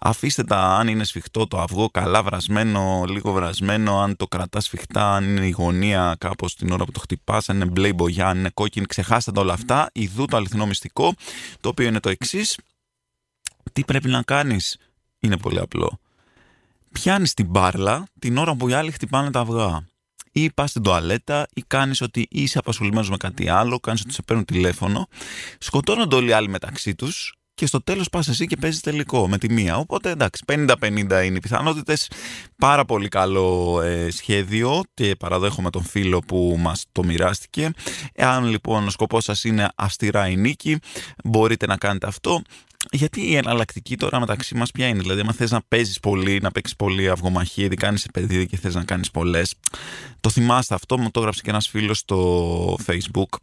Αφήστε 0.00 0.44
τα 0.44 0.76
αν 0.76 0.88
είναι 0.88 1.04
σφιχτό 1.04 1.46
το 1.46 1.60
αυγό, 1.60 1.88
καλά 1.88 2.22
βρασμένο, 2.22 3.04
λίγο 3.08 3.32
βρασμένο, 3.32 4.00
αν 4.00 4.16
το 4.16 4.26
κρατάς 4.26 4.64
σφιχτά, 4.64 5.14
αν 5.14 5.24
είναι 5.24 5.46
η 5.46 5.50
γωνία 5.50 6.16
κάπως 6.18 6.54
την 6.54 6.70
ώρα 6.70 6.84
που 6.84 6.92
το 6.92 7.00
χτυπάς, 7.00 7.48
αν 7.48 7.56
είναι 7.56 7.64
μπλε 7.64 7.92
μπογιά, 7.92 8.28
αν 8.28 8.38
είναι 8.38 8.50
κόκκινη, 8.54 8.86
ξεχάστε 8.86 9.32
τα 9.32 9.40
όλα 9.40 9.52
αυτά. 9.52 9.90
Ιδού 9.92 10.24
το 10.24 10.36
αληθινό 10.36 10.66
μυστικό, 10.66 11.14
το 11.60 11.68
οποίο 11.68 11.86
είναι 11.86 12.00
το 12.00 12.08
εξής. 12.08 12.58
Τι 13.72 13.84
πρέπει 13.84 14.08
να 14.08 14.22
κάνεις, 14.22 14.76
είναι 15.18 15.36
πολύ 15.36 15.58
απλό. 15.58 15.98
Πιάνεις 16.92 17.34
την 17.34 17.46
μπάρλα 17.46 18.06
την 18.18 18.36
ώρα 18.36 18.54
που 18.54 18.68
οι 18.68 18.72
άλλοι 18.72 18.90
χτυπάνε 18.90 19.30
τα 19.30 19.40
αυγά. 19.40 19.88
ή 20.32 20.52
πας 20.52 20.70
στην 20.70 20.82
τουαλέτα 20.82 21.46
ή 21.54 21.62
κάνεις 21.66 22.00
ότι 22.00 22.26
είσαι 22.30 22.58
απασχολημένος 22.58 23.10
με 23.10 23.16
κάτι 23.16 23.48
άλλο, 23.48 23.80
κάνεις 23.80 24.00
ότι 24.00 24.12
σε 24.12 24.22
παίρνουν 24.22 24.44
τηλέφωνο. 24.44 25.08
Σκοτώνονται 25.58 26.16
όλοι 26.16 26.28
οι 26.28 26.32
άλλοι 26.32 26.48
μεταξύ 26.48 26.94
τους 26.94 27.34
και 27.60 27.66
στο 27.66 27.82
τέλος 27.82 28.08
πας 28.08 28.28
εσύ 28.28 28.46
και 28.46 28.56
παίζεις 28.56 28.80
τελικό 28.80 29.28
με 29.28 29.38
τη 29.38 29.52
μία. 29.52 29.76
Οπότε 29.76 30.10
εντάξει, 30.10 30.44
50-50 30.46 30.76
είναι 30.98 31.36
οι 31.36 31.40
πιθανότητες. 31.40 32.10
Πάρα 32.58 32.84
πολύ 32.84 33.08
καλό 33.08 33.80
ε, 33.82 34.10
σχέδιο 34.10 34.80
και 34.94 35.14
παραδέχομαι 35.18 35.70
τον 35.70 35.84
φίλο 35.84 36.18
που 36.18 36.56
μας 36.58 36.84
το 36.92 37.04
μοιράστηκε. 37.04 37.70
Εάν 38.12 38.44
λοιπόν 38.44 38.86
ο 38.86 38.90
σκοπός 38.90 39.24
σας 39.24 39.44
είναι 39.44 39.68
αυστηρά 39.74 40.28
η 40.28 40.36
νίκη, 40.36 40.78
μπορείτε 41.24 41.66
να 41.66 41.76
κάνετε 41.76 42.06
αυτό. 42.06 42.42
Γιατί 42.90 43.20
η 43.20 43.36
εναλλακτική 43.36 43.96
τώρα 43.96 44.20
μεταξύ 44.20 44.54
μας 44.54 44.70
ποια 44.70 44.86
είναι, 44.86 45.00
Δηλαδή, 45.00 45.20
αν 45.20 45.32
θες 45.32 45.50
να 45.50 45.60
παίζεις 45.68 46.00
πολύ, 46.00 46.38
να 46.42 46.50
παίξεις 46.50 46.76
πολύ 46.76 47.10
αυγομαχία, 47.10 47.62
γιατί 47.62 47.76
κάνει 47.76 48.00
παιδί 48.12 48.46
και 48.46 48.56
θες 48.56 48.74
να 48.74 48.84
κάνεις 48.84 49.10
πολλές. 49.10 49.54
Το 50.20 50.30
θυμάστε 50.30 50.74
αυτό, 50.74 50.98
μου 50.98 51.10
το 51.10 51.20
έγραψε 51.20 51.40
και 51.42 51.50
ένας 51.50 51.68
φίλος 51.68 51.98
στο 51.98 52.76
Facebook 52.86 53.36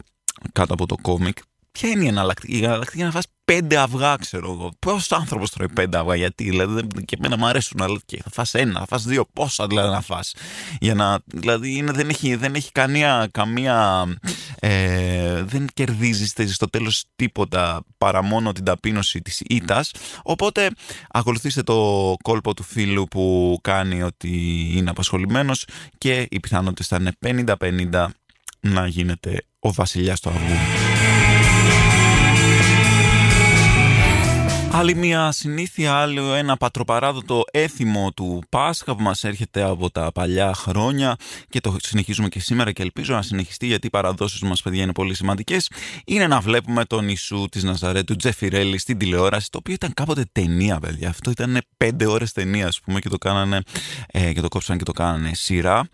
κάτω 0.51 0.74
από 0.74 0.86
το 0.86 0.95
κόμικ 1.01 1.38
Ποια 1.80 1.89
είναι 1.89 2.03
η 2.03 2.07
εναλλακτική; 2.07 2.57
Η 2.57 2.63
εναλλακτική 2.63 2.97
είναι 2.97 3.05
να 3.05 3.13
φας 3.13 3.25
πέντε 3.45 3.78
αυγά, 3.78 4.15
ξέρω 4.15 4.51
εγώ. 4.51 4.71
Πόσος 4.80 5.11
άνθρωπος 5.11 5.49
τρώει 5.49 5.69
πέντε 5.69 5.97
αυγά, 5.97 6.15
γιατί 6.15 6.43
δηλαδή 6.43 6.88
και 7.05 7.15
εμένα 7.19 7.38
μου 7.38 7.45
αρέσουν, 7.45 7.82
αλλά 7.82 7.99
και 8.05 8.21
θα 8.23 8.30
φας 8.30 8.53
ένα, 8.53 8.80
θα 8.80 8.86
φας 8.86 9.03
δύο, 9.03 9.25
πόσα 9.34 9.67
δηλαδή 9.67 9.89
να 9.89 10.01
φας; 10.01 10.34
Για 10.80 10.93
να, 10.93 11.19
δηλαδή 11.25 11.75
είναι, 11.75 11.91
δεν, 11.91 12.09
έχει, 12.09 12.36
δεν 12.36 12.55
έχει 12.55 12.71
καμία, 12.71 13.28
καμία 13.32 14.05
ε, 14.59 15.43
δεν 15.43 15.67
κερδίζεις 15.73 16.34
στο 16.55 16.69
τέλος 16.69 17.05
τίποτα 17.15 17.84
παρά 17.97 18.21
μόνο 18.21 18.51
την 18.51 18.63
ταπείνωση 18.63 19.21
της 19.21 19.39
ήττας. 19.39 19.91
Οπότε 20.23 20.69
ακολουθήστε 21.09 21.63
το 21.63 22.15
κόλπο 22.23 22.53
του 22.53 22.63
φίλου 22.63 23.07
που 23.07 23.57
κάνει 23.61 24.03
ότι 24.03 24.30
είναι 24.75 24.89
απασχολημένος 24.89 25.65
και 25.97 26.28
οι 26.30 26.39
πιθανότητες 26.39 26.88
θα 26.88 26.97
είναι 26.99 27.45
50-50 27.91 28.07
να 28.59 28.88
γίνετε 28.88 29.45
ο 29.59 29.73
βασιλιάς 29.73 30.19
του 30.19 30.30
αυγού. 30.30 30.86
Άλλη 34.72 34.95
μια 34.95 35.32
συνήθεια, 35.32 35.93
άλλο 35.93 36.34
ένα 36.34 36.57
πατροπαράδοτο 36.57 37.43
έθιμο 37.51 38.11
του 38.11 38.43
Πάσχα 38.49 38.95
που 38.95 39.03
μας 39.03 39.24
έρχεται 39.24 39.61
από 39.61 39.91
τα 39.91 40.11
παλιά 40.11 40.53
χρόνια 40.53 41.15
και 41.49 41.59
το 41.59 41.76
συνεχίζουμε 41.82 42.28
και 42.28 42.39
σήμερα 42.39 42.72
και 42.72 42.82
ελπίζω 42.82 43.13
να 43.13 43.22
συνεχιστεί 43.22 43.65
γιατί 43.65 43.88
οι 43.88 43.89
παραδόσεις 43.89 44.41
μας 44.41 44.61
παιδιά 44.61 44.84
είναι 44.84 44.91
πολύ 44.91 45.13
σημαντικές 45.13 45.72
είναι 46.05 46.28
να 46.28 46.39
βλέπουμε 46.39 46.86
τον 46.86 47.05
Ιησού 47.07 47.45
της 47.51 47.63
Ναζαρέτου 47.63 48.15
Τζεφιρέλη 48.15 48.78
στην 48.78 48.97
τηλεόραση 48.97 49.51
το 49.51 49.57
οποίο 49.57 49.74
ήταν 49.74 49.93
κάποτε 49.93 50.26
ταινία 50.32 50.80
παιδιά. 50.80 51.09
Αυτό 51.09 51.32
ήταν 51.32 51.57
πέντε 51.78 52.05
ώρες 52.05 52.32
ταινία 52.32 52.68
ας 52.68 52.80
πούμε 52.80 52.99
και 52.99 53.09
το 53.09 53.18
κάνανε 53.18 53.61
ε, 54.07 54.34
και 54.34 54.41
το 54.41 54.47
κόψαν 54.47 54.78
και 54.78 54.84
το 54.84 54.91
κάνανε 54.91 55.32
σειρά 55.34 55.89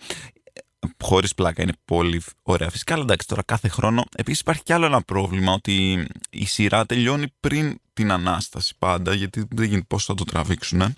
χωρίς 1.01 1.33
πλάκα 1.33 1.61
είναι 1.61 1.73
πολύ 1.85 2.21
ωραία. 2.41 2.69
Φυσικά, 2.69 2.93
αλλά 2.93 3.03
εντάξει, 3.03 3.27
τώρα 3.27 3.43
κάθε 3.43 3.67
χρόνο. 3.67 4.03
Επίσης, 4.15 4.39
υπάρχει 4.39 4.63
κι 4.63 4.73
άλλο 4.73 4.85
ένα 4.85 5.01
πρόβλημα 5.01 5.53
ότι 5.53 6.07
η 6.29 6.45
σειρά 6.45 6.85
τελειώνει 6.85 7.27
πριν 7.39 7.79
την 7.93 8.11
ανάσταση 8.11 8.73
πάντα, 8.79 9.13
γιατί 9.13 9.47
δεν 9.49 9.65
γίνει 9.65 9.83
πώς 9.83 10.05
θα 10.05 10.13
το 10.13 10.23
τραβήξουν. 10.23 10.95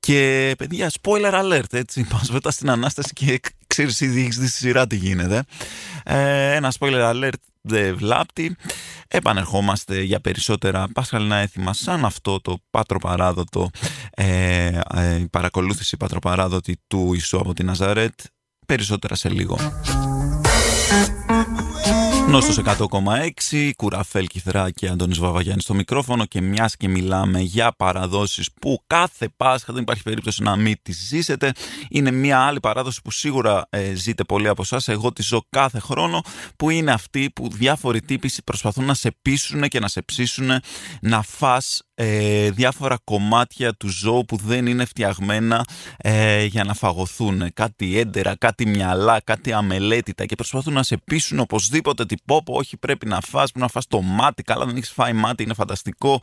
Και 0.00 0.54
παιδιά, 0.58 0.90
spoiler 1.02 1.32
alert, 1.32 1.72
έτσι. 1.72 2.06
Πας 2.10 2.30
μετά 2.30 2.50
στην 2.50 2.70
ανάσταση 2.70 3.12
και 3.12 3.40
ξέρεις 3.66 4.00
ήδη 4.00 4.20
έχεις 4.20 4.38
δει 4.38 4.46
στη 4.46 4.56
σειρά 4.56 4.86
τι 4.86 4.96
γίνεται. 4.96 5.44
Ε, 6.04 6.54
ένα 6.54 6.72
spoiler 6.78 7.12
alert 7.12 7.40
δεν 7.60 7.96
βλάπτει. 7.96 8.56
Επανερχόμαστε 9.08 10.02
για 10.02 10.20
περισσότερα 10.20 10.88
πασχαλινά 10.92 11.36
έθιμα 11.36 11.72
σαν 11.72 12.04
αυτό 12.04 12.40
το 12.40 12.58
πατροπαράδοτο, 12.70 13.70
ε, 14.10 14.80
ε, 14.94 15.24
παρακολούθηση 15.30 15.96
πατροπαράδοτη 15.96 16.76
του 16.86 17.10
Ιησού 17.12 17.38
από 17.38 17.54
τη 17.54 17.64
Ναζαρέτ 17.64 18.20
Περισσότερα 18.66 19.14
σε 19.14 19.28
λίγο. 19.28 19.56
Νόστος 22.32 22.58
100,6, 22.58 23.70
Κουραφέλ 23.76 24.26
Κιθρά 24.26 24.70
και 24.70 24.88
Αντώνης 24.88 25.18
Βαβαγιάννης 25.18 25.64
στο 25.64 25.74
μικρόφωνο 25.74 26.24
και 26.24 26.40
μιας 26.40 26.76
και 26.76 26.88
μιλάμε 26.88 27.40
για 27.40 27.72
παραδόσεις 27.76 28.48
που 28.60 28.82
κάθε 28.86 29.28
Πάσχα 29.36 29.72
δεν 29.72 29.82
υπάρχει 29.82 30.02
περίπτωση 30.02 30.42
να 30.42 30.56
μην 30.56 30.74
τις 30.82 31.06
ζήσετε. 31.08 31.52
Είναι 31.88 32.10
μια 32.10 32.38
άλλη 32.38 32.60
παράδοση 32.60 33.00
που 33.02 33.10
σίγουρα 33.10 33.66
ε, 33.70 33.94
ζείτε 33.94 34.24
πολλοί 34.24 34.48
από 34.48 34.62
εσάς. 34.62 34.88
Εγώ 34.88 35.12
τη 35.12 35.22
ζω 35.22 35.46
κάθε 35.50 35.78
χρόνο 35.78 36.22
που 36.56 36.70
είναι 36.70 36.92
αυτή 36.92 37.30
που 37.34 37.48
διάφοροι 37.52 38.00
τύποι 38.00 38.30
προσπαθούν 38.44 38.84
να 38.84 38.94
σε 38.94 39.16
πείσουν 39.22 39.68
και 39.68 39.78
να 39.78 39.88
σε 39.88 40.02
ψήσουν 40.02 40.50
να 41.00 41.22
φας 41.22 41.82
ε, 41.94 42.50
διάφορα 42.50 42.98
κομμάτια 43.04 43.74
του 43.74 43.88
ζώου 43.88 44.24
που 44.24 44.36
δεν 44.36 44.66
είναι 44.66 44.84
φτιαγμένα 44.84 45.64
ε, 45.96 46.44
για 46.44 46.64
να 46.64 46.74
φαγωθούν. 46.74 47.52
Κάτι 47.54 47.98
έντερα, 47.98 48.36
κάτι 48.36 48.66
μυαλά, 48.66 49.20
κάτι 49.24 49.52
αμελέτητα 49.52 50.26
και 50.26 50.34
προσπαθούν 50.34 50.72
να 50.72 50.82
σε 50.82 50.96
πείσουν 51.04 51.38
οπωσδήποτε 51.38 52.02
ότι 52.02 52.16
πω, 52.24 52.42
πω 52.42 52.54
όχι 52.54 52.76
πρέπει 52.76 53.06
να 53.06 53.20
φας, 53.20 53.50
πρέπει 53.50 53.58
να 53.58 53.68
φας 53.68 53.86
το 53.86 54.00
μάτι, 54.00 54.42
καλά 54.42 54.64
δεν 54.64 54.76
έχεις 54.76 54.90
φάει 54.90 55.12
μάτι, 55.12 55.42
είναι 55.42 55.54
φανταστικό. 55.54 56.20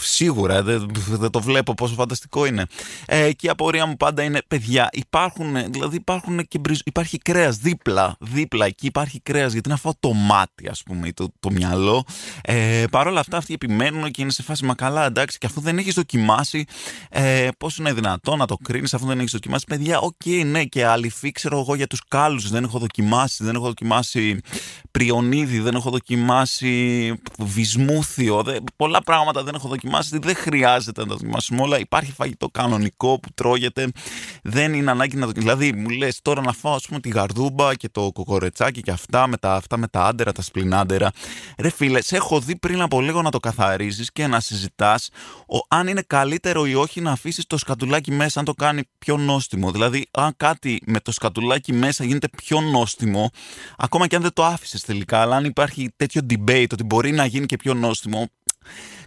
Σίγουρα, 0.00 0.62
δεν, 0.62 0.90
δεν 1.08 1.30
το 1.30 1.40
βλέπω 1.40 1.74
πόσο 1.74 1.94
φανταστικό 1.94 2.44
είναι. 2.44 2.66
Ε, 3.06 3.32
και 3.32 3.46
η 3.46 3.48
απορία 3.48 3.86
μου 3.86 3.96
πάντα 3.96 4.22
είναι, 4.22 4.40
παιδιά, 4.48 4.88
υπάρχουν, 4.92 5.72
δηλαδή 5.72 5.96
υπάρχουν 5.96 6.48
και 6.48 6.60
υπάρχει 6.84 7.18
κρέας 7.18 7.56
δίπλα, 7.56 8.16
δίπλα 8.20 8.66
εκεί 8.66 8.86
υπάρχει 8.86 9.20
κρέας 9.20 9.52
γιατί 9.52 9.68
να 9.68 9.76
φάω 9.76 9.92
το 10.00 10.12
μάτι 10.12 10.68
ας 10.68 10.82
πούμε, 10.82 11.12
το, 11.12 11.28
το 11.40 11.50
μυαλό. 11.50 12.04
Ε, 12.42 12.84
Παρ' 12.90 13.06
όλα 13.06 13.20
αυτά 13.20 13.36
αυτοί 13.36 13.54
επιμένουν 13.54 14.10
και 14.10 14.22
είναι 14.22 14.30
σε 14.30 14.42
φάση 14.42 14.64
μα 14.64 14.88
καλά, 14.88 14.97
καλά, 14.97 15.06
εντάξει, 15.06 15.38
και 15.38 15.46
αφού 15.46 15.60
δεν 15.60 15.78
έχεις 15.78 15.94
δοκιμάσει, 15.94 16.64
ε, 17.10 17.48
πώς 17.58 17.76
είναι 17.76 17.92
δυνατό 17.92 18.36
να 18.36 18.46
το 18.46 18.56
κρίνεις 18.56 18.94
αφού 18.94 19.06
δεν 19.06 19.18
έχεις 19.18 19.32
δοκιμάσει. 19.32 19.64
Παιδιά, 19.68 19.98
OK, 19.98 20.14
okay, 20.24 20.42
ναι, 20.44 20.64
και 20.64 20.86
αλοιφή 20.86 21.32
ξέρω 21.32 21.58
εγώ 21.58 21.74
για 21.74 21.86
τους 21.86 22.00
κάλους. 22.08 22.50
Δεν 22.50 22.64
έχω 22.64 22.78
δοκιμάσει, 22.78 23.44
δεν 23.44 23.54
έχω 23.54 23.66
δοκιμάσει 23.66 24.40
πριονίδι, 25.08 25.60
δεν 25.60 25.74
έχω 25.74 25.90
δοκιμάσει 25.90 27.14
βισμούθιο. 27.38 28.42
Δε, 28.42 28.56
πολλά 28.76 29.02
πράγματα 29.02 29.42
δεν 29.42 29.54
έχω 29.54 29.68
δοκιμάσει. 29.68 30.18
Δεν 30.18 30.36
χρειάζεται 30.36 31.00
να 31.00 31.06
τα 31.06 31.14
δοκιμάσουμε 31.14 31.62
όλα. 31.62 31.78
Υπάρχει 31.78 32.12
φαγητό 32.12 32.48
κανονικό 32.48 33.20
που 33.20 33.28
τρώγεται. 33.34 33.88
Δεν 34.42 34.74
είναι 34.74 34.90
ανάγκη 34.90 35.16
να 35.16 35.26
δοκιμάσει. 35.26 35.56
Δηλαδή, 35.56 35.80
μου 35.80 35.88
λες 35.88 36.20
τώρα 36.22 36.40
να 36.40 36.52
φάω, 36.52 36.74
ας 36.74 36.86
πούμε, 36.86 37.00
τη 37.00 37.08
γαρδούμπα 37.08 37.74
και 37.74 37.88
το 37.88 38.10
κοκορετσάκι 38.12 38.80
και 38.80 38.90
αυτά 38.90 39.26
με 39.26 39.36
τα, 39.36 39.54
αυτά 39.54 39.76
με 39.76 39.88
τα 39.88 40.04
άντερα, 40.04 40.32
τα 40.32 40.42
σπληνάντερα. 40.42 41.10
Ρε 41.58 41.70
φίλε, 41.70 42.02
σε 42.02 42.16
έχω 42.16 42.40
δει 42.40 42.56
πριν 42.56 42.80
από 42.80 43.00
λίγο 43.00 43.22
να 43.22 43.30
το 43.30 43.38
καθαρίζεις 43.38 44.12
και 44.12 44.26
να 44.26 44.40
συζητήσει 44.40 44.66
αν 45.68 45.86
είναι 45.86 46.02
καλύτερο 46.06 46.66
ή 46.66 46.74
όχι 46.74 47.00
να 47.00 47.10
αφήσεις 47.12 47.46
το 47.46 47.56
σκατουλάκι 47.56 48.12
μέσα, 48.12 48.38
αν 48.38 48.44
το 48.44 48.54
κάνει 48.54 48.82
πιο 48.98 49.16
νόστιμο. 49.16 49.70
Δηλαδή, 49.70 50.06
αν 50.10 50.34
κάτι 50.36 50.82
με 50.86 51.00
το 51.00 51.12
σκατουλάκι 51.12 51.72
μέσα 51.72 52.04
γίνεται 52.04 52.28
πιο 52.36 52.60
νόστιμο, 52.60 53.30
ακόμα 53.76 54.06
και 54.06 54.16
αν 54.16 54.22
δεν 54.22 54.32
το 54.32 54.44
άφησες 54.44 54.80
τελικά, 54.82 54.97
αλλά 55.08 55.36
αν 55.36 55.44
υπάρχει 55.44 55.90
τέτοιο 55.96 56.20
debate 56.30 56.66
ότι 56.72 56.84
μπορεί 56.84 57.10
να 57.12 57.24
γίνει 57.24 57.46
και 57.46 57.56
πιο 57.56 57.74
νόστιμο, 57.74 58.26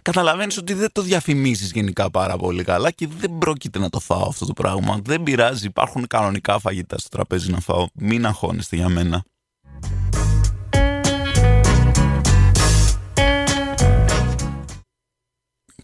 καταλαβαίνεις 0.02 0.56
ότι 0.56 0.72
δεν 0.72 0.92
το 0.92 1.02
διαφημίζεις 1.02 1.72
γενικά 1.72 2.10
πάρα 2.10 2.36
πολύ 2.36 2.64
καλά 2.64 2.90
και 2.90 3.08
δεν 3.18 3.38
πρόκειται 3.38 3.78
να 3.78 3.88
το 3.88 4.00
φάω 4.00 4.28
αυτό 4.28 4.46
το 4.46 4.52
πράγμα. 4.52 5.00
Δεν 5.04 5.22
πειράζει, 5.22 5.66
υπάρχουν 5.66 6.06
κανονικά 6.06 6.58
φαγητά 6.58 6.98
στο 6.98 7.08
τραπέζι 7.08 7.50
να 7.50 7.60
φάω. 7.60 7.86
Μην 7.94 8.26
αγχώνεστε 8.26 8.76
για 8.76 8.88
μένα. 8.88 9.24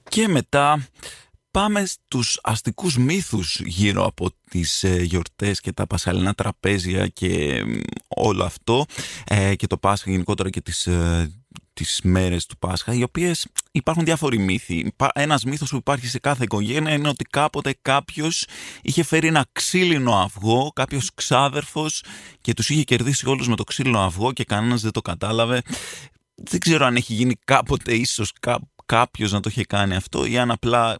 Και 0.08 0.28
μετά 0.28 0.88
πάμε 1.58 1.84
στους 1.84 2.38
αστικούς 2.42 2.96
μύθους 2.96 3.60
γύρω 3.60 4.04
από 4.04 4.30
τις 4.50 4.84
ε, 4.84 5.02
γιορτές 5.02 5.60
και 5.60 5.72
τα 5.72 5.86
πασχαλινά 5.86 6.34
τραπέζια 6.34 7.06
και 7.06 7.62
όλο 8.08 8.44
αυτό 8.44 8.84
ε, 9.24 9.54
και 9.54 9.66
το 9.66 9.76
Πάσχα 9.76 10.10
γενικότερα 10.10 10.50
και 10.50 10.60
τις, 10.60 10.86
ε, 10.86 11.32
τις 11.72 12.00
μέρες 12.02 12.46
του 12.46 12.58
Πάσχα 12.58 12.94
οι 12.94 13.02
οποίες 13.02 13.46
υπάρχουν 13.72 14.04
διάφοροι 14.04 14.38
μύθοι. 14.38 14.92
Ένας 15.14 15.44
μύθος 15.44 15.70
που 15.70 15.76
υπάρχει 15.76 16.06
σε 16.06 16.18
κάθε 16.18 16.44
οικογένεια 16.44 16.92
είναι 16.92 17.08
ότι 17.08 17.24
κάποτε 17.24 17.74
κάποιος 17.82 18.46
είχε 18.82 19.02
φέρει 19.02 19.26
ένα 19.26 19.46
ξύλινο 19.52 20.12
αυγό, 20.12 20.70
κάποιος 20.74 21.10
ξάδερφος 21.14 22.02
και 22.40 22.54
τους 22.54 22.70
είχε 22.70 22.82
κερδίσει 22.82 23.28
όλους 23.28 23.48
με 23.48 23.56
το 23.56 23.64
ξύλινο 23.64 24.00
αυγό 24.00 24.32
και 24.32 24.44
κανένας 24.44 24.80
δεν 24.80 24.92
το 24.92 25.00
κατάλαβε. 25.00 25.62
Δεν 26.34 26.60
ξέρω 26.60 26.86
αν 26.86 26.96
έχει 26.96 27.14
γίνει 27.14 27.34
κάποτε 27.44 27.94
ίσως 27.94 28.32
κάπου 28.40 28.68
κάποιος 28.88 29.32
να 29.32 29.40
το 29.40 29.48
είχε 29.48 29.64
κάνει 29.64 29.96
αυτό 29.96 30.24
ή 30.24 30.38
αν 30.38 30.50
απλά 30.50 30.92
ε, 30.92 30.96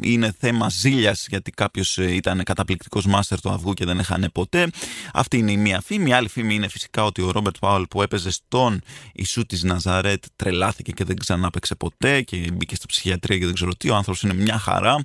είναι 0.00 0.34
θέμα 0.38 0.68
ζήλιας 0.68 1.26
γιατί 1.28 1.50
κάποιος 1.50 1.98
ε, 1.98 2.14
ήταν 2.14 2.42
καταπληκτικός 2.42 3.06
μάστερ 3.06 3.40
του 3.40 3.50
αυγού 3.50 3.72
και 3.72 3.84
δεν 3.84 3.98
έχανε 3.98 4.28
ποτέ. 4.28 4.70
Αυτή 5.12 5.38
είναι 5.38 5.52
η 5.52 5.56
μία 5.56 5.80
φήμη. 5.80 6.10
Η 6.10 6.12
άλλη 6.12 6.28
φήμη 6.28 6.54
είναι 6.54 6.68
φυσικά 6.68 7.04
ότι 7.04 7.22
ο 7.22 7.30
Ρόμπερτ 7.30 7.56
Πάουλ 7.60 7.82
που 7.82 8.02
έπαιζε 8.02 8.30
στον 8.30 8.82
Ιησού 9.12 9.46
της 9.46 9.62
Ναζαρέτ 9.62 10.24
τρελάθηκε 10.36 10.92
και 10.92 11.04
δεν 11.04 11.16
ξανά 11.16 11.50
παίξε 11.50 11.74
ποτέ 11.74 12.22
και 12.22 12.50
μπήκε 12.52 12.74
στη 12.74 12.86
ψυχιατρία 12.86 13.38
και 13.38 13.44
δεν 13.44 13.54
ξέρω 13.54 13.74
τι. 13.74 13.90
Ο 13.90 13.94
άνθρωπος 13.94 14.22
είναι 14.22 14.34
μια 14.34 14.58
χαρά. 14.58 15.02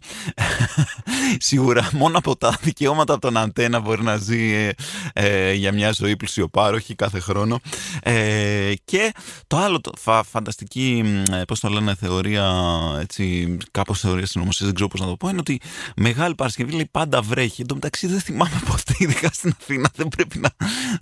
Σίγουρα 1.38 1.89
μόνο 1.93 2.18
από 2.18 2.36
τα 2.36 2.58
δικαιώματα 2.62 3.14
από 3.14 3.22
τον 3.22 3.38
αντένα 3.38 3.80
μπορεί 3.80 4.04
να 4.04 4.18
ζει 4.18 4.54
ε, 4.54 4.72
ε, 5.14 5.54
για 5.54 5.74
μια 5.74 5.91
ζωή 5.91 6.16
πλουσιοπάροχη 6.16 6.95
κάθε 6.95 7.20
χρόνο. 7.20 7.60
Ε, 8.04 8.74
και 8.86 9.14
το 9.47 9.58
άλλο, 9.58 9.82
το, 9.82 9.91
φα, 9.97 10.24
φανταστική, 10.24 11.04
πώς 11.47 11.60
το 11.60 11.70
λένε, 11.70 11.82
με 11.82 11.95
θεωρία, 11.95 12.54
έτσι, 12.99 13.58
κάπως 13.72 13.99
θεωρία 13.99 14.26
συνωμοσίας, 14.44 14.66
δεν 14.66 14.74
ξέρω 14.74 14.89
πώς 14.89 15.00
να 15.00 15.08
το 15.08 15.16
πω, 15.16 15.30
είναι 15.30 15.39
ότι 15.39 15.60
Μεγάλη 15.96 16.36
Παρασκευή 16.36 16.72
λέει 16.72 16.88
πάντα 16.91 17.22
βρέχει. 17.22 17.62
Εν 17.62 17.68
τω 17.68 17.74
μεταξύ 17.74 18.08
δεν 18.08 18.20
θυμάμαι 18.20 18.62
ποτέ, 18.72 18.94
ειδικά 18.98 19.30
στην 19.34 19.54
Αθήνα, 19.60 19.89
δεν 19.96 20.08
πρέπει 20.08 20.39
να, 20.39 20.50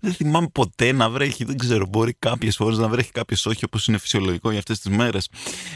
δεν 0.02 0.14
θυμάμαι 0.14 0.48
ποτέ 0.52 0.92
να 0.92 1.10
βρέχει, 1.10 1.44
δεν 1.44 1.58
ξέρω, 1.58 1.86
μπορεί 1.86 2.14
κάποιες 2.20 2.56
φορές 2.56 2.78
να 2.78 2.88
βρέχει, 2.88 3.12
κάποιες 3.12 3.46
όχι, 3.46 3.66
όπως 3.66 3.88
είναι 3.88 3.98
φυσιολογικό 3.98 4.50
για 4.50 4.60
αυτές 4.60 4.80
τις 4.80 4.96
μέρες. 4.96 5.28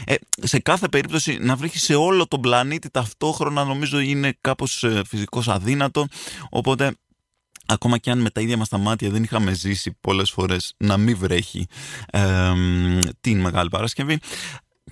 Ε, 0.04 0.14
σε 0.42 0.58
κάθε 0.58 0.88
περίπτωση 0.88 1.38
να 1.40 1.56
βρέχει 1.56 1.78
σε 1.78 1.94
όλο 1.94 2.26
τον 2.26 2.40
πλανήτη 2.40 2.90
ταυτόχρονα 2.90 3.64
νομίζω 3.64 3.98
είναι 3.98 4.36
κάπως 4.40 4.84
ε, 4.84 5.02
φυσικός 5.06 5.48
αδύνατο, 5.48 6.06
οπότε 6.50 6.94
ακόμα 7.66 7.98
και 7.98 8.10
αν 8.10 8.18
με 8.18 8.30
τα 8.30 8.40
ίδια 8.40 8.56
μας 8.56 8.68
τα 8.68 8.78
μάτια 8.78 9.10
δεν 9.10 9.22
είχαμε 9.22 9.52
ζήσει 9.52 9.96
πολλές 10.00 10.30
φορές 10.30 10.74
να 10.76 10.96
μην 10.96 11.16
βρέχει 11.18 11.66
ε, 12.10 12.52
την 13.20 13.40
Μεγάλη 13.40 13.68
Παρασκευή 13.68 14.18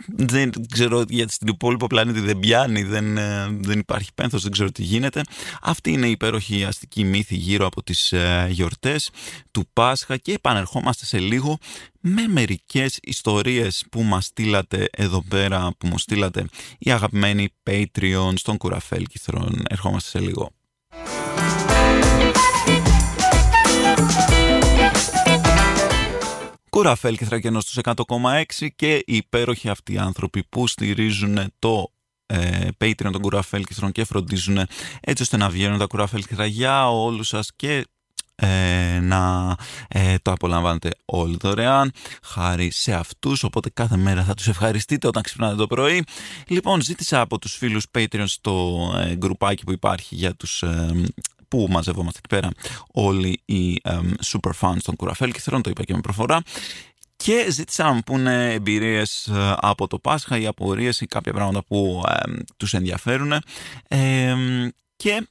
δεν 0.07 0.51
ξέρω 0.71 1.05
γιατί 1.09 1.33
στην 1.33 1.49
υπόλοιπο 1.49 1.87
πλανήτη 1.87 2.21
δεν 2.21 2.39
πιάνει, 2.39 2.83
δεν, 2.83 3.17
ε, 3.17 3.47
δεν 3.61 3.79
υπάρχει 3.79 4.11
πένθος, 4.15 4.43
δεν 4.43 4.53
ξέρω 4.53 4.73
τι 4.73 4.83
γίνεται. 4.83 5.21
Αυτή 5.63 5.91
είναι 5.91 6.07
η 6.07 6.11
υπέροχη 6.11 6.65
αστική 6.65 7.05
μύθη 7.05 7.37
γύρω 7.37 7.67
από 7.67 7.83
τις 7.83 8.13
ε, 8.13 8.47
γιορτές 8.51 9.11
του 9.51 9.69
Πάσχα 9.73 10.17
και 10.17 10.33
επανερχόμαστε 10.33 11.05
σε 11.05 11.19
λίγο 11.19 11.59
με 12.01 12.27
μερικές 12.27 12.99
ιστορίες 13.03 13.85
που 13.91 14.03
μας 14.03 14.25
στείλατε 14.25 14.89
εδώ 14.91 15.25
πέρα, 15.29 15.71
που 15.79 15.87
μου 15.87 15.99
στείλατε 15.99 16.45
οι 16.79 16.91
αγαπημένοι 16.91 17.49
Patreon 17.71 18.33
στον 18.35 18.57
Κουραφέλ 18.57 19.05
Κιθρόν. 19.07 19.63
Ερχόμαστε 19.69 20.09
σε 20.09 20.25
λίγο. 20.25 20.51
Κουραφέλ 26.75 27.17
και 27.17 27.25
Θρακενό 27.25 27.61
στους 27.61 27.79
100,6 27.83 28.69
και 28.77 28.95
οι 28.95 29.17
υπέροχοι 29.17 29.69
αυτοί 29.69 29.99
άνθρωποι 29.99 30.45
που 30.49 30.67
στηρίζουν 30.67 31.39
το 31.59 31.93
ε, 32.27 32.69
Patreon 32.79 33.11
των 33.13 33.21
Κουραφέλ 33.21 33.65
και 33.93 34.05
φροντίζουν 34.05 34.59
έτσι 35.01 35.23
ώστε 35.23 35.37
να 35.37 35.49
βγαίνουν 35.49 35.79
τα 35.79 35.87
Κουραφέλ 35.87 36.23
για 36.47 36.91
όλους 36.91 37.29
σας 37.29 37.51
και 37.57 37.87
ε, 38.37 38.99
να 39.01 39.55
ε, 39.89 40.15
το 40.23 40.33
απολαμβάνετε 40.33 40.91
όλοι 41.05 41.37
δωρεάν. 41.41 41.93
Χάρη 42.23 42.71
σε 42.71 42.93
αυτούς 42.93 43.43
οπότε 43.43 43.71
κάθε 43.71 43.97
μέρα 43.97 44.25
θα 44.25 44.35
τους 44.35 44.49
ευχαριστείτε 44.49 45.07
όταν 45.07 45.23
ξυπνάτε 45.23 45.57
το 45.57 45.67
πρωί. 45.67 46.05
Λοιπόν 46.47 46.81
ζήτησα 46.83 47.21
από 47.21 47.39
τους 47.39 47.57
φίλους 47.57 47.87
Patreon 47.99 48.25
στο 48.27 48.79
ε, 48.97 49.15
γκρουπάκι 49.15 49.65
που 49.65 49.73
υπάρχει 49.73 50.15
για 50.15 50.35
τους 50.35 50.63
ε, 50.63 50.91
που 51.55 51.67
μαζευόμαστε 51.71 52.19
εκεί 52.19 52.29
πέρα 52.29 52.53
όλοι 52.93 53.41
οι 53.45 53.81
um, 53.85 54.13
super 54.25 54.51
fans 54.61 54.79
των 54.83 54.97
Κουραφέλ 54.97 55.33
και 55.33 55.41
θέλω 55.41 55.57
να 55.57 55.63
το 55.63 55.71
είπα 55.71 55.85
και 55.85 55.95
με 55.95 56.01
προφορά 56.01 56.43
και 57.17 57.47
ζήτησα 57.51 57.85
να 57.85 57.93
μου 57.93 58.01
πούνε 58.07 58.53
εμπειρίες 58.53 59.27
ε, 59.27 59.55
από 59.57 59.87
το 59.87 59.99
Πάσχα 59.99 60.39
ή 60.39 60.47
απορίες 60.47 61.01
ή 61.01 61.07
κάποια 61.07 61.33
πράγματα 61.33 61.65
που 61.65 62.03
ε, 62.09 62.33
τους 62.57 62.75
ενδιαφέρουν 62.75 63.33
ε, 63.89 64.35
και 64.97 65.27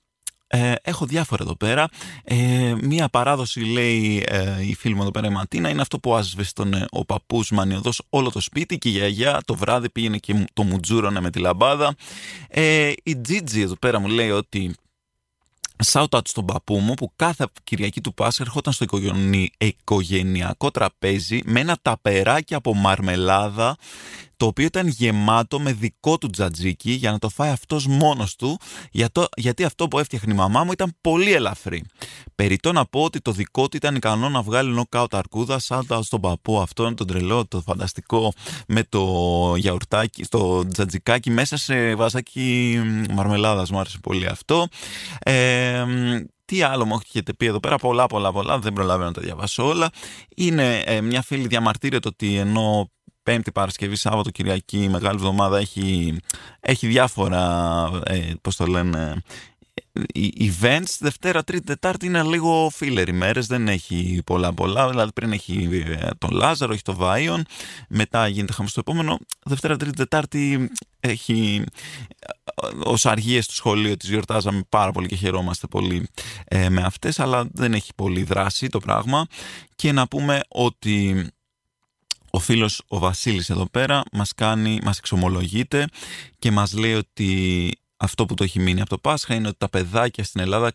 ε, 0.48 0.74
έχω 0.82 1.06
διάφορα 1.06 1.44
εδώ 1.44 1.56
πέρα. 1.56 1.88
Ε, 2.24 2.76
μία 2.82 3.10
παράδοση 3.10 3.60
λέει 3.60 4.24
ε, 4.28 4.68
η 4.68 4.76
φίλη 4.76 4.96
μου 4.96 5.02
εδώ 5.02 5.12
πέρα 5.12 5.28
η 5.28 5.30
Ματίνα 5.30 5.70
είναι 5.70 5.82
αυτό 5.82 6.00
που 6.00 6.16
άσβεστον 6.16 6.86
ο 6.92 7.06
παππούς 7.06 7.52
μανιωδός 7.52 8.02
όλο 8.10 8.32
το 8.32 8.42
σπίτι 8.42 8.78
και 8.78 8.90
η 8.90 8.92
γιαγιά 8.92 9.42
το 9.46 9.56
βράδυ 9.56 9.90
πήγαινε 9.90 10.18
και 10.18 10.46
το 10.54 10.64
μουτζούρωνε 10.64 11.22
με 11.22 11.30
τη 11.30 11.40
λαμπάδα. 11.40 11.96
η 13.04 13.16
Τζίτζι 13.16 13.62
εδώ 13.62 13.76
πέρα 13.76 14.00
μου 14.00 14.08
λέει 14.08 14.30
ότι 14.30 14.76
shout 15.84 16.10
out 16.10 16.28
στον 16.28 16.46
παππού 16.46 16.78
μου 16.80 16.94
που 16.94 17.12
κάθε 17.16 17.46
Κυριακή 17.64 18.02
του 18.02 18.14
Πάσχα 18.14 18.44
ερχόταν 18.44 18.74
στο 18.74 18.86
οικογενειακό 19.58 20.72
τραπέζι 20.72 21.42
με 21.46 21.60
ένα 21.60 21.78
ταπεράκι 21.82 22.54
από 22.54 22.74
μαρμελάδα 22.74 23.78
το 24.44 24.50
οποίο 24.50 24.66
ήταν 24.66 24.88
γεμάτο 24.88 25.60
με 25.60 25.74
δικό 25.74 26.18
του 26.18 26.30
τζατζίκι 26.30 26.92
για 26.92 27.12
να 27.12 27.20
το 27.20 27.30
φάει 27.30 27.50
αυτός 27.50 27.88
μόνος 27.88 28.36
του 28.36 28.60
γιατί 29.36 29.64
αυτό 29.64 29.88
που 29.88 30.00
έφτιαχνε 30.00 30.34
η 30.34 30.36
μαμά 30.36 30.64
μου 30.64 30.72
ήταν 30.72 30.96
πολύ 31.02 31.34
ελαφρύ. 31.34 31.84
Περιτώ 32.36 32.72
να 32.72 32.86
πω 32.86 33.04
ότι 33.04 33.20
το 33.20 33.32
δικό 33.32 33.68
του 33.68 33.78
ήταν 33.78 33.96
ικανό 33.96 34.30
να 34.30 34.42
βγάλει 34.42 34.74
νοκάουτ 34.74 35.16
αρκούδα 35.16 35.60
σαν 35.60 35.88
στον 36.02 36.22
παππού 36.22 36.60
αυτόν 36.60 36.96
τον 36.96 37.08
τρελό, 37.08 37.48
το 37.48 37.62
φανταστικό 37.62 38.34
με 38.68 38.84
το 38.90 39.04
γιαουρτάκι, 39.58 40.24
στο 40.24 40.68
τζατζικάκι 40.72 41.30
μέσα 41.30 41.58
σε 41.58 41.96
βαζάκι 41.96 42.80
μαρμελάδας 43.12 43.72
μου 43.72 43.80
άρεσε 43.80 43.98
πολύ 44.02 44.28
αυτό. 44.28 44.68
Ε, 45.20 45.86
τι 46.46 46.62
άλλο 46.62 46.86
μου 46.86 47.00
έχετε 47.06 47.34
πει 47.34 47.46
εδώ 47.46 47.60
πέρα, 47.60 47.78
πολλά 47.78 48.08
πολλά 48.08 48.32
πολλά, 48.32 48.60
δεν 48.60 48.74
προλαβαίνω 48.74 49.08
να 49.08 49.14
τα 49.14 49.22
διαβάσω 49.22 49.68
όλα. 49.68 49.90
Είναι 50.36 50.84
ε, 50.86 51.02
μια 51.02 51.22
φίλη 51.22 51.48
διαμαρτύρεται 51.48 52.08
ότι 52.08 52.36
ενώ 52.38 52.92
Πέμπτη, 53.24 53.52
Παρασκευή, 53.52 53.96
Σάββατο, 53.96 54.30
Κυριακή, 54.30 54.90
Μεγάλη 54.90 55.16
Εβδομάδα 55.16 55.58
έχει, 55.58 56.18
έχει 56.60 56.88
διάφορα, 56.88 57.90
ε, 58.06 58.32
πώς 58.42 58.56
το 58.56 58.66
λένε, 58.66 59.22
events. 60.40 60.98
Δευτέρα, 61.00 61.44
Τρίτη, 61.44 61.66
Τετάρτη 61.66 62.06
είναι 62.06 62.24
λίγο 62.24 62.72
filler 62.80 63.06
ημέρες, 63.08 63.48
δεν 63.48 63.68
έχει 63.68 64.22
πολλά 64.26 64.54
πολλά. 64.54 64.90
Δηλαδή 64.90 65.12
πριν 65.12 65.32
έχει 65.32 65.84
ε, 66.00 66.10
τον 66.18 66.32
Λάζαρο, 66.32 66.74
έχει 66.74 66.82
το 66.82 66.96
Βάιον, 66.96 67.46
μετά 67.90 68.28
γίνεται 68.28 68.54
χαμός 68.54 68.74
το 68.74 68.80
επόμενο. 68.80 69.20
Δευτέρα, 69.46 69.78
Τρίτη, 69.78 69.96
Τετάρτη 69.96 70.70
έχει 71.00 71.64
ε, 72.20 72.68
ως 72.84 73.06
αργίες 73.06 73.48
του 73.48 73.54
σχολείου 73.54 73.98
τις 73.98 74.10
γιορτάζαμε 74.10 74.62
πάρα 74.70 74.92
πολύ 74.92 75.08
και 75.08 75.16
χαιρόμαστε 75.16 75.68
πολύ 75.68 76.08
ε, 76.46 76.70
με 76.70 76.82
αυτές, 76.82 77.20
αλλά 77.20 77.48
δεν 77.52 77.74
έχει 77.74 77.92
πολύ 77.96 78.24
δράση 78.24 78.68
το 78.68 78.80
πράγμα. 78.80 79.26
Και 79.76 79.92
να 79.92 80.08
πούμε 80.08 80.40
ότι 80.48 81.28
ο 82.36 82.40
φίλος 82.40 82.82
ο 82.88 83.00
Βασίλης 83.00 83.50
εδώ 83.50 83.70
πέρα 83.70 84.04
μας 84.12 84.34
κάνει, 84.34 84.80
μας 84.84 84.98
εξομολογείται 84.98 85.88
και 86.40 86.52
μας 86.52 86.74
λέει 86.74 86.94
ότι 86.94 87.72
αυτό 87.98 88.26
που 88.26 88.34
το 88.34 88.44
έχει 88.44 88.60
μείνει 88.60 88.82
από 88.82 88.90
το 88.90 88.98
Πάσχα 88.98 89.36
είναι 89.36 89.48
ότι 89.48 89.58
τα 89.58 89.70
παιδάκια 89.70 90.24
στην 90.24 90.42
Ελλάδα 90.42 90.74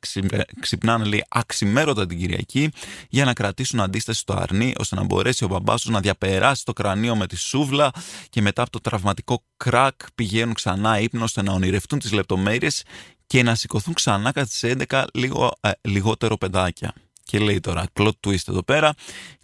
ξυπνάνε 0.61 1.05
λέει 1.05 1.25
αξιμέρωτα 1.29 2.07
την 2.07 2.19
Κυριακή 2.19 2.71
για 3.09 3.25
να 3.25 3.33
κρατήσουν 3.33 3.81
αντίσταση 3.81 4.21
στο 4.21 4.35
αρνί 4.35 4.73
ώστε 4.79 4.95
να 4.95 5.05
μπορέσει 5.05 5.45
ο 5.45 5.49
μπαμπάς 5.49 5.81
τους 5.81 5.91
να 5.91 6.01
διαπεράσει 6.01 6.65
το 6.65 6.73
κρανίο 6.73 7.17
με 7.17 7.27
τη 7.27 7.37
σούβλα 7.37 7.91
και 8.31 8.43
μετά 8.43 8.63
από 8.63 8.71
το 8.71 8.81
τραυματικό 8.81 9.45
κρακ 9.57 9.95
πηγαίνουν 10.15 10.55
ξανά 10.55 11.01
ύπνο 11.01 11.25
ώστε 11.25 11.43
να 11.43 11.53
ονειρευτούν 11.53 11.99
τις 11.99 12.13
λεπτομέρειες 12.13 12.83
και 13.27 13.43
να 13.43 13.55
σηκωθούν 13.55 13.95
ξανά 13.95 14.33
κατά 14.33 14.47
τις 14.47 14.65
11 14.89 15.05
λίγο, 15.13 15.53
ε, 15.61 15.71
λιγότερο 15.81 16.37
παιδάκια. 16.37 16.95
Και 17.23 17.39
λέει 17.39 17.61
τώρα, 17.61 17.85
plot 17.93 18.13
twist 18.27 18.49
εδώ 18.49 18.63
πέρα, 18.63 18.95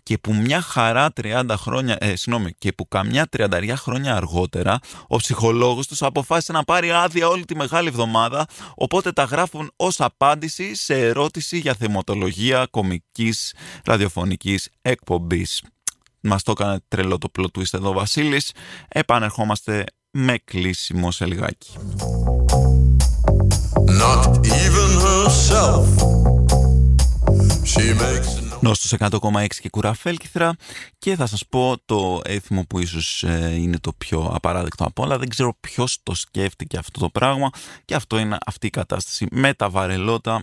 και 0.04 0.18
που 0.18 0.34
μια 0.34 0.60
χαρά 0.60 1.12
30 1.22 1.44
χρόνια, 1.56 1.96
ε, 2.00 2.16
συγγνώμη, 2.16 2.52
και 2.58 2.72
που 2.72 2.88
καμιά 2.88 3.26
30 3.36 3.76
χρόνια 3.76 4.16
αργότερα 4.16 4.78
ο 5.08 5.16
ψυχολόγος 5.16 5.86
τους 5.86 6.02
αποφάσισε 6.02 6.52
να 6.52 6.64
πάρει 6.64 6.90
άδεια 6.90 7.28
όλη 7.28 7.44
τη 7.44 7.56
μεγάλη 7.56 7.88
εβδομάδα, 7.88 8.46
οπότε 8.74 9.12
τα 9.12 9.24
γράφουν 9.24 9.70
ως 9.76 10.00
απάντηση 10.00 10.74
σε 10.74 10.94
ερώτηση 11.06 11.58
για 11.58 11.74
θεμοτολογία 11.74 12.66
κομικής 12.70 13.54
ραδιοφωνικής 13.84 14.68
εκπομπής. 14.82 15.62
Μας 16.20 16.42
το 16.42 16.50
έκανε 16.50 16.80
τρελό 16.88 17.18
το 17.18 17.30
plot 17.38 17.58
twist 17.58 17.74
εδώ 17.74 17.88
ο 17.88 17.92
Βασίλης. 17.92 18.52
Επανερχόμαστε 18.88 19.84
με 20.10 20.38
κλείσιμο 20.44 21.10
σε 21.10 21.26
λιγάκι. 21.26 21.76
Νόστος 28.64 28.94
100,6 28.98 29.46
και 29.60 29.68
κουραφέλκυθρα 29.68 30.56
και 30.98 31.16
θα 31.16 31.26
σας 31.26 31.46
πω 31.48 31.74
το 31.84 32.20
έθιμο 32.24 32.64
που 32.68 32.78
ίσως 32.78 33.22
ε, 33.22 33.54
είναι 33.54 33.78
το 33.78 33.92
πιο 33.92 34.30
απαράδεκτο 34.34 34.84
από 34.84 35.02
όλα. 35.02 35.18
Δεν 35.18 35.28
ξέρω 35.28 35.56
ποιος 35.60 35.98
το 36.02 36.14
σκέφτηκε 36.14 36.76
αυτό 36.76 37.00
το 37.00 37.08
πράγμα. 37.08 37.50
Και 37.84 37.94
αυτό 37.94 38.18
είναι 38.18 38.38
αυτή 38.46 38.66
η 38.66 38.70
κατάσταση 38.70 39.26
με 39.30 39.54
τα 39.54 39.70
βαρελότα 39.70 40.42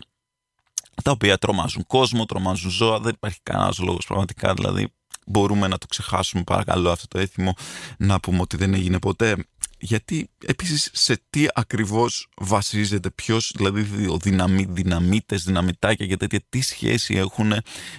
τα 1.03 1.11
οποία 1.11 1.38
τρομάζουν 1.38 1.86
κόσμο, 1.88 2.26
τρομάζουν 2.26 2.72
ζώα, 2.72 2.99
δεν 2.99 3.13
υπάρχει 3.13 3.39
κανένας 3.43 3.80
λόγος 3.80 4.05
πραγματικά, 4.05 4.53
δηλαδή 4.53 4.93
μπορούμε 5.26 5.67
να 5.67 5.78
το 5.78 5.86
ξεχάσουμε. 5.86 6.43
Παρακαλώ 6.43 6.91
αυτό 6.91 7.07
το 7.07 7.19
έθιμο, 7.19 7.53
να 7.97 8.19
πούμε 8.19 8.39
ότι 8.41 8.57
δεν 8.57 8.74
έγινε 8.74 8.99
ποτέ 8.99 9.36
γιατί 9.82 10.30
επίσης 10.45 10.89
σε 10.93 11.22
τι 11.30 11.45
ακριβώς 11.53 12.28
βασίζεται 12.38 13.09
ποιος, 13.09 13.53
δηλαδή 13.55 14.07
ο 14.07 14.18
δυναμί, 14.18 14.66
δυναμίτες, 14.70 15.43
δυναμητάκια 15.43 16.07
και 16.07 16.18
τέτοια, 16.18 16.41
τι 16.49 16.62
σχέση 16.62 17.16
έχουν 17.16 17.53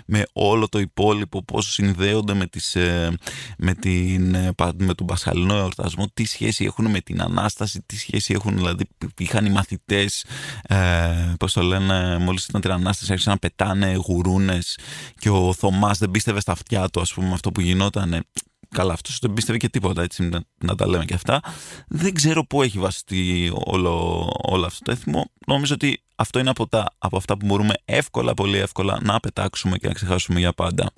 με 0.07 0.23
όλο 0.33 0.69
το 0.69 0.79
υπόλοιπο, 0.79 1.45
πώς 1.45 1.73
συνδέονται 1.73 2.35
με, 2.35 2.47
τις, 2.47 2.77
ε, 2.77 3.17
με, 3.59 3.75
την, 3.75 4.35
ε, 4.35 4.51
με 4.77 4.95
τον 4.95 5.07
Πασχαλινό 5.07 5.55
εορτασμό, 5.57 6.07
τι 6.15 6.25
σχέση 6.25 6.65
έχουν 6.65 6.91
με 6.91 7.01
την 7.01 7.23
Ανάσταση, 7.23 7.83
τι 7.87 7.97
σχέση 7.97 8.33
έχουν, 8.33 8.57
δηλαδή 8.57 8.85
είχαν 9.19 9.47
οι 9.47 9.51
μαθητές, 9.51 10.25
ε, 10.63 11.35
πώς 11.39 11.53
το 11.53 11.63
λένε, 11.63 12.19
μόλις 12.19 12.45
ήταν 12.45 12.61
την 12.61 12.71
Ανάσταση 12.71 13.13
άρχισαν 13.13 13.33
να 13.33 13.39
πετάνε 13.39 13.95
γουρούνες 14.07 14.79
και 15.19 15.31
ο 15.31 15.53
Θωμάς 15.53 15.99
δεν 15.99 16.11
πίστευε 16.11 16.41
στα 16.41 16.53
αυτιά 16.53 16.89
του, 16.89 17.01
ας 17.01 17.13
πούμε, 17.13 17.33
αυτό 17.33 17.53
που 17.53 17.61
γινόταν 17.61 18.25
καλά 18.73 18.93
αυτός 18.93 19.19
δεν 19.19 19.33
πίστευε 19.33 19.59
και 19.59 19.69
τίποτα 19.69 20.03
έτσι 20.03 20.31
να, 20.59 20.75
τα 20.75 20.87
λέμε 20.87 21.05
και 21.05 21.15
αυτά. 21.15 21.41
Δεν 21.89 22.15
ξέρω 22.15 22.47
πού 22.47 22.63
έχει 22.63 22.79
βαστεί 22.79 23.53
όλο, 23.65 24.27
όλο 24.43 24.67
αυτό 24.67 24.85
το 24.85 24.91
έθιμο. 24.91 25.31
Νομίζω 25.47 25.75
ότι 25.75 26.03
αυτό 26.17 26.39
είναι 26.39 26.51
από, 26.51 26.69
τα, 26.69 26.87
από 26.99 27.17
αυτά 27.17 27.37
που 27.37 27.47
μπορούμε 27.47 27.75
εύκολα, 27.85 28.35
πολύ 28.35 28.59
εύκολα 28.59 28.99
να 29.03 29.21
πετάξουμε 29.21 29.77
και 29.77 29.87
να 29.87 29.93
ξεχάσουμε 29.93 30.39
για 30.39 30.53
πάντα 30.53 30.93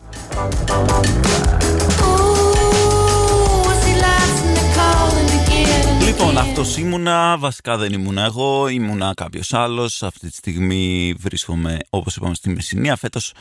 Λοιπόν, 6.07 6.38
αυτός 6.38 6.76
ήμουνα. 6.76 7.36
Βασικά 7.38 7.76
δεν 7.76 7.92
ήμουνα 7.92 8.24
εγώ, 8.24 8.68
ήμουνα 8.68 9.12
κάποιος 9.16 9.52
άλλος. 9.52 10.02
Αυτή 10.02 10.28
τη 10.28 10.34
στιγμή 10.34 11.14
βρίσκομαι, 11.18 11.78
όπως 11.90 12.16
είπαμε, 12.16 12.34
στη 12.34 12.50
Μεσσηνία. 12.50 12.96
Φέτος 12.96 13.32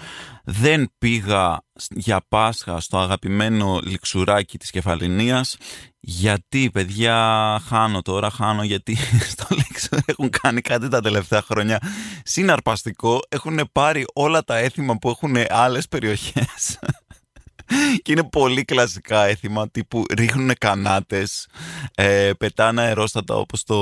δεν 0.44 0.92
πήγα 0.98 1.62
για 1.90 2.26
Πάσχα 2.30 2.80
στο 2.80 2.98
αγαπημένο 2.98 3.80
λιξουράκι 3.84 4.58
της 4.58 4.70
Κεφαλινίας 4.70 5.58
γιατί 6.00 6.70
παιδιά 6.74 7.16
χάνω 7.68 8.02
τώρα, 8.02 8.30
χάνω 8.30 8.64
γιατί 8.64 8.98
στο 9.32 9.46
Λίξουρ 9.50 10.00
έχουν 10.06 10.30
κάνει 10.30 10.62
κάτι 10.62 10.88
τα 10.88 11.02
τελευταία 11.02 11.42
χρόνια 11.42 11.80
συναρπαστικό, 12.24 13.20
έχουν 13.30 13.70
πάρει 13.72 14.06
όλα 14.14 14.44
τα 14.44 14.58
έθιμα 14.58 14.98
που 14.98 15.10
έχουν 15.10 15.36
άλλες 15.50 15.88
περιοχές 15.88 16.80
και 18.02 18.12
είναι 18.12 18.24
πολύ 18.24 18.64
κλασικά 18.64 19.26
έθιμα 19.26 19.70
τύπου 19.70 20.04
ρίχνουν 20.18 20.52
κανάτες, 20.60 21.48
ε, 21.96 22.32
πετάνε 22.38 22.82
αερόστατα 22.82 23.36
όπως 23.36 23.64
το 23.64 23.76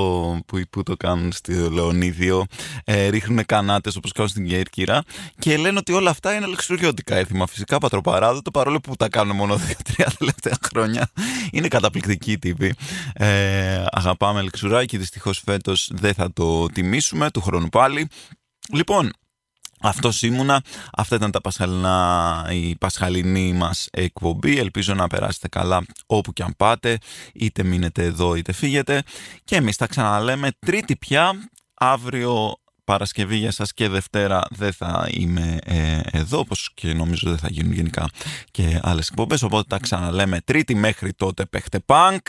που, 0.46 0.62
που 0.70 0.84
το 0.84 0.98
κάνουν 0.98 1.32
στη 1.32 1.54
Λεωνίδιο, 1.54 2.46
ε, 2.84 3.08
ρίχνουν 3.08 3.46
κανάτες 3.46 3.96
όπως 3.96 4.12
κάνουν 4.12 4.30
στην 4.30 4.48
Κέρκυρα 4.48 5.04
και 5.40 5.58
λένε 5.58 5.78
ότι 5.78 5.94
όλα 5.94 6.10
αυτά 6.10 6.34
είναι 6.34 6.46
λεξουριώτικα 6.46 7.16
έθιμα. 7.16 7.48
Φυσικά 7.48 7.78
πατροπαράδοτο 7.78 8.52
παρόλο 8.52 8.80
που 8.80 8.96
τα 8.96 9.10
κάνουν 9.10 9.36
μόνο 9.36 9.56
δύο-τρία 9.56 10.12
τελευταία 10.20 10.58
χρόνια. 10.64 11.10
Είναι 11.52 11.68
καταπληκτικοί 11.68 12.38
τύποι. 12.38 12.74
Ε, 13.14 13.84
αγαπάμε 13.92 14.42
λεξουράκι, 14.42 14.98
δυστυχώς 14.98 15.42
φέτος 15.46 15.90
δεν 15.94 16.14
θα 16.14 16.34
το 16.34 16.66
τιμήσουμε, 16.66 17.32
του 17.32 17.42
χρόνου 17.42 17.70
πάλι. 17.70 18.08
Λοιπόν, 18.74 19.12
αυτός 19.82 20.22
ήμουνα, 20.22 20.62
αυτά 20.94 21.16
ήταν 21.16 21.32
τα 21.32 21.42
πασχαλινά, 21.42 22.48
η 22.52 22.76
πασχαλινή 22.76 23.54
μας 23.54 23.88
εκπομπή, 23.92 24.58
ελπίζω 24.58 24.94
να 24.94 25.08
περάσετε 25.08 25.48
καλά 25.48 25.86
όπου 26.06 26.34
και 26.34 26.44
αν 26.44 26.54
πάτε, 26.58 26.98
είτε 27.34 27.64
μείνετε 27.64 28.04
εδώ 28.04 28.36
είτε 28.36 28.52
φύγετε. 28.52 29.04
Και 29.44 29.56
εμείς 29.56 29.76
τα 29.76 29.88
ξαναλέμε 29.88 30.50
τρίτη 30.60 30.96
πια, 30.96 31.32
αύριο 31.74 32.56
Παρασκευή 32.84 33.36
για 33.36 33.52
σας 33.52 33.74
και 33.74 33.90
Δευτέρα 33.90 34.42
δεν 34.50 34.74
θα 34.74 35.08
είμαι 35.12 35.58
ε, 35.64 36.00
εδώ, 36.12 36.40
όπως 36.40 36.72
και 36.74 36.94
νομίζω 36.94 37.30
δεν 37.30 37.38
θα 37.38 37.48
γίνουν 37.50 37.74
γενικά 37.74 38.10
και 38.52 38.80
άλλες 38.84 39.08
εκπομπές, 39.08 39.42
οπότε 39.42 39.64
τα 39.68 39.78
ξαναλέμε 39.78 40.42
τρίτη 40.42 40.76
μέχρι 40.76 41.14
τότε. 41.14 41.46
Παίχτε 41.46 41.80
πανκ. 41.80 42.28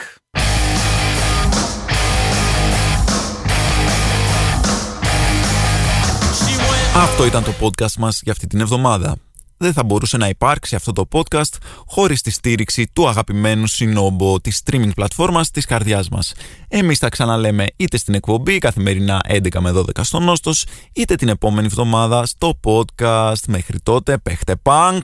Αυτό 6.95 7.27
ήταν 7.27 7.45
το 7.45 7.53
podcast 7.61 7.95
μας 7.99 8.21
για 8.23 8.33
αυτή 8.33 8.47
την 8.47 8.61
εβδομάδα. 8.61 9.17
Δεν 9.57 9.73
θα 9.73 9.85
μπορούσε 9.85 10.17
να 10.17 10.29
υπάρξει 10.29 10.75
αυτό 10.75 10.93
το 10.93 11.09
podcast 11.13 11.57
χωρίς 11.87 12.23
τη 12.23 12.31
στήριξη 12.31 12.91
του 12.93 13.09
αγαπημένου 13.09 13.67
συνόμπο 13.67 14.41
της 14.41 14.63
streaming 14.65 14.91
πλατφόρμας 14.95 15.51
της 15.51 15.65
καρδιάς 15.65 16.09
μας. 16.09 16.35
Εμείς 16.69 16.99
θα 16.99 17.09
ξαναλέμε 17.09 17.67
είτε 17.77 17.97
στην 17.97 18.15
εκπομπή 18.15 18.59
καθημερινά 18.59 19.21
11 19.29 19.61
με 19.61 19.71
12 19.71 19.85
στο 20.03 20.19
Νόστος, 20.21 20.67
είτε 20.93 21.15
την 21.15 21.29
επόμενη 21.29 21.67
εβδομάδα 21.67 22.27
στο 22.27 22.61
podcast. 22.65 23.43
Μέχρι 23.47 23.81
τότε, 23.81 24.19
παίχτε 24.19 24.57
punk! 24.63 25.01